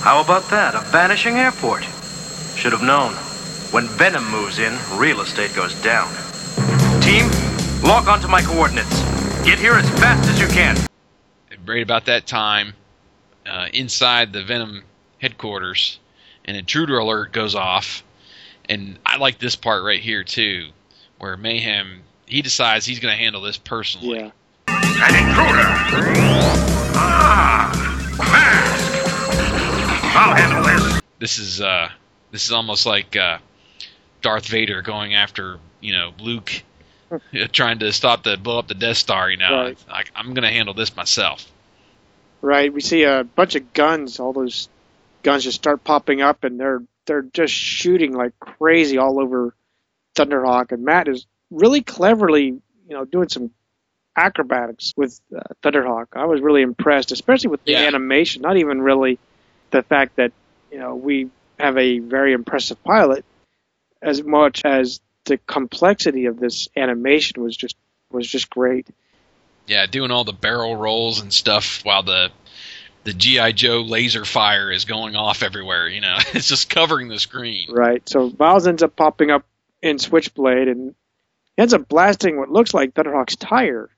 How 0.00 0.20
about 0.20 0.50
that? 0.50 0.74
A 0.74 0.80
vanishing 0.90 1.36
airport. 1.36 1.84
Should 2.56 2.72
have 2.72 2.82
known. 2.82 3.14
When 3.70 3.86
Venom 3.86 4.30
moves 4.30 4.58
in, 4.58 4.74
real 4.94 5.20
estate 5.20 5.54
goes 5.54 5.74
down. 5.82 6.08
Team, 7.02 7.28
log 7.82 8.08
onto 8.08 8.26
my 8.26 8.40
coordinates. 8.40 9.02
Get 9.44 9.58
here 9.58 9.74
as 9.74 9.86
fast 10.00 10.26
as 10.30 10.40
you 10.40 10.48
can. 10.48 10.78
right 11.66 11.82
about 11.82 12.06
that 12.06 12.26
time, 12.26 12.72
uh, 13.44 13.68
inside 13.74 14.32
the 14.32 14.42
Venom 14.42 14.84
headquarters, 15.20 16.00
an 16.46 16.54
intruder 16.54 16.96
alert 16.96 17.32
goes 17.32 17.54
off, 17.54 18.02
and 18.70 18.98
I 19.04 19.18
like 19.18 19.38
this 19.38 19.54
part 19.54 19.84
right 19.84 20.00
here 20.00 20.24
too, 20.24 20.70
where 21.18 21.36
Mayhem 21.36 22.04
he 22.24 22.40
decides 22.40 22.86
he's 22.86 23.00
going 23.00 23.12
to 23.12 23.22
handle 23.22 23.42
this 23.42 23.58
personally. 23.58 24.18
Yeah. 24.18 24.30
An 24.68 25.14
intruder! 25.14 25.68
Ah! 26.96 27.70
Mask! 28.18 28.96
I'll 30.16 30.34
handle 30.34 30.62
this. 30.62 31.00
This 31.18 31.38
is 31.38 31.60
uh, 31.60 31.90
this 32.30 32.46
is 32.46 32.52
almost 32.52 32.86
like 32.86 33.14
uh, 33.14 33.38
Darth 34.22 34.46
Vader 34.46 34.82
going 34.82 35.14
after 35.14 35.58
you 35.80 35.92
know 35.92 36.12
Luke, 36.20 36.62
trying 37.52 37.78
to 37.80 37.92
stop 37.92 38.22
the 38.24 38.36
blow 38.36 38.58
up 38.58 38.68
the 38.68 38.74
Death 38.74 38.96
Star. 38.96 39.30
You 39.30 39.36
know, 39.38 39.50
Right. 39.64 39.84
I, 39.90 40.04
I'm 40.14 40.34
going 40.34 40.42
to 40.42 40.50
handle 40.50 40.74
this 40.74 40.94
myself. 40.96 41.46
right. 42.42 42.72
We 42.72 42.80
see 42.80 43.04
a 43.04 43.24
bunch 43.24 43.54
of 43.54 43.72
guns. 43.72 44.20
All 44.20 44.32
those 44.32 44.68
guns 45.22 45.44
just 45.44 45.56
start 45.58 45.84
popping 45.84 46.22
up, 46.22 46.44
and 46.44 46.58
they're 46.58 46.82
they're 47.06 47.22
just 47.22 47.54
shooting 47.54 48.12
like 48.12 48.38
crazy 48.38 48.98
all 48.98 49.20
over 49.20 49.54
Thunderhawk. 50.16 50.72
And 50.72 50.84
Matt 50.84 51.08
is 51.08 51.26
really 51.50 51.82
cleverly, 51.82 52.44
you 52.46 52.60
know, 52.90 53.04
doing 53.04 53.28
some 53.28 53.50
acrobatics 54.16 54.92
with 54.96 55.20
uh, 55.36 55.40
Thunderhawk. 55.62 56.08
I 56.14 56.26
was 56.26 56.40
really 56.40 56.62
impressed, 56.62 57.12
especially 57.12 57.50
with 57.50 57.64
the 57.64 57.72
Yeah. 57.72 57.86
animation. 57.86 58.42
Not 58.42 58.56
even 58.56 58.82
really 58.82 59.18
the 59.70 59.82
fact 59.82 60.16
that 60.16 60.32
you 60.72 60.78
know 60.78 60.94
we 60.96 61.30
have 61.58 61.76
a 61.78 61.98
very 61.98 62.32
impressive 62.32 62.82
pilot, 62.84 63.24
as 64.02 64.22
much 64.22 64.64
as 64.64 65.00
the 65.24 65.38
complexity 65.38 66.26
of 66.26 66.38
this 66.38 66.68
animation 66.76 67.42
was 67.42 67.56
just 67.56 67.76
was 68.10 68.26
just 68.26 68.50
great. 68.50 68.88
Yeah, 69.66 69.86
doing 69.86 70.10
all 70.10 70.24
the 70.24 70.32
barrel 70.32 70.76
rolls 70.76 71.20
and 71.20 71.32
stuff 71.32 71.84
while 71.84 72.02
the 72.02 72.30
the 73.04 73.12
GI 73.12 73.54
Joe 73.54 73.80
laser 73.80 74.24
fire 74.24 74.70
is 74.70 74.84
going 74.84 75.16
off 75.16 75.42
everywhere. 75.42 75.88
You 75.88 76.00
know, 76.00 76.16
it's 76.34 76.48
just 76.48 76.70
covering 76.70 77.08
the 77.08 77.18
screen. 77.18 77.68
Right. 77.70 78.06
So 78.08 78.32
Miles 78.38 78.66
ends 78.66 78.82
up 78.82 78.96
popping 78.96 79.30
up 79.30 79.44
in 79.82 79.98
Switchblade 79.98 80.68
and 80.68 80.94
ends 81.56 81.74
up 81.74 81.88
blasting 81.88 82.38
what 82.38 82.50
looks 82.50 82.74
like 82.74 82.94
Thunderhawk's 82.94 83.36
tire. 83.36 83.90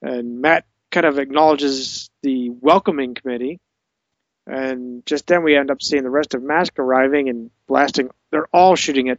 And 0.00 0.40
Matt 0.40 0.64
kind 0.90 1.06
of 1.06 1.18
acknowledges 1.18 2.10
the 2.22 2.50
welcoming 2.50 3.14
committee. 3.14 3.58
And 4.46 5.04
just 5.04 5.26
then 5.26 5.42
we 5.42 5.56
end 5.56 5.70
up 5.70 5.82
seeing 5.82 6.04
the 6.04 6.10
rest 6.10 6.34
of 6.34 6.42
Mask 6.42 6.78
arriving 6.78 7.28
and 7.28 7.50
blasting. 7.68 8.10
They're 8.30 8.48
all 8.52 8.74
shooting 8.74 9.08
at 9.10 9.18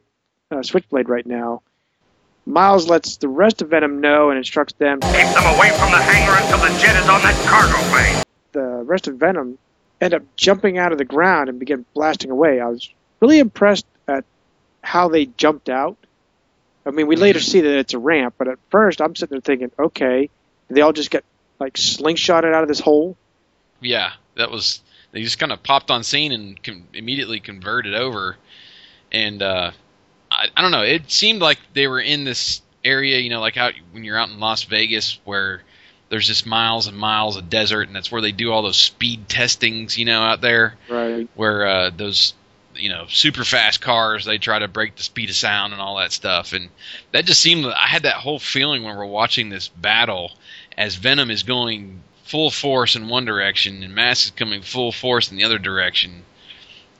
uh, 0.52 0.62
Switchblade 0.62 1.08
right 1.08 1.26
now. 1.26 1.62
Miles 2.46 2.90
lets 2.90 3.18
the 3.18 3.28
rest 3.30 3.62
of 3.62 3.70
Venom 3.70 4.02
know 4.02 4.30
and 4.30 4.38
instructs 4.38 4.74
them. 4.74 5.00
Keep 5.00 5.12
them 5.12 5.56
away 5.56 5.70
from 5.70 5.92
the 5.92 6.02
hangar 6.02 6.36
until 6.44 6.58
the 6.58 6.80
jet 6.80 7.02
is 7.02 7.08
on 7.08 7.22
that 7.22 7.46
cargo 7.48 7.78
plane. 7.90 8.24
the 8.52 8.84
rest 8.84 9.08
of 9.08 9.18
Venom 9.18 9.58
end 10.02 10.14
up 10.14 10.24
jumping 10.36 10.78
out 10.78 10.92
of 10.92 10.98
the 10.98 11.06
ground 11.06 11.50
and 11.50 11.60
begin 11.60 11.86
blasting 11.94 12.32
away. 12.32 12.60
I 12.60 12.68
was 12.68 12.90
really 13.20 13.40
impressed 13.40 13.86
at 14.08 14.26
how 14.82 15.10
they 15.10 15.26
jumped 15.26 15.70
out. 15.70 15.98
I 16.86 16.92
mean, 16.92 17.08
we 17.08 17.16
later 17.18 17.40
see 17.40 17.62
that 17.62 17.78
it's 17.78 17.94
a 17.94 18.00
ramp, 18.00 18.36
but 18.38 18.48
at 18.48 18.58
first 18.72 19.02
I'm 19.02 19.16
sitting 19.16 19.36
there 19.36 19.42
thinking, 19.42 19.72
okay, 19.78 20.30
they 20.70 20.82
all 20.82 20.94
just 20.94 21.12
get 21.12 21.24
like 21.60 21.74
slingshotted 21.74 22.54
out 22.54 22.64
of 22.64 22.70
this 22.70 22.80
hole? 22.80 23.18
Yeah, 23.82 24.14
that 24.36 24.50
was 24.50 24.82
they 25.12 25.24
just 25.24 25.40
kind 25.40 25.52
of 25.52 25.64
popped 25.64 25.92
on 25.92 26.04
scene 26.04 26.32
and 26.32 26.62
con- 26.62 26.88
immediately 26.94 27.40
converted 27.40 27.96
over, 27.96 28.38
and 29.12 29.42
uh, 29.42 29.72
I, 30.32 30.48
I 30.56 30.62
don't 30.62 30.72
know. 30.72 30.84
It 30.84 31.12
seemed 31.12 31.42
like 31.42 31.60
they 31.74 31.88
were 31.88 32.00
in 32.00 32.24
this 32.24 32.62
area, 32.84 33.20
you 33.20 33.30
know, 33.30 33.40
like 33.40 33.58
out 33.58 33.74
when 33.92 34.04
you're 34.04 34.18
out 34.18 34.30
in 34.30 34.40
Las 34.40 34.64
Vegas 34.64 35.20
where 35.26 35.62
there's 36.10 36.28
just 36.28 36.46
miles 36.46 36.88
and 36.88 36.98
miles 36.98 37.38
of 37.38 37.50
desert, 37.50 37.88
and 37.88 37.96
that's 37.96 38.12
where 38.12 38.22
they 38.22 38.32
do 38.32 38.52
all 38.52 38.62
those 38.62 38.78
speed 38.78 39.30
testings, 39.30 39.98
you 39.98 40.06
know, 40.06 40.22
out 40.22 40.42
there. 40.42 40.76
Right. 40.90 41.28
Where 41.36 41.68
uh, 41.68 41.92
those 41.96 42.34
you 42.76 42.90
know 42.90 43.06
super 43.10 43.44
fast 43.44 43.82
cars 43.82 44.26
they 44.26 44.38
try 44.38 44.60
to 44.60 44.68
break 44.68 44.96
the 44.96 45.04
speed 45.04 45.30
of 45.30 45.36
sound 45.36 45.74
and 45.74 45.82
all 45.82 45.98
that 45.98 46.12
stuff, 46.12 46.54
and 46.54 46.70
that 47.12 47.26
just 47.26 47.42
seemed. 47.42 47.66
I 47.66 47.88
had 47.88 48.04
that 48.04 48.16
whole 48.16 48.40
feeling 48.40 48.84
when 48.84 48.96
we're 48.96 49.06
watching 49.06 49.50
this 49.50 49.68
battle 49.68 50.32
as 50.78 50.96
Venom 50.96 51.30
is 51.30 51.44
going 51.44 52.02
full 52.30 52.52
force 52.52 52.96
in 52.96 53.08
one 53.08 53.26
direction 53.26 53.82
and 53.82 53.96
Mask 53.96 54.26
is 54.26 54.32
coming 54.32 54.62
full 54.62 54.92
force 54.92 55.32
in 55.32 55.38
the 55.38 55.44
other 55.44 55.58
direction, 55.58 56.24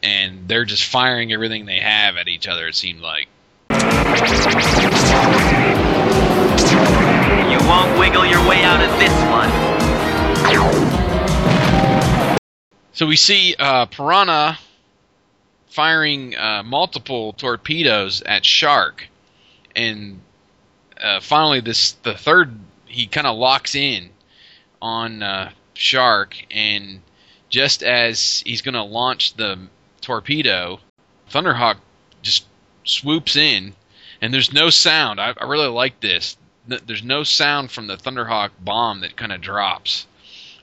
and 0.02 0.48
they're 0.48 0.66
just 0.66 0.84
firing 0.84 1.32
everything 1.32 1.68
they 1.68 1.80
have 1.80 2.18
at 2.18 2.28
each 2.28 2.48
other. 2.48 2.68
It 2.68 2.76
seemed 2.76 3.02
like. 3.02 3.28
You 3.70 3.78
won't 7.68 8.00
wiggle 8.00 8.26
your 8.26 8.44
way 8.50 8.64
out 8.64 8.82
of 8.82 8.90
this 9.00 9.14
one. 9.30 9.50
So 12.94 13.06
we 13.06 13.16
see 13.16 13.56
uh, 13.60 13.86
Piranha 13.86 14.58
firing 15.68 16.36
uh, 16.36 16.64
multiple 16.64 17.34
torpedoes 17.34 18.24
at 18.24 18.44
Shark, 18.44 19.08
and 19.76 20.22
uh, 21.00 21.20
finally, 21.20 21.62
this 21.62 21.92
the 22.02 22.16
third 22.16 22.58
he 22.88 23.06
kind 23.06 23.28
of 23.28 23.38
locks 23.38 23.76
in 23.76 24.10
on 24.82 25.24
uh, 25.24 25.52
Shark, 25.74 26.36
and 26.52 27.02
just 27.50 27.84
as 27.84 28.44
he's 28.46 28.62
going 28.62 28.76
to 28.76 28.84
launch 28.84 29.34
the 29.36 29.58
torpedo, 30.02 30.80
Thunderhawk 31.32 31.78
just 32.22 32.46
swoops 32.84 33.36
in, 33.36 33.74
and 34.22 34.34
there's 34.34 34.54
no 34.54 34.70
sound. 34.70 35.20
I, 35.20 35.34
I 35.38 35.46
really 35.46 35.68
like 35.68 36.00
this. 36.00 36.38
There's 36.68 37.04
no 37.04 37.24
sound 37.24 37.72
from 37.72 37.88
the 37.88 37.98
Thunderhawk 37.98 38.52
bomb 38.60 39.02
that 39.02 39.16
kind 39.16 39.32
of 39.32 39.42
drops 39.42 40.06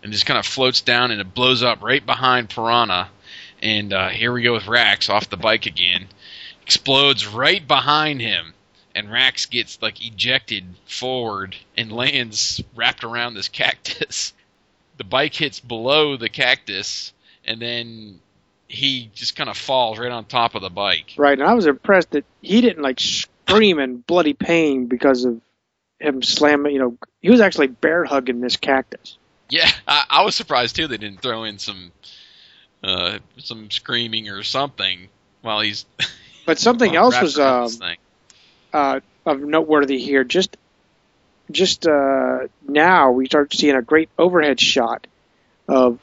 and 0.03 0.13
just 0.13 0.27
kind 0.27 0.39
of 0.39 0.47
floats 0.47 0.81
down 0.81 1.11
and 1.11 1.21
it 1.21 1.35
blows 1.35 1.63
up 1.65 1.83
right 1.83 2.05
behind 2.05 2.49
Piranha. 2.49 3.09
And 3.61 3.93
uh, 3.93 4.09
here 4.11 4.33
we 4.33 4.43
go 4.43 4.53
with 4.53 4.69
Rax 4.69 5.09
off 5.09 5.31
the 5.31 5.37
bike 5.37 5.67
again. 5.67 6.07
Explodes 6.63 7.27
right 7.27 7.67
behind 7.67 8.21
him, 8.21 8.55
and 8.97 9.13
Rax 9.13 9.45
gets 9.45 9.81
like 9.83 10.05
ejected 10.05 10.65
forward 10.87 11.55
and 11.77 11.93
lands 11.93 12.63
wrapped 12.75 13.05
around 13.05 13.35
this 13.35 13.49
cactus. 13.49 14.33
The 14.97 15.05
bike 15.05 15.35
hits 15.35 15.61
below 15.61 16.17
the 16.17 16.31
cactus, 16.31 17.13
and 17.45 17.61
then 17.61 18.21
he 18.67 19.11
just 19.15 19.37
kind 19.37 19.51
of 19.51 19.59
falls 19.59 19.99
right 19.99 20.11
on 20.11 20.25
top 20.25 20.55
of 20.55 20.63
the 20.63 20.71
bike. 20.71 21.13
Right, 21.19 21.39
and 21.39 21.47
I 21.47 21.53
was 21.53 21.67
impressed 21.67 22.13
that 22.13 22.25
he 22.41 22.63
didn't 22.63 22.83
like 22.83 22.99
scream 22.99 23.79
in 23.79 23.99
bloody 23.99 24.33
pain 24.33 24.87
because 24.87 25.27
of 25.27 25.39
him 26.01 26.23
slamming. 26.23 26.73
You 26.73 26.79
know, 26.79 26.99
he 27.21 27.29
was 27.29 27.43
actually 27.43 27.67
bear 27.67 28.07
hugging 28.07 28.41
this 28.41 28.57
cactus. 28.57 29.19
Yeah, 29.51 29.71
I, 29.87 30.05
I 30.09 30.25
was 30.25 30.35
surprised 30.35 30.77
too. 30.77 30.89
They 30.89 30.97
didn't 30.97 31.21
throw 31.21 31.45
in 31.45 31.59
some 31.59 31.93
uh, 32.83 33.19
some 33.37 33.71
screaming 33.71 34.31
or 34.31 34.43
something 34.43 35.09
while 35.43 35.61
he's. 35.61 35.85
But 36.47 36.59
something 36.59 36.97
else 36.97 37.21
was 37.21 37.39
um. 37.39 37.69
Uh, 38.77 39.01
of 39.25 39.41
noteworthy 39.41 39.99
here. 39.99 40.23
Just, 40.23 40.57
just 41.51 41.87
uh, 41.87 42.41
now 42.69 43.11
we 43.13 43.25
start 43.27 43.55
seeing 43.55 43.75
a 43.75 43.81
great 43.81 44.11
overhead 44.19 44.61
shot 44.61 45.07
of 45.67 45.99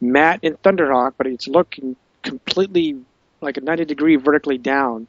Matt 0.00 0.40
and 0.42 0.60
Thunderhawk, 0.60 1.14
but 1.16 1.28
it's 1.28 1.46
looking 1.46 1.94
completely 2.22 2.96
like 3.40 3.56
a 3.56 3.60
90 3.60 3.84
degree 3.84 4.16
vertically 4.16 4.58
down 4.58 5.06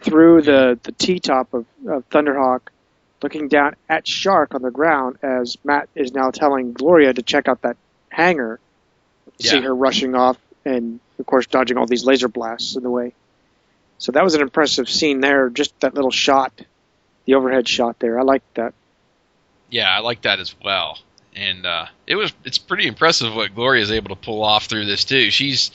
through 0.00 0.42
the 0.42 0.78
the 0.82 0.92
T 0.92 1.20
top 1.20 1.52
of, 1.52 1.66
of 1.86 2.08
Thunderhawk, 2.08 2.60
looking 3.22 3.48
down 3.48 3.76
at 3.88 4.08
Shark 4.08 4.54
on 4.54 4.62
the 4.62 4.70
ground 4.70 5.18
as 5.22 5.58
Matt 5.62 5.90
is 5.94 6.12
now 6.12 6.30
telling 6.30 6.72
Gloria 6.72 7.12
to 7.12 7.22
check 7.22 7.48
out 7.48 7.62
that 7.62 7.76
hangar. 8.08 8.58
You 9.38 9.50
See 9.50 9.60
her 9.60 9.74
rushing 9.74 10.14
off 10.14 10.38
and 10.64 11.00
of 11.18 11.26
course 11.26 11.46
dodging 11.46 11.76
all 11.76 11.86
these 11.86 12.06
laser 12.06 12.28
blasts 12.28 12.76
in 12.76 12.82
the 12.82 12.90
way. 12.90 13.12
So 13.98 14.12
that 14.12 14.24
was 14.24 14.34
an 14.34 14.42
impressive 14.42 14.88
scene 14.88 15.20
there. 15.20 15.48
Just 15.50 15.78
that 15.80 15.94
little 15.94 16.10
shot, 16.10 16.52
the 17.24 17.34
overhead 17.34 17.68
shot 17.68 17.98
there. 17.98 18.18
I 18.18 18.22
liked 18.22 18.54
that. 18.54 18.74
Yeah, 19.70 19.88
I 19.90 20.00
like 20.00 20.22
that 20.22 20.38
as 20.38 20.54
well. 20.62 20.98
And 21.34 21.66
uh, 21.66 21.86
it 22.06 22.16
was 22.16 22.32
it's 22.44 22.58
pretty 22.58 22.86
impressive 22.86 23.34
what 23.34 23.54
Gloria 23.54 23.82
is 23.82 23.90
able 23.90 24.10
to 24.10 24.16
pull 24.16 24.42
off 24.42 24.66
through 24.66 24.86
this 24.86 25.04
too. 25.04 25.30
She's 25.30 25.70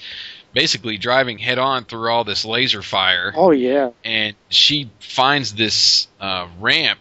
basically 0.54 0.98
driving 0.98 1.38
head 1.38 1.58
on 1.60 1.86
through 1.86 2.10
all 2.10 2.24
this 2.24 2.46
laser 2.46 2.82
fire. 2.82 3.32
Oh 3.36 3.52
yeah. 3.52 3.92
and 4.04 4.36
she 4.50 4.90
finds 5.00 5.54
this 5.54 6.08
uh, 6.20 6.48
ramp, 6.60 7.00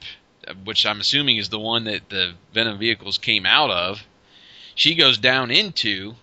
which 0.65 0.85
I'm 0.87 1.01
assuming 1.01 1.37
is 1.39 1.49
the 1.49 1.59
one 1.59 1.85
that 1.85 2.09
the 2.11 2.35
Venom 2.53 2.79
vehicles 2.79 3.19
came 3.19 3.47
out 3.47 3.71
of. 3.71 4.03
She 4.75 4.95
goes 4.95 5.19
down 5.19 5.51
into, 5.51 6.15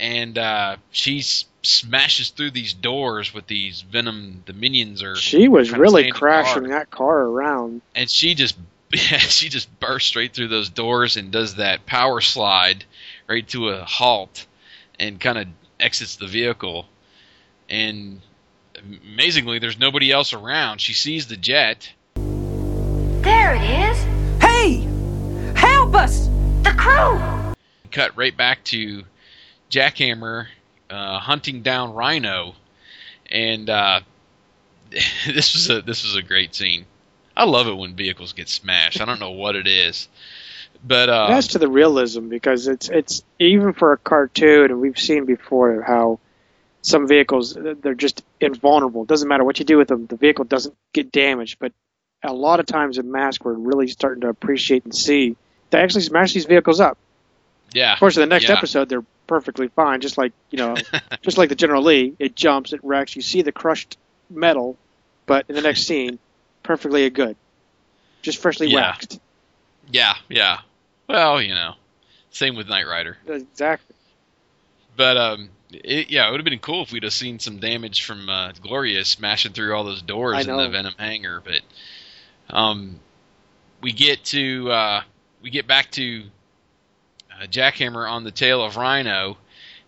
and 0.00 0.36
uh, 0.38 0.76
she 0.90 1.18
s- 1.20 1.44
smashes 1.62 2.30
through 2.30 2.52
these 2.52 2.72
doors 2.72 3.34
with 3.34 3.46
these 3.46 3.82
Venom. 3.82 4.42
The 4.46 4.52
minions 4.52 5.02
are. 5.02 5.16
She 5.16 5.48
was 5.48 5.72
really 5.72 6.10
crashing 6.10 6.64
guard, 6.64 6.72
that 6.72 6.90
car 6.90 7.20
around. 7.20 7.82
and 7.94 8.10
she 8.10 8.34
just 8.34 8.56
she 8.92 9.48
just 9.48 9.68
bursts 9.80 10.08
straight 10.08 10.32
through 10.34 10.48
those 10.48 10.70
doors 10.70 11.16
and 11.16 11.30
does 11.30 11.56
that 11.56 11.86
power 11.86 12.20
slide 12.20 12.84
right 13.28 13.46
to 13.48 13.68
a 13.68 13.84
halt, 13.84 14.46
and 14.98 15.20
kind 15.20 15.38
of 15.38 15.46
exits 15.78 16.16
the 16.16 16.26
vehicle. 16.26 16.86
And 17.68 18.20
amazingly, 19.04 19.58
there's 19.58 19.78
nobody 19.78 20.10
else 20.10 20.32
around. 20.32 20.80
She 20.80 20.94
sees 20.94 21.26
the 21.26 21.36
jet. 21.36 21.92
There 22.14 23.54
it 23.54 23.90
is. 23.90 23.98
Hey! 24.40 24.88
Help 25.54 25.94
us! 25.94 26.28
The 26.62 26.72
crew. 26.76 27.54
cut 27.90 28.16
right 28.16 28.34
back 28.34 28.64
to 28.64 29.02
Jackhammer 29.70 30.46
uh, 30.90 31.18
hunting 31.18 31.62
down 31.62 31.94
Rhino, 31.94 32.54
and 33.30 33.68
uh, 33.68 34.00
this 34.90 35.54
was 35.54 35.70
a 35.70 35.82
this 35.82 36.04
was 36.04 36.16
a 36.16 36.22
great 36.22 36.54
scene. 36.54 36.86
I 37.36 37.44
love 37.44 37.68
it 37.68 37.76
when 37.76 37.94
vehicles 37.94 38.32
get 38.32 38.48
smashed. 38.48 39.00
I 39.00 39.04
don't 39.04 39.20
know 39.20 39.30
what 39.30 39.54
it 39.54 39.66
is, 39.66 40.08
but 40.84 41.08
uh, 41.08 41.28
It 41.30 41.34
adds 41.34 41.48
to 41.48 41.58
the 41.58 41.68
realism 41.68 42.28
because 42.28 42.66
it's 42.66 42.88
it's 42.88 43.22
even 43.38 43.72
for 43.72 43.92
a 43.92 43.98
cartoon, 43.98 44.70
and 44.70 44.80
we've 44.80 44.98
seen 44.98 45.24
before 45.24 45.82
how 45.82 46.18
some 46.82 47.06
vehicles 47.06 47.56
they're 47.82 47.94
just 47.94 48.22
invulnerable. 48.40 49.02
It 49.02 49.08
doesn't 49.08 49.28
matter 49.28 49.44
what 49.44 49.58
you 49.58 49.64
do 49.64 49.78
with 49.78 49.88
them, 49.88 50.06
the 50.06 50.16
vehicle 50.16 50.44
doesn't 50.44 50.74
get 50.92 51.12
damaged. 51.12 51.58
But 51.58 51.72
a 52.22 52.32
lot 52.32 52.60
of 52.60 52.66
times 52.66 52.98
in 52.98 53.10
Mask, 53.10 53.44
we're 53.44 53.52
really 53.52 53.88
starting 53.88 54.22
to 54.22 54.28
appreciate 54.28 54.84
and 54.84 54.94
see 54.94 55.36
they 55.70 55.80
actually 55.80 56.02
smash 56.02 56.32
these 56.32 56.46
vehicles 56.46 56.80
up. 56.80 56.98
yeah, 57.72 57.92
Of 57.92 57.98
course, 57.98 58.16
in 58.16 58.20
the 58.20 58.26
next 58.26 58.48
yeah. 58.48 58.56
episode, 58.56 58.88
they're 58.88 59.04
perfectly 59.28 59.68
fine, 59.68 60.00
just 60.00 60.18
like 60.18 60.32
you 60.50 60.58
know, 60.58 60.74
just 61.22 61.38
like 61.38 61.48
the 61.50 61.54
General 61.54 61.84
Lee. 61.84 62.14
It 62.18 62.34
jumps, 62.34 62.72
it 62.72 62.80
wrecks. 62.82 63.14
You 63.14 63.22
see 63.22 63.42
the 63.42 63.52
crushed 63.52 63.96
metal, 64.28 64.76
but 65.26 65.44
in 65.48 65.54
the 65.54 65.62
next 65.62 65.84
scene, 65.86 66.18
perfectly 66.64 67.08
good, 67.10 67.36
just 68.22 68.38
freshly 68.42 68.66
Yeah. 68.66 68.80
waxed. 68.90 69.20
yeah, 69.92 70.14
yeah. 70.28 70.58
Well, 71.08 71.40
you 71.40 71.54
know, 71.54 71.74
same 72.30 72.56
with 72.56 72.68
Knight 72.68 72.86
Rider. 72.88 73.16
Exactly. 73.28 73.94
But 74.96 75.16
um, 75.16 75.50
it, 75.72 76.10
yeah, 76.10 76.26
it 76.26 76.32
would 76.32 76.40
have 76.40 76.44
been 76.44 76.58
cool 76.58 76.82
if 76.82 76.92
we'd 76.92 77.04
have 77.04 77.12
seen 77.12 77.38
some 77.38 77.58
damage 77.58 78.04
from 78.04 78.28
uh, 78.28 78.50
Gloria 78.60 79.04
smashing 79.04 79.52
through 79.52 79.74
all 79.74 79.84
those 79.84 80.02
doors 80.02 80.46
in 80.46 80.56
the 80.56 80.68
Venom 80.68 80.94
hangar. 80.98 81.40
But 81.44 81.60
um, 82.54 82.98
we 83.80 83.92
get 83.92 84.24
to 84.26 84.70
uh, 84.72 85.02
we 85.40 85.50
get 85.50 85.66
back 85.68 85.90
to 85.92 86.24
uh, 87.40 87.46
Jackhammer 87.46 88.10
on 88.10 88.24
the 88.24 88.30
tail 88.30 88.62
of 88.64 88.76
Rhino, 88.76 89.36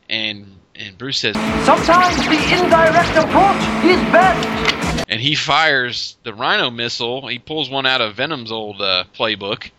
and 0.09 0.57
and 0.75 0.97
Bruce 0.97 1.19
says, 1.19 1.35
Sometimes 1.67 2.17
the 2.17 2.63
indirect 2.65 3.17
approach 3.17 3.85
is 3.85 4.01
best. 4.13 5.05
and 5.09 5.21
he 5.21 5.35
fires 5.35 6.17
the 6.23 6.33
Rhino 6.33 6.71
missile. 6.71 7.27
He 7.29 7.39
pulls 7.39 7.69
one 7.69 7.85
out 7.87 8.01
of 8.01 8.15
Venom's 8.17 8.51
old 8.53 8.81
uh, 8.81 9.05
playbook. 9.15 9.71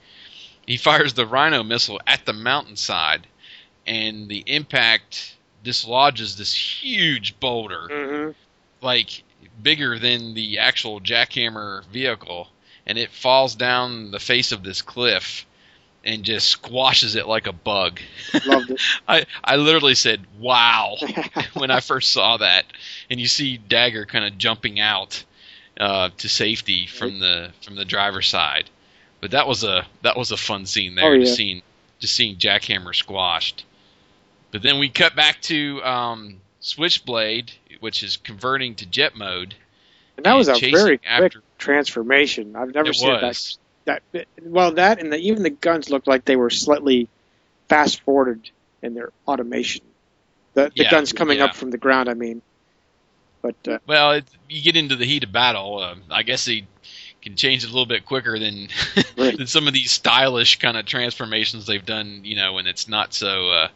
He 0.68 0.78
fires 0.78 1.14
the 1.16 1.26
Rhino 1.26 1.64
missile 1.64 2.00
at 2.06 2.26
the 2.26 2.34
mountainside, 2.34 3.26
and 3.88 4.30
the 4.30 4.44
impact 4.46 5.36
dislodges 5.64 6.38
this 6.38 6.54
huge 6.54 7.40
boulder, 7.40 7.88
Mm-hmm. 7.90 8.32
like 8.86 9.24
bigger 9.62 9.98
than 10.00 10.34
the 10.34 10.60
actual 10.60 11.00
jackhammer 11.02 11.84
vehicle, 11.88 12.48
and 12.86 12.98
it 12.98 13.12
falls 13.12 13.56
down 13.56 14.12
the 14.12 14.20
face 14.20 14.52
of 14.52 14.64
this 14.64 14.82
cliff 14.82 15.46
and 16.04 16.24
just 16.24 16.50
squashes 16.50 17.16
it 17.16 17.28
like 17.28 17.48
a 17.48 17.54
bug. 17.54 18.00
Loved 18.46 18.72
it. 18.72 18.82
I, 19.08 19.26
I 19.44 19.56
literally 19.58 19.96
said, 19.96 20.22
wow, 20.40 20.96
when 21.54 21.70
I 21.72 21.80
first 21.80 22.12
saw 22.12 22.38
that. 22.38 22.66
And 23.10 23.20
you 23.20 23.28
see 23.28 23.58
Dagger 23.58 24.06
kind 24.06 24.26
of 24.26 24.38
jumping 24.38 24.80
out 24.80 25.24
uh, 25.80 26.10
to 26.18 26.28
safety 26.30 26.88
from 26.88 27.20
the 27.20 27.52
from 27.64 27.76
the 27.76 27.86
driver's 27.86 28.28
side. 28.28 28.70
But 29.20 29.32
that 29.32 29.48
was 29.48 29.64
a 29.64 29.86
that 30.02 30.18
was 30.18 30.32
a 30.32 30.38
fun 30.38 30.66
scene 30.66 30.96
there, 30.96 31.06
Oh, 31.06 31.12
yeah. 31.14 31.24
just 31.26 31.36
seeing 31.36 31.62
just 32.00 32.16
seeing 32.16 32.36
Jackhammer 32.38 32.96
squashed. 32.96 33.66
But 34.52 34.64
then 34.64 34.80
we 34.80 34.90
cut 34.90 35.16
back 35.16 35.40
to 35.44 35.82
um, 35.84 36.42
Switchblade, 36.60 37.52
which 37.80 38.04
is 38.04 38.18
converting 38.18 38.76
to 38.76 38.86
jet 38.86 39.16
mode. 39.16 39.56
And 40.18 40.26
that 40.26 40.34
was 40.34 40.50
a 40.50 40.54
very 40.60 40.98
quick 40.98 41.02
after- 41.08 41.44
transformation. 41.58 42.56
I've 42.56 42.74
never 42.74 42.92
seen 42.92 43.10
was. 43.12 43.58
That. 43.86 44.04
Well, 44.44 44.74
that 44.74 45.00
and 45.00 45.12
the, 45.12 45.18
even 45.18 45.44
the 45.44 45.50
guns 45.50 45.90
looked 45.90 46.08
like 46.08 46.26
they 46.26 46.36
were 46.36 46.50
slightly 46.50 47.10
fast 47.70 48.02
forwarded 48.02 48.50
in 48.82 48.94
their 48.94 49.12
automation. 49.28 49.86
The, 50.54 50.72
the 50.76 50.84
Yeah, 50.84 50.92
guns 50.92 51.14
coming 51.14 51.40
yeah. 51.40 51.46
up 51.46 51.56
from 51.56 51.72
the 51.72 51.78
ground. 51.78 52.10
I 52.10 52.14
mean, 52.14 52.42
but 53.42 53.56
uh, 53.68 53.80
Well, 53.88 54.12
it, 54.14 54.26
you 54.50 54.62
get 54.62 54.76
into 54.76 54.96
the 54.96 55.06
heat 55.06 55.24
of 55.24 55.32
battle. 55.32 55.80
Uh, 55.80 55.96
I 56.12 56.24
guess 56.24 56.46
he 56.46 56.68
can 57.22 57.36
change 57.36 57.64
it 57.64 57.68
a 57.68 57.72
little 57.74 57.86
bit 57.86 58.06
quicker 58.06 58.38
than 58.40 58.68
Right. 59.18 59.38
than 59.38 59.48
some 59.48 59.68
of 59.68 59.74
these 59.74 59.92
stylish 59.92 60.60
kind 60.60 60.78
of 60.78 60.86
transformations 60.86 61.66
they've 61.66 61.86
done. 61.86 62.22
You 62.24 62.36
know, 62.36 62.54
when 62.54 62.68
it's 62.68 62.88
not 62.88 63.14
so 63.14 63.50
uh, 63.50 63.68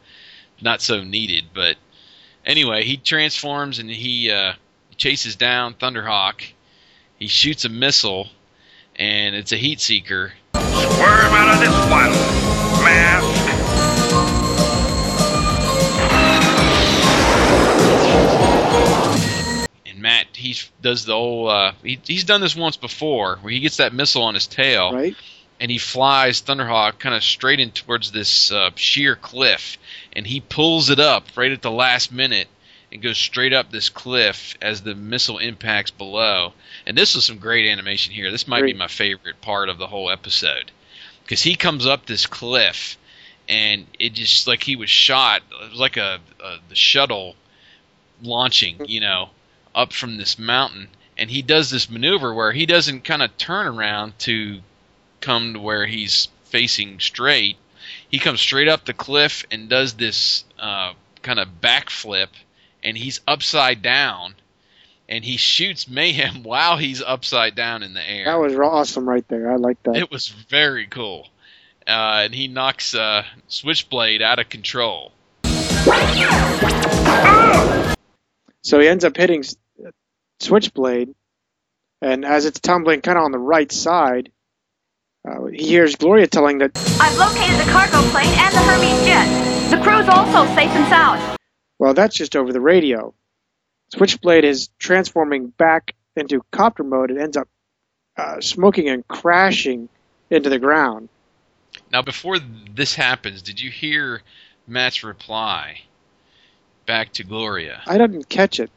not 0.61 0.81
so 0.81 1.03
needed. 1.03 1.45
But 1.53 1.77
anyway, 2.45 2.83
he 2.83 2.97
transforms 2.97 3.79
and 3.79 3.89
he 3.89 4.31
uh, 4.31 4.53
chases 4.97 5.35
down 5.35 5.73
Thunderhawk. 5.75 6.41
He 7.17 7.27
shoots 7.27 7.65
a 7.65 7.69
missile, 7.69 8.29
and 8.97 9.35
it's 9.35 9.51
a 9.51 9.57
heat 9.57 9.81
seeker. 9.81 10.33
Swerve 10.53 11.33
out 11.33 11.53
of 11.53 11.59
this 11.59 11.75
one, 11.89 12.11
Mask. 12.83 14.45
And 19.85 20.01
Matt, 20.01 20.27
he 20.33 20.55
does 20.81 21.05
the 21.05 21.13
old. 21.13 21.49
Uh, 21.49 21.71
he, 21.83 21.99
he's 22.05 22.23
done 22.23 22.41
this 22.41 22.55
once 22.55 22.77
before, 22.77 23.37
where 23.41 23.51
he 23.51 23.59
gets 23.59 23.77
that 23.77 23.93
missile 23.93 24.23
on 24.23 24.33
his 24.33 24.47
tail, 24.47 24.93
right? 24.93 25.15
and 25.59 25.71
he 25.71 25.77
flies 25.77 26.41
Thunderhawk 26.41 26.99
kind 26.99 27.15
of 27.15 27.23
straight 27.23 27.59
in 27.59 27.71
towards 27.71 28.11
this 28.11 28.51
uh, 28.51 28.71
sheer 28.75 29.15
cliff, 29.15 29.77
and 30.13 30.25
he 30.27 30.41
pulls 30.41 30.89
it 30.89 30.99
up 30.99 31.25
right 31.35 31.51
at 31.51 31.61
the 31.61 31.71
last 31.71 32.11
minute 32.11 32.47
and 32.95 33.03
goes 33.03 33.17
straight 33.17 33.51
up 33.51 33.69
this 33.69 33.89
cliff 33.89 34.55
as 34.61 34.81
the 34.81 34.95
missile 34.95 35.37
impacts 35.37 35.91
below. 35.91 36.53
And 36.87 36.97
this 36.97 37.13
was 37.13 37.25
some 37.25 37.39
great 37.39 37.69
animation 37.69 38.13
here. 38.13 38.31
This 38.31 38.47
might 38.47 38.63
be 38.63 38.73
my 38.73 38.87
favorite 38.87 39.41
part 39.41 39.67
of 39.67 39.77
the 39.77 39.87
whole 39.87 40.09
episode 40.09 40.71
because 41.21 41.43
he 41.43 41.55
comes 41.55 41.85
up 41.85 42.05
this 42.05 42.25
cliff 42.25 42.97
and 43.49 43.85
it 43.99 44.13
just 44.13 44.47
like 44.47 44.63
he 44.63 44.77
was 44.77 44.89
shot. 44.89 45.41
It 45.61 45.71
was 45.71 45.79
like 45.79 45.97
a, 45.97 46.19
a 46.41 46.57
the 46.69 46.75
shuttle 46.75 47.35
launching, 48.21 48.85
you 48.85 49.01
know, 49.01 49.31
up 49.75 49.91
from 49.91 50.15
this 50.15 50.39
mountain, 50.39 50.87
and 51.17 51.29
he 51.29 51.41
does 51.41 51.69
this 51.69 51.89
maneuver 51.89 52.33
where 52.33 52.53
he 52.53 52.65
doesn't 52.65 53.03
kind 53.03 53.21
of 53.21 53.37
turn 53.37 53.67
around 53.67 54.17
to 54.19 54.61
come 55.19 55.53
to 55.53 55.59
where 55.59 55.85
he's 55.85 56.29
facing 56.45 57.01
straight. 57.01 57.57
He 58.09 58.19
comes 58.19 58.39
straight 58.39 58.69
up 58.69 58.85
the 58.85 58.93
cliff 58.93 59.45
and 59.51 59.67
does 59.67 59.95
this 59.95 60.45
uh, 60.57 60.93
kind 61.23 61.39
of 61.39 61.59
backflip, 61.61 62.29
and 62.85 62.95
he's 62.95 63.19
upside 63.27 63.81
down, 63.81 64.35
and 65.09 65.25
he 65.25 65.35
shoots 65.35 65.89
Mayhem 65.89 66.43
while 66.43 66.77
he's 66.77 67.01
upside 67.01 67.55
down 67.55 67.83
in 67.83 67.93
the 67.93 68.09
air. 68.09 68.25
That 68.25 68.39
was 68.39 68.55
awesome 68.55 69.09
right 69.09 69.27
there. 69.27 69.51
I 69.51 69.55
like 69.55 69.81
that. 69.83 69.97
It 69.97 70.11
was 70.11 70.29
very 70.29 70.85
cool. 70.85 71.27
Uh, 71.87 72.23
and 72.25 72.33
he 72.33 72.47
knocks 72.47 72.95
uh, 72.95 73.23
Switchblade 73.47 74.21
out 74.21 74.39
of 74.39 74.49
control. 74.49 75.11
So 78.63 78.79
he 78.79 78.87
ends 78.87 79.03
up 79.03 79.15
hitting 79.15 79.43
Switchblade, 80.39 81.13
and 82.01 82.25
as 82.25 82.45
it's 82.45 82.59
tumbling 82.59 83.01
kind 83.01 83.17
of 83.17 83.25
on 83.25 83.31
the 83.31 83.37
right 83.39 83.71
side, 83.71 84.31
uh, 85.27 85.45
he 85.45 85.67
hears 85.67 85.95
Gloria 85.95 86.27
telling 86.27 86.59
that, 86.59 86.71
I've 86.99 87.17
located 87.17 87.59
the 87.59 87.71
cargo 87.71 88.01
plane 88.09 88.33
and 88.33 88.53
the 88.53 88.59
Hermes 88.59 89.05
jet. 89.05 89.69
The 89.69 89.83
crew's 89.83 90.07
also 90.07 90.45
safe 90.55 90.71
and 90.71 90.87
sound. 90.87 91.37
Well, 91.79 91.93
that's 91.93 92.15
just 92.15 92.35
over 92.35 92.51
the 92.53 92.61
radio. 92.61 93.13
Switchblade 93.93 94.43
is 94.43 94.69
transforming 94.79 95.47
back 95.47 95.93
into 96.15 96.43
copter 96.51 96.83
mode 96.83 97.11
and 97.11 97.19
ends 97.19 97.37
up 97.37 97.47
uh, 98.17 98.39
smoking 98.41 98.89
and 98.89 99.07
crashing 99.07 99.89
into 100.29 100.49
the 100.49 100.59
ground. 100.59 101.09
Now, 101.91 102.01
before 102.01 102.37
this 102.39 102.95
happens, 102.95 103.41
did 103.41 103.59
you 103.59 103.69
hear 103.69 104.21
Matt's 104.67 105.03
reply 105.03 105.81
back 106.85 107.11
to 107.13 107.23
Gloria? 107.23 107.81
I 107.85 107.97
didn't 107.97 108.29
catch 108.29 108.59
it. 108.59 108.71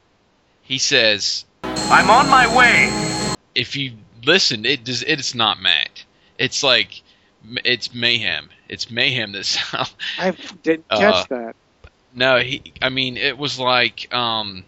He 0.62 0.78
says, 0.78 1.44
I'm 1.62 2.11
on 2.11 2.28
my 2.28 2.55
way. 2.57 3.36
if 3.55 3.76
you 3.76 3.92
listen, 4.24 4.66
it 4.66 4.84
does. 4.84 5.03
It's 5.05 5.34
not 5.34 5.61
Matt. 5.61 6.05
It's 6.38 6.62
like 6.62 7.03
it's 7.64 7.94
mayhem. 7.94 8.51
It's 8.68 8.90
mayhem. 8.90 9.32
That 9.32 9.44
sound. 9.46 9.90
I 10.18 10.32
didn't 10.62 10.84
Uh, 10.90 10.99
catch 10.99 11.28
that. 11.28 11.57
No, 12.19 12.39
he. 12.41 12.73
I 12.83 12.89
mean, 12.89 13.16
it 13.16 13.39
was 13.39 13.61
like 13.61 14.12
um, 14.12 14.64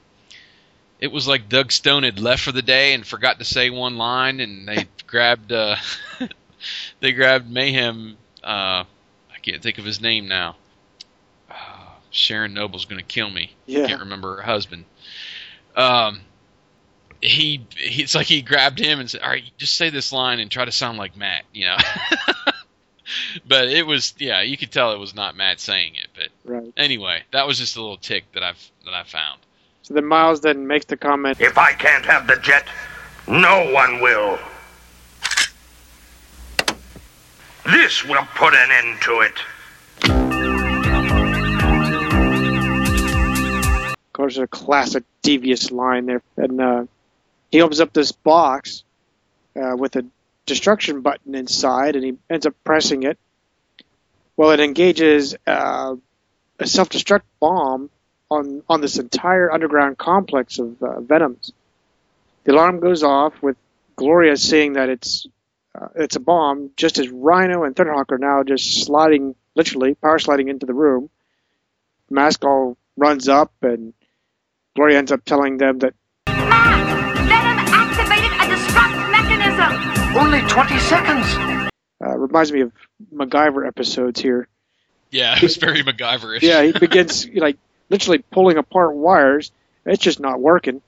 it 1.00 1.10
was 1.10 1.26
like 1.26 1.48
Doug 1.48 1.72
Stone 1.72 2.04
had 2.04 2.20
left 2.20 2.44
for 2.44 2.52
the 2.52 2.62
day 2.62 2.94
and 2.94 3.04
forgot 3.04 3.40
to 3.40 3.44
say 3.44 3.70
one 3.70 3.96
line, 3.96 4.38
and 4.38 4.68
they 4.68 4.86
grabbed 5.08 5.50
uh, 5.50 5.74
they 7.00 7.10
grabbed 7.12 7.50
mayhem. 7.50 8.16
Uh, 8.42 8.84
I 8.86 9.38
can't 9.42 9.60
think 9.60 9.78
of 9.78 9.84
his 9.84 10.00
name 10.00 10.28
now. 10.28 10.54
Uh, 11.50 11.54
Sharon 12.10 12.54
Noble's 12.54 12.84
gonna 12.84 13.02
kill 13.02 13.30
me. 13.30 13.52
Yeah. 13.66 13.88
Can't 13.88 14.00
remember 14.00 14.36
her 14.36 14.42
husband. 14.42 14.84
Um, 15.74 16.20
he, 17.20 17.66
he 17.76 18.02
it's 18.02 18.14
like 18.14 18.28
he 18.28 18.42
grabbed 18.42 18.78
him 18.78 19.00
and 19.00 19.10
said, 19.10 19.22
"All 19.22 19.30
right, 19.30 19.42
just 19.58 19.76
say 19.76 19.90
this 19.90 20.12
line 20.12 20.38
and 20.38 20.48
try 20.50 20.64
to 20.64 20.72
sound 20.72 20.98
like 20.98 21.16
Matt," 21.16 21.42
you 21.52 21.66
know. 21.66 21.76
but 23.48 23.68
it 23.68 23.86
was, 23.86 24.14
yeah, 24.18 24.42
you 24.42 24.56
could 24.56 24.70
tell 24.70 24.92
it 24.92 24.98
was 24.98 25.14
not 25.14 25.36
Matt 25.36 25.60
saying 25.60 25.94
it. 25.94 26.08
But 26.14 26.28
Right. 26.50 26.72
anyway, 26.76 27.22
that 27.32 27.46
was 27.46 27.58
just 27.58 27.76
a 27.76 27.80
little 27.80 27.96
tick 27.96 28.24
that 28.34 28.42
I've 28.42 28.70
that 28.84 28.94
I 28.94 29.04
found. 29.04 29.40
So 29.82 29.94
then 29.94 30.04
Miles 30.06 30.40
then 30.40 30.66
makes 30.66 30.84
the 30.86 30.96
comment, 30.96 31.40
If 31.40 31.58
I 31.58 31.72
can't 31.72 32.04
have 32.06 32.26
the 32.26 32.36
jet, 32.36 32.66
no 33.26 33.70
one 33.72 34.00
will. 34.00 34.38
This 37.66 38.04
will 38.04 38.26
put 38.34 38.54
an 38.54 38.70
end 38.70 39.00
to 39.02 39.20
it. 39.20 39.34
of 43.96 44.12
course, 44.12 44.36
a 44.38 44.46
classic 44.46 45.04
devious 45.22 45.70
line 45.70 46.06
there. 46.06 46.22
And 46.36 46.60
uh, 46.60 46.84
he 47.50 47.60
opens 47.62 47.80
up 47.80 47.92
this 47.92 48.12
box 48.12 48.82
uh, 49.56 49.76
with 49.76 49.96
a 49.96 50.04
destruction 50.46 51.00
button 51.02 51.34
inside, 51.34 51.96
and 51.96 52.04
he 52.04 52.14
ends 52.28 52.46
up 52.46 52.54
pressing 52.64 53.02
it. 53.04 53.18
Well, 54.36 54.50
it 54.50 54.60
engages 54.60 55.36
uh, 55.46 55.96
a 56.58 56.66
self-destruct 56.66 57.22
bomb 57.40 57.90
on 58.30 58.62
on 58.68 58.80
this 58.80 58.98
entire 58.98 59.52
underground 59.52 59.98
complex 59.98 60.58
of 60.58 60.82
uh, 60.82 61.00
Venoms. 61.00 61.52
The 62.44 62.52
alarm 62.52 62.80
goes 62.80 63.02
off 63.02 63.34
with 63.42 63.56
Gloria 63.96 64.36
seeing 64.36 64.74
that 64.74 64.88
it's 64.88 65.26
uh, 65.74 65.88
it's 65.96 66.16
a 66.16 66.20
bomb, 66.20 66.70
just 66.76 66.98
as 66.98 67.08
Rhino 67.08 67.64
and 67.64 67.76
Thunderhawk 67.76 68.10
are 68.10 68.18
now 68.18 68.42
just 68.42 68.84
sliding, 68.84 69.34
literally 69.54 69.94
power 69.94 70.18
sliding 70.18 70.48
into 70.48 70.66
the 70.66 70.74
room. 70.74 71.10
Mask 72.08 72.44
all 72.44 72.76
runs 72.96 73.28
up, 73.28 73.52
and 73.62 73.94
Gloria 74.74 74.98
ends 74.98 75.12
up 75.12 75.24
telling 75.24 75.58
them 75.58 75.78
that 75.80 75.94
Only 80.16 80.40
20 80.42 80.78
seconds. 80.80 81.70
uh, 82.04 82.16
reminds 82.18 82.52
me 82.52 82.62
of 82.62 82.72
MacGyver 83.14 83.66
episodes 83.66 84.20
here. 84.20 84.48
Yeah, 85.10 85.36
it 85.36 85.42
was 85.42 85.56
very 85.56 85.82
MacGyverish. 85.82 86.42
Yeah, 86.42 86.62
he 86.62 86.72
begins 86.72 87.28
like 87.28 87.56
literally 87.88 88.18
pulling 88.18 88.56
apart 88.58 88.94
wires. 88.94 89.52
It's 89.86 90.02
just 90.02 90.20
not 90.20 90.40
working. 90.40 90.82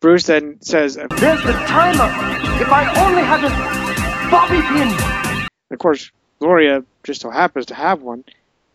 Bruce 0.00 0.24
then 0.24 0.60
says, 0.60 0.96
There's 0.96 1.42
the 1.42 1.52
timer. 1.52 2.62
If 2.62 2.68
I 2.70 3.06
only 3.06 3.22
had 3.22 3.44
a 3.44 4.30
bobby 4.30 4.60
pin. 4.62 5.48
of 5.70 5.78
course, 5.78 6.10
Gloria 6.38 6.84
just 7.04 7.20
so 7.22 7.30
happens 7.30 7.66
to 7.66 7.74
have 7.74 8.02
one, 8.02 8.24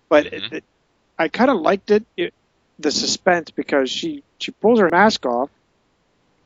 but 0.09 0.27
it, 0.27 0.53
it, 0.53 0.63
I 1.19 1.27
kind 1.27 1.51
of 1.51 1.59
liked 1.61 1.91
it, 1.91 2.05
it, 2.17 2.33
the 2.79 2.91
suspense 2.91 3.51
because 3.51 3.89
she 3.91 4.23
she 4.39 4.51
pulls 4.51 4.79
her 4.79 4.89
mask 4.89 5.25
off. 5.25 5.49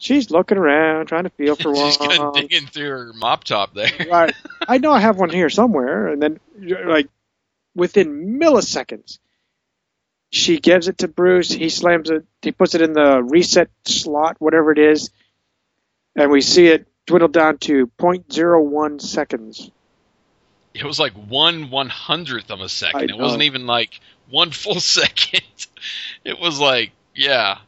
She's 0.06 0.30
looking 0.30 0.60
around, 0.60 1.08
trying 1.08 1.24
to 1.24 1.32
feel 1.32 1.56
for 1.56 1.72
one. 1.72 1.88
She's 1.88 1.97
kind 1.97 2.20
of 2.20 2.36
digging 2.36 2.68
through 2.68 2.89
her 2.89 3.14
mop 3.14 3.43
top 3.43 3.74
there. 3.74 3.89
right. 4.10 4.36
I 4.68 4.78
know 4.78 4.91
I 4.91 4.99
have 4.99 5.18
one 5.18 5.32
here 5.32 5.49
somewhere, 5.49 6.08
and 6.08 6.22
then 6.22 6.39
like 6.86 7.10
within 7.74 8.39
milliseconds, 8.39 9.18
she 10.32 10.60
gives 10.60 10.88
it 10.88 10.99
to 10.99 11.08
Bruce. 11.08 11.51
He 11.51 11.70
slams 11.70 12.12
it. 12.12 12.24
He 12.43 12.51
puts 12.51 12.76
it 12.76 12.82
in 12.82 12.93
the 12.93 13.24
reset 13.24 13.70
slot, 13.86 14.36
whatever 14.39 14.72
it 14.72 14.78
is, 14.78 15.10
and 16.16 16.30
we 16.30 16.41
see 16.41 16.68
it 16.68 16.88
dwindle 17.08 17.30
down 17.30 17.58
to 17.60 17.88
0.01 17.99 19.01
seconds. 19.01 19.72
It 20.76 20.84
was 20.84 20.99
like 20.99 21.14
one 21.14 21.72
one 21.72 21.89
hundredth 21.89 22.51
of 22.51 22.60
a 22.60 22.68
second. 22.70 23.10
It 23.10 23.18
wasn't 23.18 23.43
even 23.43 23.66
like 23.66 24.01
one 24.30 24.51
full 24.51 24.80
second. 24.82 25.41
It 26.24 26.39
was 26.39 26.60
like 26.60 26.91
yeah, 27.16 27.60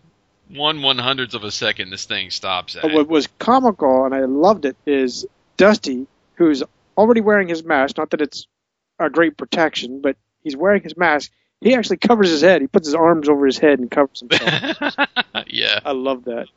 one 0.49 0.81
one 0.81 0.97
hundredth 0.97 1.33
of 1.33 1.43
a 1.43 1.51
second. 1.51 1.89
This 1.89 2.05
thing 2.05 2.29
stops 2.29 2.75
at. 2.75 2.83
But 2.83 2.93
what 2.93 3.07
was 3.07 3.27
comical, 3.39 4.05
and 4.05 4.13
I 4.13 4.21
loved 4.21 4.65
it, 4.65 4.75
is 4.85 5.25
Dusty, 5.57 6.07
who's 6.35 6.63
already 6.97 7.21
wearing 7.21 7.47
his 7.47 7.63
mask. 7.63 7.97
Not 7.97 8.11
that 8.11 8.21
it's 8.21 8.47
a 8.99 9.09
great 9.09 9.37
protection, 9.37 10.01
but 10.01 10.17
he's 10.43 10.55
wearing 10.55 10.81
his 10.81 10.97
mask. 10.97 11.31
He 11.61 11.73
actually 11.73 11.97
covers 11.97 12.29
his 12.29 12.41
head. 12.41 12.61
He 12.61 12.67
puts 12.67 12.87
his 12.87 12.95
arms 12.95 13.29
over 13.29 13.45
his 13.45 13.57
head 13.57 13.79
and 13.79 13.89
covers 13.89 14.19
himself. 14.19 14.95
yeah. 15.47 15.79
I 15.83 15.91
love 15.91 16.25
that. 16.25 16.47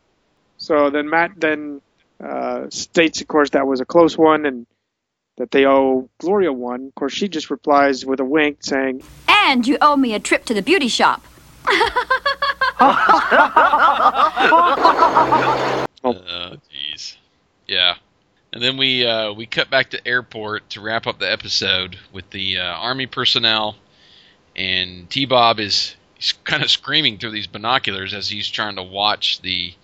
So 0.58 0.90
then 0.90 1.08
Matt 1.08 1.32
then 1.40 1.80
uh, 2.22 2.68
states, 2.68 3.22
of 3.22 3.28
course, 3.28 3.50
that 3.50 3.66
was 3.66 3.80
a 3.80 3.86
close 3.86 4.16
one 4.18 4.44
and 4.44 4.66
that 5.38 5.50
they 5.50 5.64
owe 5.64 6.10
Gloria 6.18 6.52
one. 6.52 6.88
Of 6.88 6.94
course, 6.94 7.14
she 7.14 7.28
just 7.28 7.50
replies 7.50 8.04
with 8.04 8.20
a 8.20 8.24
wink 8.24 8.58
saying, 8.60 9.02
And 9.26 9.66
you 9.66 9.78
owe 9.80 9.96
me 9.96 10.12
a 10.12 10.20
trip 10.20 10.44
to 10.46 10.54
the 10.54 10.60
beauty 10.60 10.88
shop. 10.88 11.24
Oh, 16.02 16.56
jeez. 16.72 17.16
Yeah. 17.66 17.96
And 18.52 18.62
then 18.62 18.76
we 18.78 19.06
uh, 19.06 19.32
we 19.32 19.46
cut 19.46 19.70
back 19.70 19.90
to 19.90 20.08
airport 20.08 20.70
to 20.70 20.80
wrap 20.80 21.06
up 21.06 21.18
the 21.18 21.30
episode 21.30 21.98
with 22.12 22.28
the 22.30 22.58
uh, 22.58 22.64
army 22.64 23.06
personnel, 23.06 23.76
and 24.56 25.08
T 25.10 25.26
Bob 25.26 25.60
is 25.60 25.94
he's 26.14 26.32
kind 26.44 26.62
of 26.62 26.70
screaming 26.70 27.18
through 27.18 27.30
these 27.30 27.46
binoculars 27.46 28.12
as 28.12 28.28
he's 28.28 28.48
trying 28.48 28.76
to 28.76 28.82
watch 28.82 29.40
the 29.42 29.74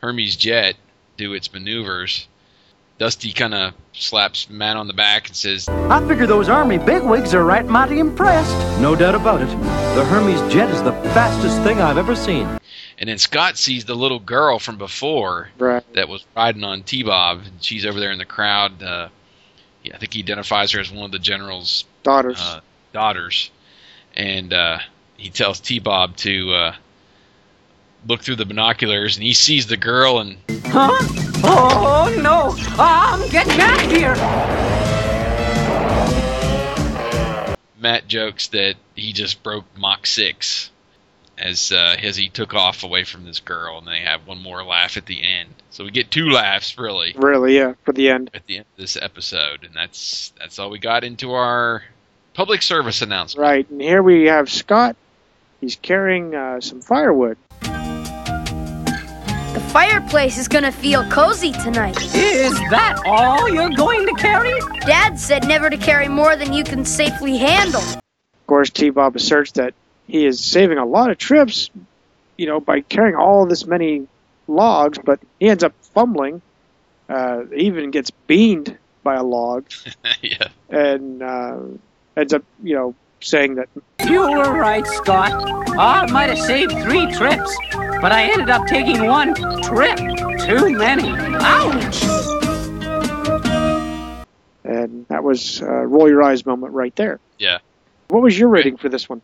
Hermes 0.00 0.36
jet 0.36 0.76
do 1.16 1.32
its 1.32 1.52
maneuvers. 1.52 2.28
Dusty 2.98 3.32
kind 3.32 3.52
of 3.54 3.74
slaps 3.92 4.48
Matt 4.48 4.76
on 4.76 4.86
the 4.86 4.94
back 4.94 5.28
and 5.28 5.36
says, 5.36 5.68
I 5.68 6.06
figure 6.08 6.26
those 6.26 6.48
army 6.48 6.78
bigwigs 6.78 7.34
are 7.34 7.44
right 7.44 7.64
mighty 7.66 7.98
impressed. 7.98 8.80
No 8.80 8.96
doubt 8.96 9.14
about 9.14 9.42
it. 9.42 9.48
The 9.94 10.04
Hermes 10.06 10.40
jet 10.52 10.70
is 10.70 10.82
the 10.82 10.92
fastest 10.92 11.62
thing 11.62 11.80
I've 11.80 11.98
ever 11.98 12.16
seen. 12.16 12.48
and 12.98 13.08
then 13.08 13.18
Scott 13.18 13.58
sees 13.58 13.84
the 13.84 13.94
little 13.94 14.18
girl 14.18 14.58
from 14.58 14.78
before 14.78 15.50
right. 15.58 15.84
that 15.94 16.08
was 16.08 16.24
riding 16.34 16.64
on 16.64 16.82
T 16.84 17.02
Bob, 17.02 17.42
and 17.44 17.62
she's 17.62 17.84
over 17.84 18.00
there 18.00 18.12
in 18.12 18.18
the 18.18 18.24
crowd. 18.24 18.82
Uh, 18.82 19.08
yeah, 19.82 19.94
I 19.94 19.98
think 19.98 20.14
he 20.14 20.20
identifies 20.20 20.72
her 20.72 20.80
as 20.80 20.90
one 20.90 21.04
of 21.04 21.12
the 21.12 21.18
general's 21.18 21.84
daughters. 22.02 22.40
uh, 22.40 22.60
daughters, 22.94 23.50
and 24.14 24.52
uh, 24.54 24.78
he 25.18 25.28
tells 25.28 25.60
T 25.60 25.78
Bob 25.80 26.16
to 26.18 26.52
uh, 26.54 26.74
look 28.06 28.22
through 28.22 28.36
the 28.36 28.46
binoculars, 28.46 29.16
and 29.16 29.24
he 29.24 29.32
sees 29.32 29.66
the 29.66 29.76
girl, 29.76 30.18
and 30.20 30.36
Huh? 30.66 30.90
Oh, 31.48 32.18
no. 32.22 32.54
I'm 32.78 33.28
getting 33.30 33.60
out 33.60 33.84
of 33.84 33.90
here. 33.90 34.14
Matt 37.78 38.08
jokes 38.08 38.48
that 38.48 38.74
he 38.94 39.12
just 39.12 39.42
broke 39.42 39.64
Mach 39.76 40.06
six 40.06 40.70
as 41.38 41.70
uh, 41.70 41.96
as 42.02 42.16
he 42.16 42.28
took 42.30 42.54
off 42.54 42.82
away 42.82 43.04
from 43.04 43.24
this 43.24 43.40
girl, 43.40 43.78
and 43.78 43.86
they 43.86 44.00
have 44.00 44.26
one 44.26 44.42
more 44.42 44.64
laugh 44.64 44.96
at 44.96 45.06
the 45.06 45.22
end. 45.22 45.50
So 45.70 45.84
we 45.84 45.90
get 45.90 46.10
two 46.10 46.30
laughs, 46.30 46.78
really, 46.78 47.14
Really, 47.16 47.56
yeah, 47.56 47.74
for 47.84 47.92
the 47.92 48.08
end. 48.08 48.30
at 48.32 48.46
the 48.46 48.56
end 48.58 48.66
of 48.74 48.80
this 48.80 48.96
episode, 48.96 49.64
and 49.64 49.74
that's 49.74 50.32
that's 50.38 50.58
all 50.58 50.70
we 50.70 50.78
got 50.78 51.04
into 51.04 51.32
our 51.32 51.82
public 52.34 52.62
service 52.62 53.02
announcement. 53.02 53.42
Right, 53.42 53.68
and 53.70 53.80
here 53.80 54.02
we 54.02 54.24
have 54.24 54.50
Scott. 54.50 54.96
He's 55.60 55.76
carrying 55.76 56.34
uh, 56.34 56.60
some 56.60 56.80
firewood. 56.80 57.36
The 59.76 59.82
fireplace 59.82 60.38
is 60.38 60.48
gonna 60.48 60.72
feel 60.72 61.06
cozy 61.10 61.52
tonight. 61.52 62.02
Is 62.14 62.54
that 62.70 62.98
all 63.04 63.46
you're 63.46 63.68
going 63.68 64.06
to 64.06 64.14
carry? 64.14 64.58
Dad 64.86 65.20
said 65.20 65.46
never 65.46 65.68
to 65.68 65.76
carry 65.76 66.08
more 66.08 66.34
than 66.34 66.54
you 66.54 66.64
can 66.64 66.86
safely 66.86 67.36
handle. 67.36 67.82
Of 67.82 68.46
course, 68.46 68.70
T 68.70 68.88
Bob 68.88 69.16
asserts 69.16 69.52
that 69.52 69.74
he 70.06 70.24
is 70.24 70.42
saving 70.42 70.78
a 70.78 70.86
lot 70.86 71.10
of 71.10 71.18
trips, 71.18 71.68
you 72.38 72.46
know, 72.46 72.58
by 72.58 72.80
carrying 72.80 73.16
all 73.16 73.44
this 73.44 73.66
many 73.66 74.08
logs, 74.48 74.96
but 75.04 75.20
he 75.38 75.50
ends 75.50 75.62
up 75.62 75.74
fumbling. 75.92 76.40
Uh, 77.10 77.42
even 77.54 77.90
gets 77.90 78.10
beamed 78.10 78.78
by 79.02 79.16
a 79.16 79.22
log, 79.22 79.66
yeah. 80.22 80.48
and 80.70 81.22
uh, 81.22 81.58
ends 82.16 82.32
up, 82.32 82.44
you 82.62 82.74
know, 82.74 82.94
saying 83.20 83.56
that 83.56 83.68
You 84.08 84.22
were 84.22 84.58
right, 84.58 84.86
Scott. 84.86 85.32
I 85.78 86.10
might 86.10 86.30
have 86.30 86.38
saved 86.38 86.72
three 86.72 87.12
trips, 87.12 87.54
but 88.00 88.12
I 88.12 88.30
ended 88.30 88.50
up 88.50 88.66
taking 88.66 89.06
one 89.06 89.34
trip 89.62 89.98
too 90.46 90.76
many. 90.76 91.10
Ouch! 91.40 92.26
and 94.66 95.06
that 95.08 95.22
was 95.22 95.62
uh, 95.62 95.66
roll 95.66 96.08
your 96.08 96.22
eyes 96.22 96.44
moment 96.44 96.72
right 96.72 96.94
there. 96.96 97.20
Yeah. 97.38 97.58
What 98.08 98.22
was 98.22 98.38
your 98.38 98.48
rating 98.48 98.76
for 98.76 98.88
this 98.88 99.08
one? 99.08 99.22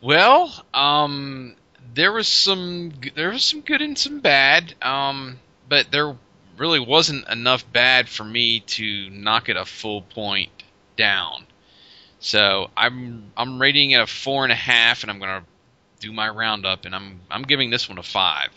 Well, 0.00 0.52
um, 0.74 1.56
there 1.94 2.12
was 2.12 2.28
some 2.28 2.92
there 3.14 3.30
was 3.30 3.44
some 3.44 3.60
good 3.60 3.82
and 3.82 3.98
some 3.98 4.20
bad, 4.20 4.74
um, 4.82 5.38
but 5.68 5.90
there 5.90 6.16
really 6.56 6.80
wasn't 6.80 7.28
enough 7.28 7.70
bad 7.72 8.08
for 8.08 8.24
me 8.24 8.60
to 8.60 9.10
knock 9.10 9.48
it 9.48 9.56
a 9.56 9.64
full 9.64 10.02
point 10.02 10.50
down. 10.96 11.46
So 12.20 12.70
I'm 12.76 13.30
I'm 13.36 13.60
rating 13.60 13.92
it 13.92 14.00
a 14.00 14.06
four 14.06 14.44
and 14.44 14.52
a 14.52 14.56
half, 14.56 15.02
and 15.02 15.10
I'm 15.10 15.18
gonna 15.18 15.44
do 16.00 16.12
my 16.12 16.28
roundup, 16.28 16.84
and 16.84 16.94
I'm 16.94 17.20
I'm 17.30 17.42
giving 17.42 17.70
this 17.70 17.88
one 17.88 17.98
a 17.98 18.02
five. 18.02 18.50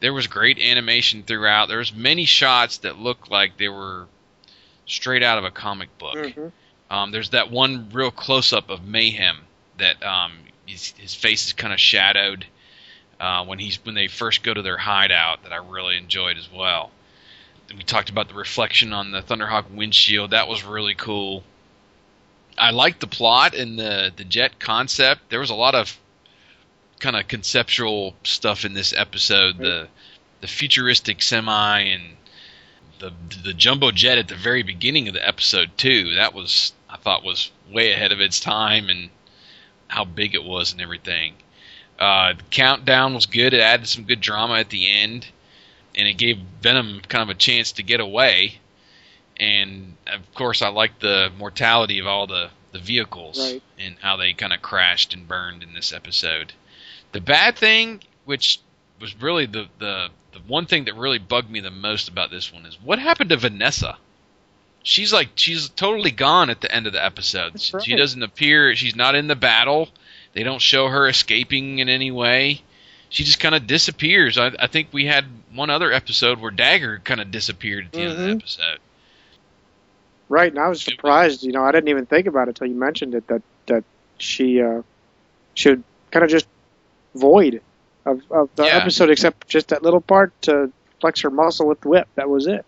There 0.00 0.12
was 0.12 0.26
great 0.26 0.58
animation 0.58 1.22
throughout. 1.22 1.68
There 1.68 1.78
was 1.78 1.94
many 1.94 2.24
shots 2.24 2.78
that 2.78 2.98
looked 2.98 3.30
like 3.30 3.56
they 3.56 3.68
were 3.68 4.06
straight 4.86 5.22
out 5.22 5.38
of 5.38 5.44
a 5.44 5.50
comic 5.50 5.96
book. 5.98 6.16
Um, 6.90 7.10
there's 7.12 7.30
that 7.30 7.50
one 7.50 7.88
real 7.92 8.10
close 8.10 8.52
up 8.52 8.68
of 8.68 8.84
Mayhem 8.84 9.38
that 9.78 10.02
um, 10.02 10.32
his, 10.66 10.92
his 10.98 11.14
face 11.14 11.46
is 11.46 11.52
kind 11.52 11.72
of 11.72 11.80
shadowed 11.80 12.44
uh, 13.20 13.44
when 13.44 13.58
he's 13.58 13.78
when 13.84 13.94
they 13.94 14.08
first 14.08 14.42
go 14.42 14.52
to 14.52 14.62
their 14.62 14.76
hideout 14.76 15.44
that 15.44 15.52
I 15.52 15.56
really 15.56 15.96
enjoyed 15.96 16.36
as 16.36 16.50
well. 16.52 16.90
We 17.74 17.84
talked 17.84 18.10
about 18.10 18.28
the 18.28 18.34
reflection 18.34 18.92
on 18.92 19.12
the 19.12 19.22
Thunderhawk 19.22 19.70
windshield. 19.70 20.32
That 20.32 20.48
was 20.48 20.64
really 20.64 20.94
cool. 20.94 21.44
I 22.58 22.70
liked 22.72 23.00
the 23.00 23.06
plot 23.06 23.54
and 23.54 23.78
the 23.78 24.12
the 24.14 24.24
jet 24.24 24.58
concept. 24.58 25.30
There 25.30 25.40
was 25.40 25.50
a 25.50 25.54
lot 25.54 25.74
of 25.74 25.96
kind 27.02 27.16
of 27.16 27.28
conceptual 27.28 28.14
stuff 28.24 28.64
in 28.64 28.72
this 28.72 28.94
episode. 28.96 29.58
The 29.58 29.88
the 30.40 30.46
futuristic 30.48 31.20
semi 31.20 31.78
and 31.80 32.16
the 33.00 33.12
the 33.44 33.52
jumbo 33.52 33.90
jet 33.90 34.16
at 34.18 34.28
the 34.28 34.34
very 34.36 34.62
beginning 34.62 35.08
of 35.08 35.14
the 35.14 35.26
episode 35.28 35.76
too. 35.76 36.14
That 36.14 36.32
was 36.32 36.72
I 36.88 36.96
thought 36.96 37.24
was 37.24 37.50
way 37.70 37.92
ahead 37.92 38.12
of 38.12 38.20
its 38.20 38.40
time 38.40 38.88
and 38.88 39.10
how 39.88 40.04
big 40.04 40.34
it 40.34 40.44
was 40.44 40.72
and 40.72 40.80
everything. 40.80 41.34
Uh, 41.98 42.32
the 42.34 42.42
countdown 42.50 43.14
was 43.14 43.26
good. 43.26 43.52
It 43.52 43.60
added 43.60 43.86
some 43.86 44.04
good 44.04 44.20
drama 44.20 44.54
at 44.54 44.70
the 44.70 44.90
end, 44.90 45.26
and 45.94 46.08
it 46.08 46.14
gave 46.14 46.38
Venom 46.62 47.00
kind 47.08 47.22
of 47.22 47.28
a 47.28 47.38
chance 47.38 47.72
to 47.72 47.82
get 47.82 48.00
away. 48.00 48.58
And 49.38 49.96
of 50.06 50.34
course, 50.34 50.62
I 50.62 50.68
liked 50.68 51.00
the 51.00 51.30
mortality 51.36 51.98
of 51.98 52.06
all 52.06 52.26
the 52.26 52.50
the 52.72 52.78
vehicles 52.78 53.38
Right. 53.38 53.62
and 53.78 53.96
how 54.00 54.16
they 54.16 54.32
kind 54.32 54.52
of 54.52 54.62
crashed 54.62 55.12
and 55.12 55.28
burned 55.28 55.62
in 55.62 55.74
this 55.74 55.92
episode. 55.92 56.54
The 57.12 57.20
bad 57.20 57.56
thing, 57.56 58.00
which 58.24 58.60
was 59.00 59.20
really 59.20 59.46
the, 59.46 59.66
the 59.78 60.08
the 60.32 60.38
one 60.46 60.66
thing 60.66 60.86
that 60.86 60.94
really 60.94 61.18
bugged 61.18 61.50
me 61.50 61.60
the 61.60 61.70
most 61.70 62.08
about 62.08 62.30
this 62.30 62.52
one 62.52 62.64
is 62.64 62.78
what 62.82 62.98
happened 62.98 63.30
to 63.30 63.36
Vanessa. 63.36 63.96
She's 64.82 65.12
like 65.12 65.28
she's 65.34 65.68
totally 65.68 66.10
gone 66.10 66.50
at 66.50 66.60
the 66.60 66.74
end 66.74 66.86
of 66.86 66.92
the 66.92 67.04
episode. 67.04 67.60
She, 67.60 67.78
she 67.80 67.92
right. 67.92 67.98
doesn't 67.98 68.22
appear. 68.22 68.74
She's 68.74 68.96
not 68.96 69.14
in 69.14 69.26
the 69.26 69.36
battle. 69.36 69.88
They 70.32 70.42
don't 70.42 70.60
show 70.62 70.88
her 70.88 71.06
escaping 71.08 71.78
in 71.78 71.88
any 71.88 72.10
way. 72.10 72.62
She 73.10 73.24
just 73.24 73.38
kind 73.40 73.54
of 73.54 73.66
disappears. 73.66 74.38
I, 74.38 74.52
I 74.58 74.66
think 74.68 74.88
we 74.90 75.04
had 75.04 75.26
one 75.54 75.68
other 75.68 75.92
episode 75.92 76.40
where 76.40 76.50
Dagger 76.50 76.98
kind 77.04 77.20
of 77.20 77.30
disappeared 77.30 77.86
at 77.86 77.92
the 77.92 77.98
end 78.00 78.12
of 78.12 78.18
the 78.18 78.24
Mhm. 78.24 78.36
episode. 78.38 78.78
Right, 80.30 80.50
and 80.50 80.58
I 80.58 80.68
was 80.68 80.82
surprised. 80.82 81.42
You 81.42 81.52
know, 81.52 81.62
I 81.62 81.72
didn't 81.72 81.88
even 81.88 82.06
think 82.06 82.26
about 82.26 82.48
it 82.48 82.52
until 82.52 82.68
you 82.68 82.74
mentioned 82.74 83.14
it. 83.14 83.26
That 83.26 83.42
that 83.66 83.84
she 84.16 84.62
uh, 84.62 84.80
should 85.54 85.84
kind 86.10 86.24
of 86.24 86.30
just 86.30 86.46
void 87.14 87.60
of, 88.04 88.20
of 88.30 88.48
the 88.56 88.64
Yeah. 88.64 88.76
episode, 88.78 89.10
except 89.10 89.48
just 89.48 89.68
that 89.68 89.82
little 89.82 90.00
part 90.00 90.32
to 90.42 90.72
flex 91.00 91.20
her 91.22 91.30
muscle 91.30 91.66
with 91.66 91.80
the 91.80 91.88
whip. 91.88 92.08
That 92.14 92.28
was 92.28 92.46
it. 92.46 92.64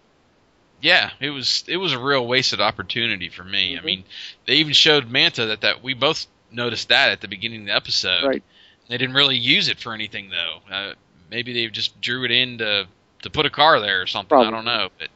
Yeah, 0.80 1.10
it 1.20 1.30
was 1.30 1.64
it 1.66 1.78
was 1.78 1.92
a 1.92 1.98
real 1.98 2.26
wasted 2.26 2.60
opportunity 2.60 3.30
for 3.30 3.42
me. 3.44 3.78
I 3.78 3.80
mean, 3.80 4.04
they 4.46 4.54
even 4.56 4.74
showed 4.74 5.08
Manta 5.10 5.46
that 5.46 5.62
that 5.62 5.82
we 5.82 5.94
both 5.94 6.26
noticed 6.50 6.88
that 6.90 7.10
at 7.10 7.20
the 7.20 7.28
beginning 7.28 7.60
of 7.62 7.66
the 7.66 7.74
episode. 7.74 8.24
Right. 8.26 8.42
They 8.88 8.98
didn't 8.98 9.14
really 9.14 9.36
use 9.38 9.68
it 9.68 9.78
for 9.78 9.94
anything 9.94 10.30
though. 10.30 10.74
Uh, 10.74 10.92
maybe 11.30 11.54
they 11.54 11.66
just 11.68 11.98
drew 12.02 12.24
it 12.24 12.30
in 12.30 12.58
to 12.58 12.86
to 13.22 13.30
put 13.30 13.46
a 13.46 13.50
car 13.50 13.80
there 13.80 14.02
or 14.02 14.06
something. 14.06 14.36
I 14.36 14.50
don't 14.50 14.66
know, 14.66 14.90
but 14.98 15.08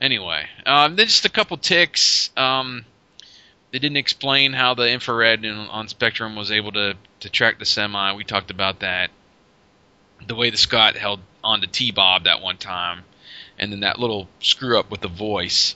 anyway, 0.00 0.46
um, 0.64 0.96
then 0.96 1.06
just 1.06 1.26
a 1.26 1.30
couple 1.30 1.58
ticks. 1.58 2.30
Um, 2.36 2.86
they 3.72 3.78
didn't 3.78 3.96
explain 3.96 4.52
how 4.52 4.74
the 4.74 4.88
infrared 4.88 5.44
in, 5.44 5.54
on 5.54 5.88
Spectrum 5.88 6.36
was 6.36 6.50
able 6.50 6.72
to 6.72 6.94
to 7.20 7.30
track 7.30 7.58
the 7.58 7.64
semi. 7.64 8.14
We 8.14 8.24
talked 8.24 8.50
about 8.50 8.80
that. 8.80 9.10
The 10.26 10.34
way 10.34 10.50
the 10.50 10.56
Scott 10.56 10.96
held 10.96 11.20
on 11.42 11.62
to 11.62 11.66
T 11.66 11.90
Bob 11.90 12.24
that 12.24 12.42
one 12.42 12.58
time, 12.58 13.02
and 13.58 13.72
then 13.72 13.80
that 13.80 13.98
little 13.98 14.28
screw 14.40 14.78
up 14.78 14.90
with 14.90 15.00
the 15.00 15.08
voice 15.08 15.74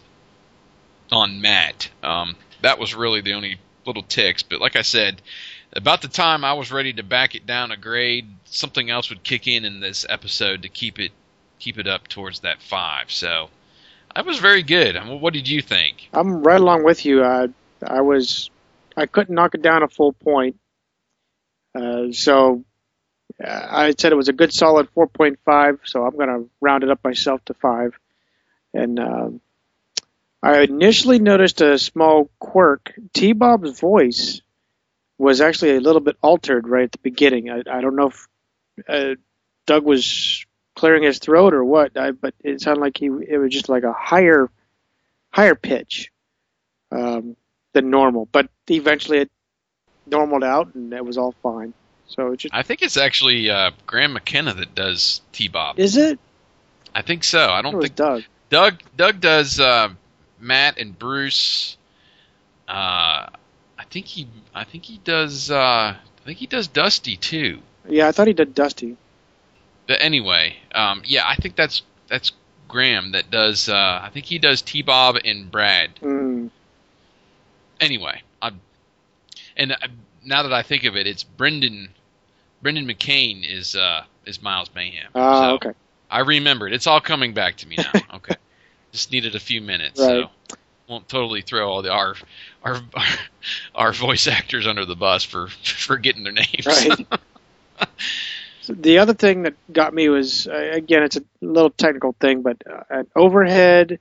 on 1.10 1.40
Matt. 1.40 1.88
Um, 2.02 2.36
that 2.62 2.78
was 2.78 2.94
really 2.94 3.22
the 3.22 3.32
only 3.32 3.58
little 3.86 4.02
ticks. 4.02 4.42
But 4.42 4.60
like 4.60 4.76
I 4.76 4.82
said, 4.82 5.22
about 5.72 6.02
the 6.02 6.08
time 6.08 6.44
I 6.44 6.52
was 6.52 6.70
ready 6.70 6.92
to 6.94 7.02
back 7.02 7.34
it 7.34 7.46
down 7.46 7.70
a 7.70 7.76
grade, 7.76 8.26
something 8.44 8.90
else 8.90 9.08
would 9.08 9.22
kick 9.22 9.48
in 9.48 9.64
in 9.64 9.80
this 9.80 10.04
episode 10.08 10.62
to 10.62 10.68
keep 10.68 10.98
it 10.98 11.12
keep 11.58 11.78
it 11.78 11.86
up 11.86 12.08
towards 12.08 12.40
that 12.40 12.60
five. 12.60 13.10
So 13.10 13.48
that 14.14 14.26
was 14.26 14.38
very 14.38 14.62
good. 14.62 14.96
What 14.96 15.32
did 15.32 15.48
you 15.48 15.62
think? 15.62 16.10
I'm 16.12 16.42
right 16.42 16.60
along 16.60 16.84
with 16.84 17.06
you. 17.06 17.24
Uh, 17.24 17.48
I 17.82 18.00
was, 18.00 18.50
I 18.96 19.06
couldn't 19.06 19.34
knock 19.34 19.54
it 19.54 19.62
down 19.62 19.82
a 19.82 19.88
full 19.88 20.12
point. 20.12 20.58
Uh, 21.74 22.12
so 22.12 22.64
uh, 23.42 23.66
I 23.70 23.94
said 23.98 24.12
it 24.12 24.16
was 24.16 24.28
a 24.28 24.32
good 24.32 24.52
solid 24.52 24.88
4.5. 24.94 25.80
So 25.84 26.04
I'm 26.04 26.14
going 26.14 26.28
to 26.28 26.48
round 26.60 26.84
it 26.84 26.90
up 26.90 27.00
myself 27.04 27.44
to 27.46 27.54
five. 27.54 27.98
And 28.72 28.98
um, 28.98 29.40
I 30.42 30.60
initially 30.60 31.18
noticed 31.18 31.60
a 31.60 31.78
small 31.78 32.30
quirk. 32.38 32.92
T 33.12 33.32
Bob's 33.32 33.78
voice 33.78 34.40
was 35.18 35.40
actually 35.40 35.76
a 35.76 35.80
little 35.80 36.00
bit 36.00 36.16
altered 36.22 36.68
right 36.68 36.84
at 36.84 36.92
the 36.92 36.98
beginning. 36.98 37.50
I, 37.50 37.62
I 37.70 37.80
don't 37.80 37.96
know 37.96 38.08
if 38.08 38.28
uh, 38.88 39.14
Doug 39.66 39.84
was 39.84 40.44
clearing 40.74 41.02
his 41.02 41.18
throat 41.18 41.54
or 41.54 41.64
what, 41.64 41.96
I, 41.96 42.10
but 42.10 42.34
it 42.44 42.60
sounded 42.60 42.82
like 42.82 42.98
he 42.98 43.06
it 43.06 43.38
was 43.38 43.50
just 43.50 43.68
like 43.68 43.82
a 43.82 43.92
higher 43.92 44.50
higher 45.30 45.54
pitch 45.54 46.12
um, 46.92 47.36
than 47.76 47.90
normal. 47.90 48.26
But 48.32 48.48
eventually 48.68 49.18
it 49.18 49.30
normaled 50.06 50.42
out 50.42 50.74
and 50.74 50.92
it 50.92 51.04
was 51.04 51.18
all 51.18 51.34
fine. 51.42 51.74
So 52.08 52.32
it 52.32 52.38
just 52.38 52.54
I 52.54 52.62
think 52.62 52.82
it's 52.82 52.96
actually 52.96 53.50
uh, 53.50 53.72
Graeme 53.86 54.14
McKenna 54.14 54.54
that 54.54 54.74
does 54.74 55.20
T 55.32 55.48
Bob. 55.48 55.78
is 55.78 55.96
it? 55.96 56.18
I 56.94 57.02
think 57.02 57.22
so. 57.24 57.48
I 57.48 57.60
don't 57.62 57.76
was 57.76 57.84
think 57.84 57.96
Doug. 57.96 58.22
Doug 58.48 58.80
Doug 58.96 59.20
does 59.20 59.60
uh, 59.60 59.90
Matt 60.40 60.78
and 60.78 60.98
Bruce. 60.98 61.76
Uh, 62.66 63.28
I 63.78 63.84
think 63.90 64.06
he 64.06 64.26
I 64.54 64.64
think 64.64 64.84
he 64.84 64.98
does 65.04 65.50
uh, 65.50 65.94
I 65.94 66.24
think 66.24 66.38
he 66.38 66.46
does 66.46 66.68
Dusty 66.68 67.16
too. 67.16 67.60
Yeah, 67.88 68.08
I 68.08 68.12
thought 68.12 68.26
he 68.26 68.32
did 68.32 68.54
Dusty. 68.54 68.96
But 69.86 69.98
anyway, 70.00 70.56
um, 70.74 71.02
yeah, 71.04 71.24
I 71.26 71.36
think 71.36 71.56
that's 71.56 71.82
that's 72.08 72.32
Graeme 72.68 73.12
that 73.12 73.30
does. 73.30 73.68
Uh, 73.68 74.00
I 74.02 74.10
think 74.12 74.26
he 74.26 74.38
does 74.38 74.62
T 74.62 74.82
Bob 74.82 75.16
and 75.24 75.50
Brad. 75.50 75.96
Mm. 76.00 76.50
Anyway, 77.80 78.22
I'm, 78.42 78.60
and 79.56 79.72
uh, 79.72 79.76
now 80.24 80.42
that 80.42 80.52
I 80.52 80.62
think 80.62 80.84
of 80.84 80.96
it, 80.96 81.06
it's 81.06 81.24
Brendan. 81.24 81.90
Brendan 82.62 82.86
McKane 82.86 83.44
is 83.48 83.76
uh, 83.76 84.04
is 84.24 84.42
Miles 84.42 84.70
Mayhem. 84.74 85.12
Ah, 85.14 85.50
So 85.50 85.54
okay. 85.54 85.72
I 86.10 86.20
remembered. 86.20 86.72
It's 86.72 86.86
all 86.86 87.00
coming 87.00 87.34
back 87.34 87.56
to 87.58 87.68
me 87.68 87.78
now. 87.78 87.92
Okay, 88.16 88.34
just 88.92 89.12
needed 89.12 89.34
a 89.34 89.40
few 89.40 89.60
minutes. 89.60 90.00
Right. 90.00 90.08
So 90.08 90.30
won't 90.88 91.08
totally 91.08 91.42
throw 91.42 91.68
all 91.68 91.82
the 91.82 91.90
our 91.90 92.14
our 92.62 92.80
our 93.74 93.92
voice 93.92 94.26
actors 94.26 94.66
under 94.66 94.84
the 94.84 94.96
bus 94.96 95.24
for 95.24 95.48
for 95.62 95.96
getting 95.96 96.24
their 96.24 96.32
names. 96.32 96.66
Right. 96.66 96.98
So 98.60 98.74
the 98.74 98.98
other 98.98 99.14
thing 99.14 99.42
that 99.42 99.54
got 99.72 99.94
me 99.94 100.08
was 100.08 100.46
uh, 100.46 100.70
again, 100.72 101.02
it's 101.02 101.16
a 101.16 101.22
little 101.40 101.70
technical 101.70 102.14
thing, 102.20 102.42
but 102.42 102.56
uh, 102.70 102.82
an 102.90 103.06
overhead 103.14 104.00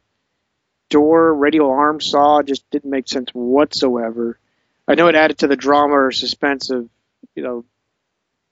door 0.89 1.33
radial 1.33 1.69
arm 1.69 1.99
saw 1.99 2.41
just 2.41 2.69
didn't 2.69 2.89
make 2.89 3.07
sense 3.07 3.29
whatsoever. 3.33 4.37
I 4.87 4.95
know 4.95 5.07
it 5.07 5.15
added 5.15 5.39
to 5.39 5.47
the 5.47 5.55
drama 5.55 5.95
or 5.95 6.11
suspense 6.11 6.69
of 6.69 6.87
you 7.35 7.43
know 7.43 7.65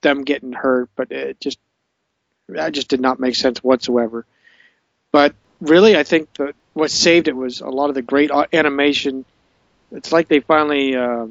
them 0.01 0.23
getting 0.23 0.53
hurt, 0.53 0.89
but 0.95 1.11
it 1.11 1.39
just 1.39 1.59
that 2.49 2.73
just 2.73 2.89
did 2.89 2.99
not 2.99 3.19
make 3.19 3.35
sense 3.35 3.63
whatsoever. 3.63 4.25
But 5.11 5.35
really, 5.61 5.95
I 5.95 6.03
think 6.03 6.33
that 6.33 6.55
what 6.73 6.91
saved 6.91 7.27
it 7.27 7.35
was 7.35 7.61
a 7.61 7.69
lot 7.69 7.89
of 7.89 7.95
the 7.95 8.01
great 8.01 8.31
animation. 8.51 9.25
It's 9.91 10.11
like 10.11 10.27
they 10.27 10.39
finally 10.39 10.95
uh, 10.95 11.27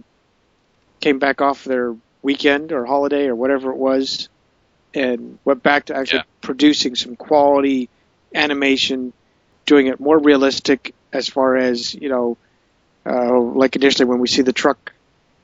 came 1.00 1.18
back 1.18 1.40
off 1.40 1.64
their 1.64 1.96
weekend 2.22 2.72
or 2.72 2.86
holiday 2.86 3.26
or 3.26 3.34
whatever 3.34 3.72
it 3.72 3.76
was, 3.76 4.28
and 4.94 5.38
went 5.44 5.62
back 5.62 5.86
to 5.86 5.96
actually 5.96 6.22
producing 6.40 6.94
some 6.94 7.16
quality 7.16 7.88
animation, 8.34 9.12
doing 9.67 9.87
it 9.87 10.01
more 10.01 10.19
realistic 10.19 10.95
as 11.13 11.29
far 11.29 11.57
as 11.57 11.95
you 11.95 12.09
know, 12.09 12.37
uh, 13.07 13.39
like 13.39 13.77
initially 13.77 14.07
when 14.07 14.19
we 14.19 14.29
see 14.29 14.43
the 14.43 14.53
truck 14.53 14.93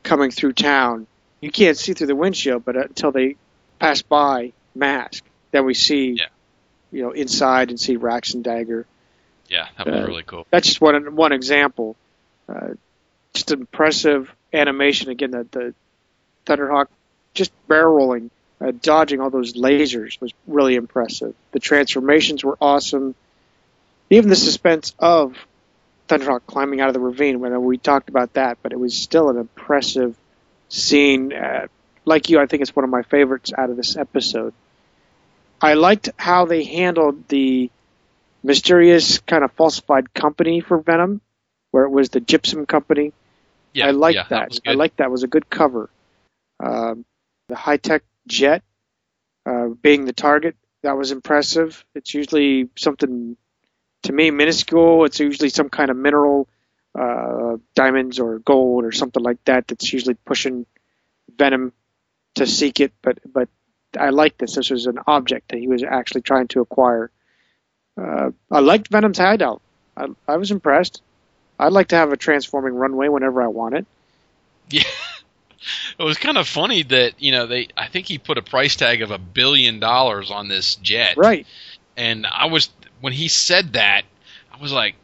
coming 0.03 0.31
through 0.31 0.53
town, 0.53 1.07
you 1.41 1.51
can't 1.51 1.77
see 1.77 1.93
through 1.93 2.07
the 2.07 2.17
windshield, 2.17 2.65
but 2.65 2.77
until 2.77 3.13
they 3.13 3.37
pass 3.79 4.03
by 4.03 4.53
Mask, 4.75 5.25
then 5.51 5.65
we 5.65 5.75
see, 5.75 6.15
you 6.93 7.03
know, 7.03 7.11
inside 7.11 7.71
and 7.71 7.79
see 7.79 7.97
Rax 7.97 8.35
and 8.35 8.43
Dagger. 8.45 8.87
Yeah, 9.49 9.67
that 9.77 9.87
was 9.87 9.95
Uh, 10.03 10.07
really 10.07 10.23
cool. 10.25 10.47
That's 10.51 10.67
just 10.67 10.81
one 10.81 11.15
one 11.17 11.33
example. 11.33 11.97
Uh, 12.49 12.75
just 13.35 13.51
impressive 13.51 14.31
animation. 14.53 15.11
Again, 15.11 15.31
the, 15.31 15.47
the 15.51 15.75
Thunderhawk 16.47 16.87
just 17.35 17.53
barrel 17.69 17.95
rolling, 17.95 18.31
uh, 18.61 18.73
dodging 18.83 19.21
all 19.21 19.31
those 19.31 19.53
lasers 19.55 20.21
was 20.21 20.33
really 20.47 20.75
impressive. 20.75 21.35
The 21.53 21.61
transformations 21.61 22.43
were 22.43 22.57
awesome. 22.61 23.15
Even 24.11 24.31
the 24.31 24.37
suspense 24.37 24.95
of 24.99 25.37
Thunderhawk 26.09 26.47
climbing 26.47 26.81
out 26.81 26.89
of 26.89 26.95
the 26.95 27.01
ravine. 27.01 27.41
When 27.41 27.63
we 27.65 27.77
talked 27.79 28.09
about 28.09 28.35
that, 28.35 28.59
but 28.63 28.73
it 28.73 28.81
was 28.81 28.97
still 28.97 29.29
an 29.29 29.37
impressive 29.37 30.17
scene. 30.69 31.33
Uh, 31.33 31.69
like 32.05 32.31
you, 32.31 32.41
I 32.41 32.47
think 32.47 32.63
it's 32.63 32.75
one 32.75 32.85
of 32.85 32.91
my 32.91 33.03
favorites 33.03 33.53
out 33.57 33.71
of 33.71 33.77
this 33.77 33.97
episode. 33.97 34.55
I 35.61 35.75
liked 35.75 36.11
how 36.17 36.47
they 36.47 36.65
handled 36.65 37.29
the 37.29 37.71
mysterious 38.43 39.19
kind 39.19 39.45
of 39.45 39.53
falsified 39.53 40.15
company 40.15 40.61
for 40.61 40.79
Venom, 40.79 41.21
where 41.71 41.85
it 41.85 41.91
was 41.91 42.09
the 42.09 42.21
Gypsum 42.21 42.65
Company. 42.65 43.13
Yeah, 43.75 43.89
I 43.89 43.91
liked 43.91 44.17
yeah, 44.17 44.27
that 44.31 44.51
that. 44.53 44.61
I 44.67 44.73
liked 44.73 44.99
that 44.99 45.11
was 45.11 45.25
a 45.25 45.27
good 45.27 45.51
cover. 45.51 45.91
Um, 46.61 47.05
the 47.49 47.57
high 47.57 47.77
tech 47.77 48.03
jet 48.27 48.63
uh, 49.45 49.69
being 49.69 50.05
the 50.05 50.13
target 50.13 50.57
that 50.83 50.97
was 50.97 51.11
impressive. 51.11 51.85
It's 51.95 52.15
usually 52.15 52.69
something 52.77 53.37
to 54.03 54.13
me 54.13 54.31
minuscule. 54.31 55.05
It's 55.05 55.21
usually 55.21 55.49
some 55.49 55.69
kind 55.69 55.91
of 55.91 55.97
mineral, 55.97 56.49
uh, 56.99 57.57
diamonds 57.75 58.19
or 58.19 58.39
gold 58.41 58.85
or 58.85 58.93
something 58.93 59.23
like 59.23 59.43
that. 59.45 59.69
That's 59.69 59.93
usually 59.93 60.15
pushing 60.15 60.67
Venom 61.37 61.73
to 62.37 62.47
seek 62.47 62.81
it. 62.81 62.93
But 63.03 63.19
but 63.31 63.49
I 63.99 64.11
like 64.11 64.39
this. 64.39 64.55
This 64.55 64.71
was 64.71 64.87
an 64.87 64.99
object 65.07 65.51
that 65.51 65.59
he 65.59 65.69
was 65.69 65.83
actually 65.83 66.23
trying 66.23 66.49
to 66.49 66.61
acquire. 66.61 67.11
Uh, 68.01 68.31
I 68.51 68.61
liked 68.61 68.89
Venom's 68.89 69.19
hideout. 69.19 69.61
I, 69.97 70.07
I 70.27 70.37
was 70.37 70.51
impressed. 70.51 71.03
I'd 71.59 71.73
like 71.73 71.89
to 71.89 71.97
have 71.97 72.13
a 72.13 72.17
transforming 72.17 72.75
runway 72.75 73.09
whenever 73.09 73.43
I 73.43 73.49
want 73.49 73.75
it. 73.77 73.87
Yeah. 74.71 74.83
It 75.99 76.05
was 76.05 76.17
kind 76.17 76.39
of 76.39 76.47
funny 76.47 76.85
that, 76.85 77.21
you 77.21 77.33
know, 77.33 77.47
they 77.47 77.69
I 77.77 77.89
think 77.89 78.07
he 78.07 78.19
put 78.19 78.39
a 78.39 78.43
price 78.43 78.77
tag 78.77 79.03
of 79.03 79.11
a 79.11 79.19
billion 79.19 79.81
dollars 79.81 80.31
on 80.31 80.47
this 80.49 80.77
jet. 80.77 81.17
Right. 81.17 81.47
And 81.97 82.27
I 82.27 82.47
was 82.47 82.71
when 83.01 83.13
he 83.13 83.29
said 83.29 83.75
that, 83.75 84.03
I 84.53 84.61
was 84.61 84.73
like, 84.73 84.95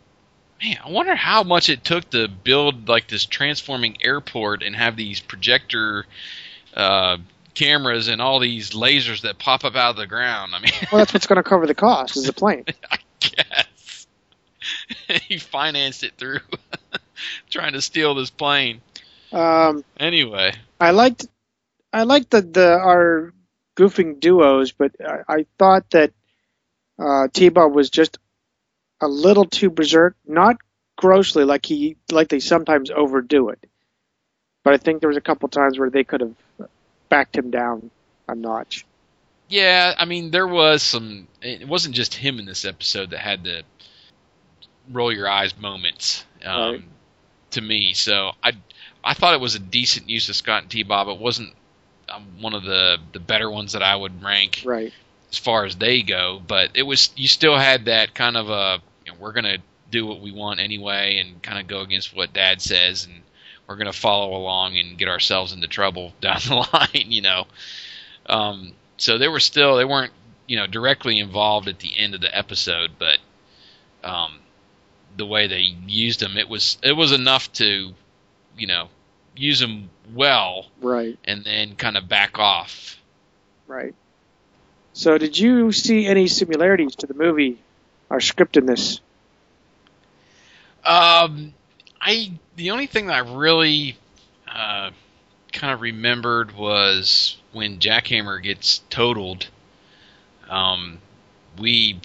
man, 0.63 0.77
I 0.85 0.91
wonder 0.91 1.15
how 1.15 1.43
much 1.43 1.69
it 1.69 1.85
took 1.85 2.11
to 2.11 2.29
build 2.29 2.89
like 2.89 3.09
this 3.09 3.25
transforming 3.27 3.97
airport 4.03 4.63
and 4.63 4.75
have 4.75 4.97
these 4.97 5.21
projector 5.21 6.07
uh, 6.75 7.19
cameras 7.55 8.09
and 8.09 8.21
all 8.21 8.41
these 8.41 8.71
lasers 8.71 9.23
that 9.23 9.39
pop 9.39 9.65
up 9.65 9.77
out 9.77 9.91
of 9.91 9.97
the 9.97 10.07
ground. 10.07 10.55
I 10.55 10.61
mean, 10.61 10.73
Well, 10.91 10.99
that's 10.99 11.13
what's 11.15 11.27
going 11.27 11.37
to 11.37 11.43
cover 11.43 11.67
the 11.67 11.75
cost 11.75 12.17
is 12.17 12.25
the 12.25 12.33
plane. 12.43 12.65
I 12.91 12.99
guess 13.21 14.07
he 15.23 15.39
financed 15.39 16.03
it 16.05 16.15
through 16.17 16.41
trying 17.51 17.75
to 17.75 17.81
steal 17.81 18.15
this 18.15 18.31
plane. 18.31 18.81
Um, 19.33 19.85
Anyway, 19.99 20.53
I 20.81 20.91
liked 20.91 21.27
I 21.93 22.03
liked 22.03 22.31
the, 22.31 22.43
the 22.43 22.71
our 22.73 23.33
goofing 23.77 24.21
duos, 24.21 24.73
but 24.73 24.93
I, 25.01 25.21
I 25.29 25.47
thought 25.59 25.91
that 25.91 26.13
uh, 26.99 27.29
T-Bob 27.33 27.75
was 27.75 27.91
just 27.91 28.19
a 29.01 29.09
little 29.09 29.45
too 29.45 29.71
berserk. 29.71 30.17
Not 30.27 30.57
grossly 30.97 31.45
like 31.45 31.67
he 31.67 31.97
like 32.11 32.29
they 32.29 32.41
sometimes 32.41 32.91
overdo 32.91 33.49
it, 33.49 33.65
but 34.63 34.75
I 34.75 34.77
think 34.79 35.01
there 35.01 35.09
was 35.09 35.17
a 35.17 35.23
couple 35.23 35.49
times 35.49 35.79
where 35.79 35.91
they 35.91 36.05
could 36.05 36.21
have 36.21 36.69
backed 37.09 37.37
him 37.37 37.51
down 37.51 37.91
a 38.29 38.35
notch. 38.35 38.87
Yeah, 39.49 39.95
I 39.99 40.05
mean 40.05 40.31
there 40.31 40.47
was 40.47 40.83
some. 40.83 41.29
It 41.43 41.69
wasn't 41.69 41.95
just 41.95 42.15
him 42.15 42.39
in 42.39 42.47
this 42.47 42.65
episode 42.65 43.11
that 43.11 43.19
had 43.19 43.45
the 43.45 43.63
roll 44.91 45.13
your 45.13 45.29
eyes 45.29 45.57
moments 45.57 46.25
um, 46.45 46.73
Right. 46.73 46.83
to 47.53 47.61
me. 47.61 47.93
So 47.95 48.33
I 48.43 48.53
I 49.03 49.15
thought 49.15 49.35
it 49.35 49.41
was 49.41 49.55
a 49.55 49.59
decent 49.61 50.09
use 50.09 50.29
of 50.29 50.37
Scott 50.37 50.63
and 50.63 50.71
T 50.71 50.83
Bob. 50.83 51.09
It 51.09 51.19
wasn't 51.19 51.53
um, 52.09 52.27
one 52.41 52.55
of 52.55 52.63
the 52.63 52.99
the 53.13 53.21
better 53.21 53.51
ones 53.51 53.73
that 53.73 53.83
I 53.83 53.95
would 53.95 54.23
rank 54.23 54.63
Right. 54.65 54.93
As 55.35 55.39
far 55.39 55.65
as 55.65 55.75
they 55.77 56.03
go. 56.03 56.41
But 56.47 56.71
it 56.75 56.85
was 56.85 57.11
you 57.17 57.27
still 57.27 57.57
had 57.57 57.87
that 57.87 58.15
kind 58.15 58.37
of 58.37 58.49
a 58.49 58.81
you 59.05 59.13
know, 59.13 59.19
we're 59.19 59.33
gonna 59.33 59.59
do 59.91 60.07
what 60.07 60.21
we 60.21 60.31
want 60.33 60.61
anyway 60.61 61.19
and 61.19 61.43
kind 61.43 61.59
of 61.59 61.67
go 61.67 61.81
against 61.81 62.15
what 62.17 62.33
Dad 62.33 62.61
says 62.63 63.05
and 63.05 63.23
we're 63.67 63.77
gonna 63.77 63.93
follow 63.93 64.37
along 64.37 64.79
and 64.79 64.97
get 64.97 65.09
ourselves 65.09 65.53
into 65.53 65.67
trouble 65.67 66.13
down 66.21 66.39
the 66.47 66.67
line. 66.73 67.11
You 67.13 67.23
know. 67.23 67.47
Um, 68.27 68.73
so 68.97 69.19
they 69.19 69.29
were 69.29 69.41
still 69.41 69.77
they 69.77 69.85
weren't 69.85 70.13
you 70.47 70.57
know 70.57 70.67
directly 70.69 71.19
involved 71.19 71.67
at 71.69 71.81
the 71.81 71.99
end 71.99 72.15
of 72.15 72.21
the 72.21 72.37
episode, 72.37 72.93
but 72.99 73.19
um, 74.05 74.39
the 75.17 75.27
way 75.27 75.47
they 75.49 75.75
used 75.87 76.21
them, 76.21 76.37
it 76.37 76.49
was 76.49 76.79
it 76.83 76.93
was 76.93 77.11
enough 77.13 77.53
to 77.55 77.93
you 78.57 78.67
know 78.67 78.89
use 79.37 79.59
them 79.59 79.91
well 80.15 80.67
Right. 80.81 81.19
and 81.25 81.45
then 81.45 81.75
kind 81.75 81.97
of 81.97 82.09
back 82.09 82.39
off. 82.39 82.99
Right. 83.67 83.95
So, 84.95 85.19
did 85.19 85.39
you 85.39 85.73
see 85.73 86.07
any 86.07 86.27
similarities 86.29 86.97
to 86.97 87.07
the 87.07 87.15
movie, 87.15 87.59
our 88.11 88.21
script 88.21 88.57
in 88.57 88.65
this? 88.65 89.01
Um, 90.85 91.53
I 92.01 92.33
the 92.57 92.71
only 92.71 92.87
thing 92.87 93.07
that 93.07 93.15
I 93.15 93.35
really 93.35 93.99
uh, 94.49 94.91
kind 95.53 95.73
of 95.73 95.81
remembered 95.81 96.57
was 96.57 97.37
when 97.53 97.79
Jackhammer 97.79 98.43
gets 98.43 98.79
totaled. 98.91 99.47
Um, 100.49 100.99
we 101.59 102.01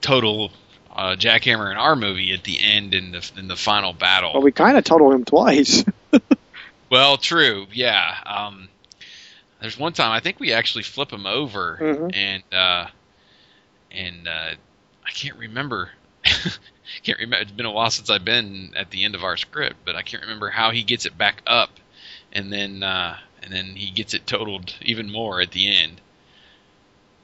total 0.00 0.50
uh, 0.94 1.16
Jackhammer 1.16 1.70
in 1.70 1.76
our 1.76 1.96
movie 1.96 2.32
at 2.32 2.44
the 2.44 2.58
end 2.60 2.92
in 2.92 3.12
the 3.12 3.30
in 3.36 3.48
the 3.48 3.56
final 3.56 3.92
battle. 3.92 4.32
Well, 4.34 4.42
we 4.42 4.52
kind 4.52 4.76
of 4.76 4.84
total 4.84 5.12
him 5.12 5.24
twice. 5.24 5.84
Well, 6.90 7.18
true, 7.18 7.68
yeah. 7.72 8.16
Um, 8.26 8.68
there's 9.60 9.78
one 9.78 9.92
time 9.92 10.12
I 10.12 10.20
think 10.20 10.40
we 10.40 10.52
actually 10.52 10.84
flip 10.84 11.12
him 11.12 11.26
over, 11.26 11.78
Mhm. 11.80 12.14
and 12.14 12.42
uh, 12.52 12.86
and 13.90 14.28
uh, 14.28 14.50
I 15.06 15.10
can't 15.12 15.36
remember. 15.36 15.90
can't 17.02 17.18
remember. 17.18 17.42
It's 17.42 17.52
been 17.52 17.66
a 17.66 17.70
while 17.70 17.90
since 17.90 18.10
I've 18.10 18.24
been 18.24 18.72
at 18.76 18.90
the 18.90 19.04
end 19.04 19.14
of 19.14 19.24
our 19.24 19.36
script, 19.36 19.76
but 19.84 19.96
I 19.96 20.02
can't 20.02 20.22
remember 20.22 20.50
how 20.50 20.70
he 20.70 20.82
gets 20.82 21.06
it 21.06 21.16
back 21.16 21.42
up, 21.46 21.70
and 22.32 22.52
then 22.52 22.82
uh, 22.82 23.16
and 23.42 23.52
then 23.52 23.76
he 23.76 23.90
gets 23.90 24.14
it 24.14 24.26
totaled 24.26 24.74
even 24.82 25.10
more 25.10 25.40
at 25.40 25.50
the 25.52 25.70
end. 25.70 26.00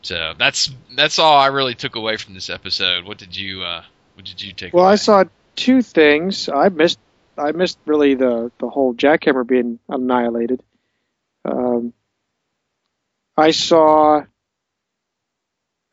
So 0.03 0.35
that's 0.39 0.71
that's 0.95 1.19
all 1.19 1.37
I 1.37 1.47
really 1.49 1.75
took 1.75 1.97
away 1.97 2.17
from 2.17 2.35
this 2.35 2.49
episode. 2.51 3.05
What 3.05 3.19
did 3.19 3.37
you 3.37 3.63
uh, 3.63 3.83
what 4.15 4.25
did 4.25 4.43
you 4.43 4.53
take? 4.53 4.73
Well, 4.73 4.85
I 4.85 4.95
saw 4.97 5.25
two 5.57 5.83
things. 5.83 6.49
I 6.49 6.69
missed. 6.69 6.99
I 7.39 7.53
missed 7.53 7.79
really 7.87 8.15
the 8.15 8.51
the 8.59 8.69
whole 8.69 8.95
jackhammer 8.95 9.47
being 9.47 9.79
annihilated. 9.89 10.63
Um, 11.45 11.93
I 13.37 13.51
saw 13.51 14.23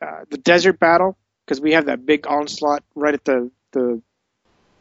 uh, 0.02 0.26
the 0.30 0.38
desert 0.38 0.80
battle 0.80 1.18
because 1.46 1.62
we 1.62 1.74
have 1.74 1.86
that 1.88 2.06
big 2.06 2.28
onslaught 2.28 2.84
right 2.96 3.14
at 3.14 3.26
the 3.26 3.52
the 3.72 4.02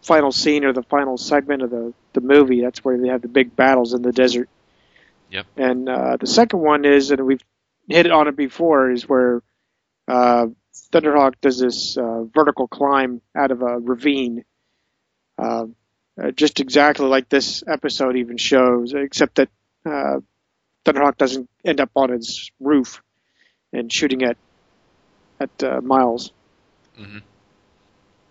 final 0.03 0.33
scene 0.33 0.65
or 0.65 0.73
the 0.73 0.83
final 0.83 1.17
segment 1.17 1.63
of 1.63 1.71
the 1.71 1.93
the 2.13 2.21
movie. 2.21 2.61
That's 2.61 2.85
where 2.85 2.99
they 2.99 3.09
have 3.09 3.23
the 3.23 3.29
big 3.29 3.57
battles 3.57 3.95
in 3.95 4.03
the 4.03 4.13
desert. 4.13 4.49
Yep. 5.31 5.47
And 5.57 5.89
uh, 5.89 6.17
the 6.21 6.27
second 6.27 6.61
one 6.61 6.85
is, 6.85 7.11
and 7.11 7.25
we've 7.25 7.43
hit 7.89 8.11
on 8.11 8.29
it 8.29 8.37
before, 8.37 8.91
is 8.91 9.09
where 9.09 9.43
uh, 10.07 10.47
Thunderhawk 10.93 11.35
does 11.41 11.59
this 11.59 11.97
uh, 11.97 12.25
vertical 12.25 12.69
climb 12.69 13.23
out 13.35 13.51
of 13.51 13.63
a 13.63 13.79
ravine, 13.79 14.45
Um, 15.39 15.75
uh, 16.23 16.31
just 16.31 16.61
exactly 16.61 17.07
like 17.07 17.29
this 17.29 17.65
episode 17.67 18.17
even 18.17 18.37
shows, 18.37 18.93
except 18.95 19.37
that 19.37 19.49
uh, 19.87 20.21
Thunderhawk 20.85 21.17
doesn't 21.17 21.49
end 21.65 21.81
up 21.81 21.91
on 21.95 22.11
his 22.11 22.51
roof 22.61 23.03
and 23.73 23.93
shooting 23.93 24.23
at 24.23 24.37
at 25.41 25.63
uh, 25.65 25.81
Miles. 25.81 26.31
Mm-hmm. 27.01 27.19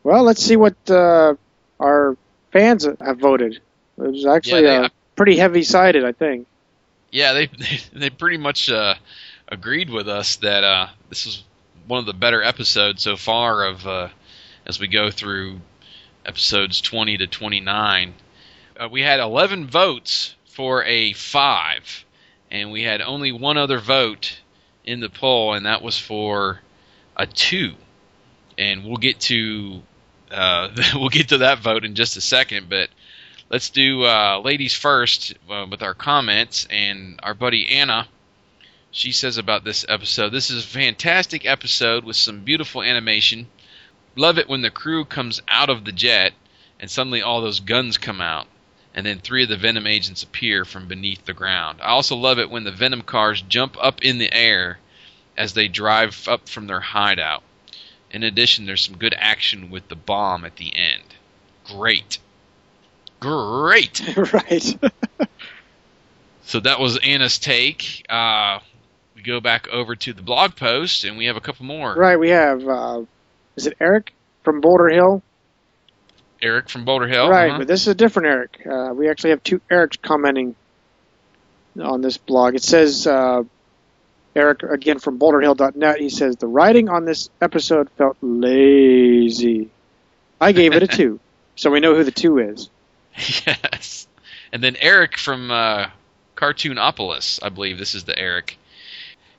Well, 0.03 0.23
let's 0.23 0.43
see 0.43 0.55
what 0.55 0.75
uh, 0.89 1.35
our 1.79 2.17
fans 2.51 2.87
have 2.99 3.19
voted. 3.19 3.55
It 3.55 3.61
was 4.01 4.25
actually 4.25 4.63
Yeah, 4.63 4.79
they- 4.79 4.85
uh, 4.85 4.89
pretty 5.15 5.37
heavy 5.37 5.63
sided, 5.63 6.03
I 6.05 6.11
think. 6.13 6.47
Yeah, 7.11 7.33
they 7.33 7.45
they, 7.47 7.79
they 7.93 8.09
pretty 8.09 8.37
much 8.37 8.69
uh, 8.69 8.95
agreed 9.47 9.89
with 9.89 10.07
us 10.07 10.37
that 10.37 10.63
uh, 10.63 10.87
this 11.09 11.25
is 11.25 11.43
one 11.87 11.99
of 11.99 12.05
the 12.05 12.13
better 12.13 12.41
episodes 12.41 13.01
so 13.03 13.17
far 13.17 13.65
of 13.65 13.85
uh, 13.85 14.07
as 14.65 14.79
we 14.79 14.87
go 14.87 15.11
through 15.11 15.59
episodes 16.25 16.79
20 16.81 17.17
to 17.17 17.27
29. 17.27 18.13
Uh, 18.79 18.87
we 18.89 19.01
had 19.01 19.19
11 19.19 19.67
votes 19.67 20.35
for 20.45 20.83
a 20.85 21.13
5 21.13 22.05
and 22.51 22.71
we 22.71 22.83
had 22.83 23.01
only 23.01 23.31
one 23.31 23.57
other 23.57 23.79
vote 23.79 24.39
in 24.83 24.99
the 24.99 25.09
poll 25.09 25.53
and 25.53 25.65
that 25.65 25.81
was 25.81 25.97
for 25.97 26.59
a 27.15 27.25
2. 27.25 27.73
And 28.57 28.83
we'll 28.83 28.97
get 28.97 29.19
to 29.21 29.81
uh, 30.29 30.69
we'll 30.95 31.09
get 31.09 31.29
to 31.29 31.39
that 31.39 31.59
vote 31.59 31.85
in 31.85 31.95
just 31.95 32.17
a 32.17 32.21
second, 32.21 32.69
but 32.69 32.89
let's 33.49 33.69
do 33.69 34.03
uh, 34.03 34.41
ladies 34.43 34.73
first 34.73 35.33
uh, 35.49 35.65
with 35.69 35.81
our 35.81 35.93
comments. 35.93 36.67
And 36.69 37.19
our 37.23 37.33
buddy 37.33 37.69
Anna, 37.69 38.07
she 38.91 39.11
says 39.11 39.37
about 39.37 39.63
this 39.63 39.85
episode 39.87 40.29
this 40.29 40.51
is 40.51 40.63
a 40.65 40.67
fantastic 40.67 41.45
episode 41.45 42.03
with 42.03 42.17
some 42.17 42.43
beautiful 42.43 42.83
animation. 42.83 43.47
Love 44.17 44.37
it 44.37 44.49
when 44.49 44.61
the 44.61 44.69
crew 44.69 45.05
comes 45.05 45.41
out 45.47 45.69
of 45.69 45.85
the 45.85 45.91
jet 45.93 46.33
and 46.81 46.91
suddenly 46.91 47.21
all 47.21 47.41
those 47.41 47.61
guns 47.61 47.97
come 47.97 48.19
out. 48.19 48.47
And 48.93 49.05
then 49.05 49.19
three 49.19 49.43
of 49.43 49.49
the 49.49 49.57
Venom 49.57 49.87
agents 49.87 50.23
appear 50.23 50.65
from 50.65 50.87
beneath 50.87 51.25
the 51.25 51.33
ground. 51.33 51.79
I 51.81 51.89
also 51.91 52.15
love 52.15 52.39
it 52.39 52.49
when 52.49 52.65
the 52.65 52.71
Venom 52.71 53.01
cars 53.01 53.41
jump 53.41 53.77
up 53.79 54.01
in 54.03 54.17
the 54.17 54.33
air 54.33 54.79
as 55.37 55.53
they 55.53 55.67
drive 55.67 56.27
up 56.27 56.49
from 56.49 56.67
their 56.67 56.81
hideout. 56.81 57.43
In 58.11 58.23
addition, 58.23 58.65
there's 58.65 58.83
some 58.83 58.97
good 58.97 59.15
action 59.17 59.69
with 59.69 59.87
the 59.87 59.95
bomb 59.95 60.43
at 60.43 60.57
the 60.57 60.75
end. 60.75 61.03
Great. 61.65 62.19
Great. 63.19 64.17
right. 64.33 64.79
So 66.51 66.59
that 66.59 66.81
was 66.81 66.97
Anna's 66.97 67.39
take. 67.39 68.05
Uh, 68.09 68.59
we 69.15 69.21
go 69.21 69.39
back 69.39 69.69
over 69.69 69.95
to 69.95 70.11
the 70.11 70.21
blog 70.21 70.57
post, 70.57 71.05
and 71.05 71.17
we 71.17 71.27
have 71.27 71.37
a 71.37 71.39
couple 71.39 71.65
more. 71.65 71.95
Right, 71.95 72.19
we 72.19 72.27
have, 72.31 72.67
uh, 72.67 73.03
is 73.55 73.67
it 73.67 73.77
Eric 73.79 74.13
from 74.43 74.59
Boulder 74.59 74.89
Hill? 74.89 75.23
Eric 76.41 76.69
from 76.69 76.85
Boulder 76.85 77.07
Hill. 77.07 77.29
right, 77.29 77.49
uh-huh. 77.49 77.59
but 77.59 77.67
this 77.67 77.81
is 77.81 77.87
a 77.87 77.95
different 77.95 78.27
Eric. 78.27 78.67
Uh, 78.69 78.93
we 78.93 79.09
actually 79.09 79.31
have 79.31 79.43
two 79.43 79.61
Erics 79.69 80.01
commenting 80.01 80.55
on 81.81 82.01
this 82.01 82.17
blog. 82.17 82.55
It 82.55 82.63
says, 82.63 83.07
uh, 83.07 83.43
Eric, 84.35 84.63
again 84.63 84.99
from 84.99 85.19
boulderhill.net, 85.19 85.99
he 85.99 86.09
says, 86.09 86.37
The 86.37 86.47
writing 86.47 86.89
on 86.89 87.05
this 87.05 87.29
episode 87.41 87.89
felt 87.91 88.17
lazy. 88.21 89.69
I 90.39 90.51
gave 90.51 90.73
it 90.73 90.83
a 90.83 90.87
two. 90.87 91.19
So 91.57 91.69
we 91.69 91.81
know 91.81 91.93
who 91.93 92.03
the 92.03 92.11
two 92.11 92.39
is. 92.39 92.69
yes. 93.45 94.07
And 94.51 94.63
then 94.63 94.77
Eric 94.77 95.17
from 95.17 95.51
uh, 95.51 95.87
Cartoonopolis, 96.35 97.39
I 97.43 97.49
believe 97.49 97.77
this 97.77 97.93
is 97.93 98.05
the 98.05 98.17
Eric. 98.17 98.57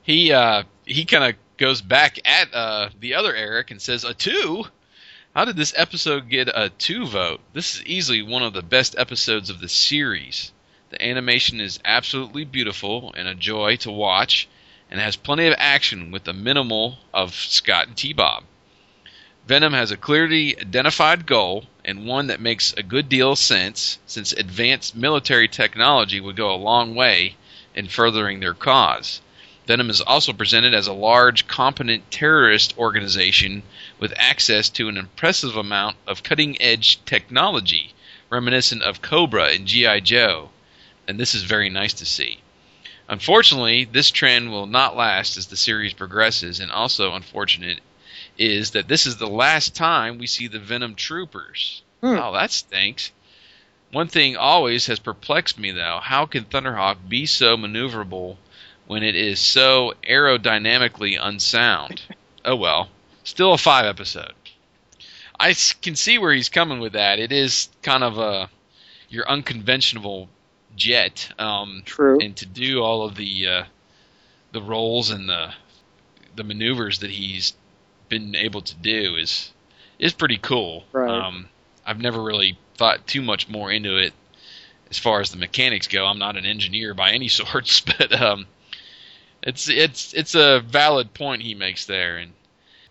He 0.03 0.31
uh, 0.31 0.63
he 0.85 1.05
kind 1.05 1.23
of 1.23 1.35
goes 1.57 1.81
back 1.81 2.19
at 2.23 2.53
uh, 2.53 2.89
the 2.99 3.15
other 3.15 3.35
Eric 3.35 3.71
and 3.71 3.81
says 3.81 4.03
a 4.03 4.13
two. 4.13 4.63
How 5.35 5.45
did 5.45 5.55
this 5.55 5.73
episode 5.75 6.29
get 6.29 6.47
a 6.47 6.69
two 6.69 7.07
vote? 7.07 7.41
This 7.53 7.73
is 7.73 7.85
easily 7.87 8.21
one 8.21 8.43
of 8.43 8.53
the 8.53 8.61
best 8.61 8.93
episodes 8.99 9.49
of 9.49 9.61
the 9.61 9.67
series. 9.67 10.51
The 10.91 11.03
animation 11.03 11.59
is 11.59 11.79
absolutely 11.83 12.45
beautiful 12.45 13.11
and 13.17 13.27
a 13.27 13.33
joy 13.33 13.77
to 13.77 13.89
watch, 13.89 14.47
and 14.91 14.99
has 14.99 15.15
plenty 15.15 15.47
of 15.47 15.55
action 15.57 16.11
with 16.11 16.27
a 16.27 16.33
minimal 16.33 16.99
of 17.11 17.33
Scott 17.33 17.87
and 17.87 17.97
T-Bob. 17.97 18.43
Venom 19.47 19.73
has 19.73 19.89
a 19.89 19.97
clearly 19.97 20.55
identified 20.59 21.25
goal 21.25 21.65
and 21.83 22.05
one 22.05 22.27
that 22.27 22.39
makes 22.39 22.71
a 22.73 22.83
good 22.83 23.09
deal 23.09 23.31
of 23.31 23.39
sense 23.39 23.97
since 24.05 24.33
advanced 24.33 24.95
military 24.95 25.47
technology 25.47 26.19
would 26.19 26.35
go 26.35 26.53
a 26.53 26.55
long 26.55 26.93
way 26.93 27.37
in 27.73 27.87
furthering 27.87 28.39
their 28.39 28.53
cause. 28.53 29.19
Venom 29.65 29.89
is 29.89 29.99
also 29.99 30.31
presented 30.31 30.75
as 30.75 30.85
a 30.85 30.93
large, 30.93 31.47
competent 31.47 32.11
terrorist 32.11 32.77
organization 32.77 33.63
with 33.99 34.13
access 34.17 34.69
to 34.69 34.89
an 34.89 34.97
impressive 34.97 35.55
amount 35.55 35.97
of 36.07 36.23
cutting 36.23 36.61
edge 36.61 37.03
technology, 37.05 37.93
reminiscent 38.29 38.81
of 38.81 39.01
Cobra 39.01 39.49
and 39.53 39.67
G.I. 39.67 39.99
Joe, 40.01 40.49
and 41.07 41.19
this 41.19 41.35
is 41.35 41.43
very 41.43 41.69
nice 41.69 41.93
to 41.93 42.05
see. 42.05 42.39
Unfortunately, 43.07 43.85
this 43.85 44.11
trend 44.11 44.51
will 44.51 44.65
not 44.65 44.95
last 44.95 45.37
as 45.37 45.47
the 45.47 45.57
series 45.57 45.93
progresses, 45.93 46.59
and 46.59 46.71
also 46.71 47.13
unfortunate 47.13 47.81
is 48.37 48.71
that 48.71 48.87
this 48.87 49.05
is 49.05 49.17
the 49.17 49.27
last 49.27 49.75
time 49.75 50.17
we 50.17 50.27
see 50.27 50.47
the 50.47 50.59
Venom 50.59 50.95
Troopers. 50.95 51.81
Hmm. 52.01 52.17
Oh, 52.17 52.33
that 52.33 52.51
stinks. 52.51 53.11
One 53.91 54.07
thing 54.07 54.35
always 54.35 54.87
has 54.87 54.99
perplexed 54.99 55.59
me, 55.59 55.71
though. 55.71 55.99
How 56.01 56.25
can 56.25 56.45
Thunderhawk 56.45 57.07
be 57.07 57.27
so 57.27 57.55
maneuverable 57.55 58.37
when 58.87 59.03
it 59.03 59.15
is 59.15 59.39
so 59.39 59.93
aerodynamically 60.03 61.17
unsound? 61.21 62.01
oh 62.45 62.55
well. 62.55 62.89
Still 63.23 63.53
a 63.53 63.57
five 63.57 63.85
episode. 63.85 64.33
I 65.39 65.55
can 65.81 65.95
see 65.95 66.17
where 66.17 66.33
he's 66.33 66.49
coming 66.49 66.79
with 66.79 66.93
that. 66.93 67.19
It 67.19 67.31
is 67.31 67.69
kind 67.81 68.03
of 68.03 68.17
a 68.17 68.49
your 69.09 69.27
unconventional 69.29 70.29
jet. 70.75 71.31
Um, 71.39 71.83
True. 71.85 72.19
And 72.19 72.35
to 72.37 72.45
do 72.45 72.81
all 72.81 73.03
of 73.03 73.15
the 73.15 73.47
uh, 73.47 73.63
the 74.51 74.61
rolls 74.61 75.09
and 75.09 75.27
the 75.27 75.53
the 76.35 76.43
maneuvers 76.43 76.99
that 76.99 77.11
he's 77.11 77.53
been 78.09 78.35
able 78.35 78.61
to 78.61 78.75
do 78.75 79.15
is 79.15 79.51
is 79.99 80.13
pretty 80.13 80.37
cool. 80.37 80.83
Right. 80.91 81.09
Um, 81.09 81.49
I've 81.85 81.99
never 81.99 82.21
really 82.21 82.57
thought 82.75 83.05
too 83.07 83.21
much 83.21 83.49
more 83.49 83.71
into 83.71 83.97
it 83.97 84.13
as 84.89 84.97
far 84.97 85.21
as 85.21 85.31
the 85.31 85.37
mechanics 85.37 85.87
go. 85.87 86.05
I'm 86.05 86.19
not 86.19 86.37
an 86.37 86.45
engineer 86.45 86.93
by 86.93 87.11
any 87.11 87.27
sorts, 87.39 87.81
but 87.81 88.19
um, 88.19 88.47
it's 89.41 89.69
it's 89.69 90.13
it's 90.13 90.35
a 90.35 90.59
valid 90.59 91.13
point 91.13 91.41
he 91.41 91.55
makes 91.55 91.85
there, 91.85 92.17
and 92.17 92.33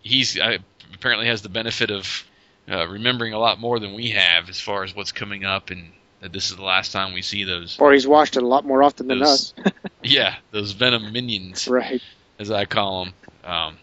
he's 0.03 0.39
uh, 0.39 0.59
apparently 0.95 1.27
has 1.27 1.43
the 1.43 1.49
benefit 1.49 1.91
of 1.91 2.25
uh, 2.71 2.87
remembering 2.87 3.33
a 3.33 3.39
lot 3.39 3.59
more 3.59 3.79
than 3.79 3.95
we 3.95 4.11
have 4.11 4.49
as 4.49 4.61
far 4.61 4.85
as 4.85 4.95
what's 4.95 5.13
coming 5.13 5.45
up, 5.45 5.71
and 5.71 5.91
that 6.21 6.33
this 6.33 6.51
is 6.51 6.57
the 6.57 6.63
last 6.63 6.93
time 6.93 7.13
we 7.13 7.23
see 7.23 7.45
those. 7.45 7.79
Or 7.79 7.93
he's 7.93 8.07
watched 8.07 8.37
it 8.37 8.43
a 8.43 8.47
lot 8.47 8.65
more 8.65 8.83
often 8.83 9.09
than 9.09 9.23
us. 9.23 9.55
yeah, 10.03 10.37
those 10.51 10.73
Venom 10.73 11.13
minions, 11.13 11.69
right. 11.69 12.01
as 12.39 12.51
I 12.51 12.65
call 12.65 13.05
them. 13.05 13.15
Um, 13.45 13.79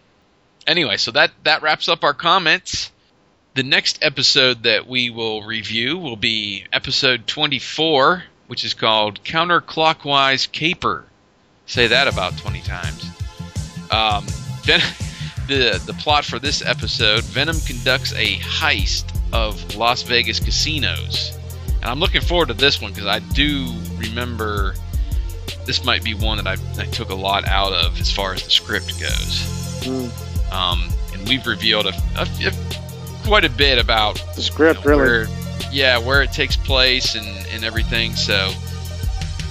anyway, 0.65 0.97
so 0.97 1.11
that 1.11 1.31
that 1.43 1.61
wraps 1.61 1.89
up 1.89 2.03
our 2.03 2.13
comments. 2.13 2.91
The 3.55 3.63
next 3.63 3.99
episode 4.01 4.63
that 4.63 4.87
we 4.87 5.09
will 5.09 5.43
review 5.43 5.97
will 5.97 6.15
be 6.15 6.65
episode 6.71 7.27
24, 7.27 8.23
which 8.47 8.63
is 8.63 8.73
called 8.73 9.21
Counterclockwise 9.23 10.49
Caper. 10.49 11.03
Say 11.65 11.87
that 11.87 12.07
about 12.07 12.37
20 12.37 12.61
times. 12.61 13.05
Um, 13.91 14.25
then 14.65 14.81
the 15.49 15.81
the 15.85 15.93
plot 15.93 16.23
for 16.25 16.39
this 16.39 16.63
episode: 16.65 17.23
Venom 17.25 17.59
conducts 17.65 18.13
a 18.13 18.37
heist 18.37 19.05
of 19.33 19.75
Las 19.75 20.03
Vegas 20.03 20.39
casinos, 20.39 21.37
and 21.81 21.85
I'm 21.85 21.99
looking 21.99 22.21
forward 22.21 22.47
to 22.47 22.53
this 22.53 22.81
one 22.81 22.91
because 22.93 23.07
I 23.07 23.19
do 23.19 23.73
remember 23.97 24.73
this 25.65 25.83
might 25.83 26.03
be 26.03 26.13
one 26.13 26.37
that 26.43 26.47
I, 26.47 26.53
I 26.81 26.85
took 26.87 27.09
a 27.09 27.15
lot 27.15 27.47
out 27.47 27.73
of 27.73 27.99
as 27.99 28.11
far 28.11 28.33
as 28.33 28.43
the 28.43 28.49
script 28.49 28.99
goes. 28.99 29.81
Mm. 29.83 30.51
Um, 30.53 30.89
and 31.13 31.27
we've 31.27 31.45
revealed 31.45 31.85
a, 31.85 31.93
a, 32.17 32.27
a- 32.47 33.25
quite 33.27 33.45
a 33.45 33.49
bit 33.49 33.77
about 33.77 34.15
The 34.35 34.41
script, 34.41 34.83
you 34.83 34.89
know, 34.91 34.97
really. 34.97 35.27
where, 35.27 35.69
yeah, 35.71 35.97
where 35.99 36.23
it 36.23 36.31
takes 36.31 36.55
place 36.55 37.13
and, 37.15 37.27
and 37.53 37.63
everything. 37.63 38.15
So 38.15 38.51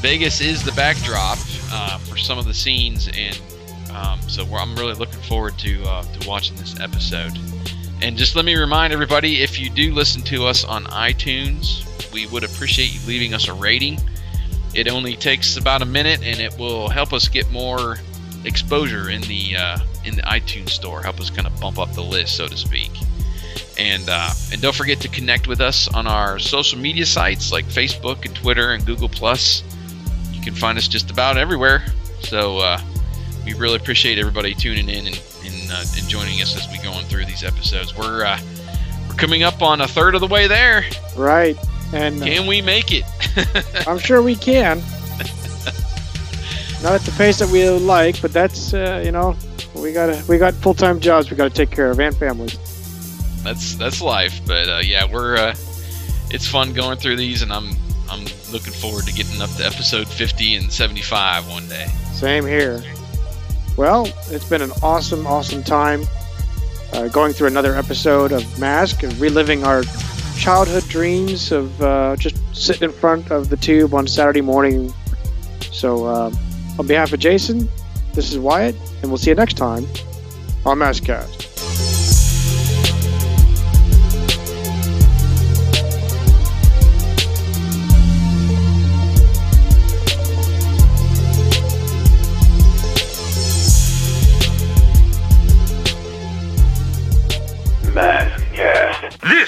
Vegas 0.00 0.40
is 0.40 0.64
the 0.64 0.72
backdrop 0.72 1.38
uh, 1.70 1.98
for 1.98 2.16
some 2.16 2.36
of 2.38 2.46
the 2.46 2.54
scenes, 2.54 3.08
and 3.14 3.40
um, 3.90 4.20
so 4.22 4.44
I'm 4.54 4.74
really 4.76 4.94
looking 4.94 5.20
forward 5.22 5.58
to 5.58 5.82
uh, 5.84 6.02
to 6.02 6.28
watching 6.28 6.56
this 6.56 6.78
episode. 6.80 7.32
And 8.00 8.16
just 8.16 8.36
let 8.36 8.44
me 8.44 8.54
remind 8.54 8.92
everybody, 8.92 9.42
if 9.42 9.58
you 9.58 9.70
do 9.70 9.92
listen 9.92 10.22
to 10.22 10.44
us 10.46 10.64
on 10.64 10.84
iTunes, 10.84 11.84
we 12.12 12.26
would 12.28 12.44
appreciate 12.44 12.94
you 12.94 13.00
leaving 13.08 13.34
us 13.34 13.48
a 13.48 13.52
rating. 13.52 14.00
It 14.74 14.88
only 14.88 15.16
takes 15.16 15.56
about 15.56 15.82
a 15.82 15.84
minute, 15.84 16.22
and 16.22 16.38
it 16.38 16.56
will 16.58 16.88
help 16.88 17.12
us 17.12 17.26
get 17.26 17.50
more 17.50 17.98
exposure 18.44 19.10
in 19.10 19.20
the 19.22 19.56
uh, 19.56 19.78
in 20.04 20.14
the 20.14 20.22
iTunes 20.22 20.70
store. 20.70 21.02
Help 21.02 21.20
us 21.20 21.30
kind 21.30 21.46
of 21.46 21.60
bump 21.60 21.78
up 21.78 21.92
the 21.94 22.02
list, 22.02 22.36
so 22.36 22.46
to 22.46 22.56
speak. 22.56 22.90
And 23.78 24.08
uh, 24.08 24.30
and 24.52 24.60
don't 24.60 24.74
forget 24.74 25.00
to 25.00 25.08
connect 25.08 25.46
with 25.48 25.60
us 25.60 25.88
on 25.88 26.06
our 26.06 26.38
social 26.38 26.78
media 26.78 27.06
sites 27.06 27.50
like 27.50 27.64
Facebook 27.64 28.24
and 28.24 28.34
Twitter 28.34 28.72
and 28.72 28.84
Google 28.84 29.08
Plus. 29.08 29.62
You 30.32 30.40
can 30.40 30.54
find 30.54 30.78
us 30.78 30.86
just 30.88 31.10
about 31.10 31.36
everywhere. 31.36 31.84
So 32.20 32.58
uh, 32.58 32.80
we 33.48 33.54
really 33.54 33.76
appreciate 33.76 34.18
everybody 34.18 34.54
tuning 34.54 34.88
in 34.88 35.06
and 35.06 35.22
and, 35.44 35.72
uh, 35.72 35.84
and 35.96 36.08
joining 36.08 36.42
us 36.42 36.54
as 36.56 36.70
we 36.70 36.78
go 36.82 36.92
on 36.92 37.04
through 37.04 37.24
these 37.24 37.42
episodes. 37.42 37.96
We're 37.96 38.24
uh, 38.24 38.38
we're 39.08 39.14
coming 39.14 39.42
up 39.42 39.62
on 39.62 39.80
a 39.80 39.88
third 39.88 40.14
of 40.14 40.20
the 40.20 40.26
way 40.26 40.46
there. 40.46 40.84
Right. 41.16 41.56
And 41.94 42.22
uh, 42.22 42.26
Can 42.26 42.46
we 42.46 42.60
make 42.60 42.92
it? 42.92 43.04
I'm 43.88 43.98
sure 43.98 44.20
we 44.20 44.36
can. 44.36 44.82
Not 46.82 46.92
at 46.92 47.00
the 47.00 47.14
pace 47.16 47.38
that 47.38 47.48
we 47.48 47.68
like, 47.68 48.20
but 48.20 48.32
that's 48.32 48.74
uh, 48.74 49.02
you 49.04 49.12
know 49.12 49.34
we 49.74 49.92
got 49.92 50.28
we 50.28 50.36
got 50.36 50.52
full 50.54 50.74
time 50.74 51.00
jobs 51.00 51.30
we 51.30 51.36
got 51.36 51.48
to 51.48 51.54
take 51.54 51.70
care 51.70 51.90
of 51.90 51.98
and 51.98 52.14
families. 52.16 52.58
that's 53.42 53.76
that's 53.76 54.02
life. 54.02 54.40
But 54.46 54.68
uh, 54.68 54.80
yeah, 54.84 55.10
we're 55.10 55.36
uh, 55.36 55.54
it's 56.30 56.46
fun 56.46 56.74
going 56.74 56.98
through 56.98 57.16
these, 57.16 57.40
and 57.40 57.50
I'm 57.52 57.70
I'm 58.10 58.24
looking 58.52 58.74
forward 58.74 59.06
to 59.06 59.12
getting 59.14 59.40
up 59.40 59.50
to 59.56 59.64
episode 59.64 60.06
50 60.06 60.56
and 60.56 60.70
75 60.70 61.48
one 61.48 61.66
day. 61.68 61.86
Same 62.12 62.44
here. 62.46 62.82
Well, 63.78 64.08
it's 64.28 64.44
been 64.44 64.60
an 64.60 64.72
awesome, 64.82 65.24
awesome 65.24 65.62
time 65.62 66.02
uh, 66.92 67.06
going 67.06 67.32
through 67.32 67.46
another 67.46 67.76
episode 67.76 68.32
of 68.32 68.58
Mask 68.58 69.04
and 69.04 69.16
reliving 69.20 69.62
our 69.62 69.84
childhood 70.36 70.82
dreams 70.88 71.52
of 71.52 71.80
uh, 71.80 72.16
just 72.16 72.36
sitting 72.52 72.90
in 72.90 72.92
front 72.92 73.30
of 73.30 73.50
the 73.50 73.56
tube 73.56 73.94
on 73.94 74.08
Saturday 74.08 74.40
morning. 74.40 74.92
So, 75.70 76.06
uh, 76.06 76.32
on 76.76 76.88
behalf 76.88 77.12
of 77.12 77.20
Jason, 77.20 77.68
this 78.14 78.32
is 78.32 78.38
Wyatt, 78.40 78.74
and 79.02 79.12
we'll 79.12 79.18
see 79.18 79.30
you 79.30 79.36
next 79.36 79.56
time 79.56 79.86
on 80.66 80.80
MASKast. 80.80 81.47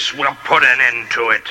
This 0.01 0.14
will 0.14 0.34
put 0.44 0.62
an 0.64 0.80
end 0.80 1.11
to 1.11 1.28
it. 1.28 1.46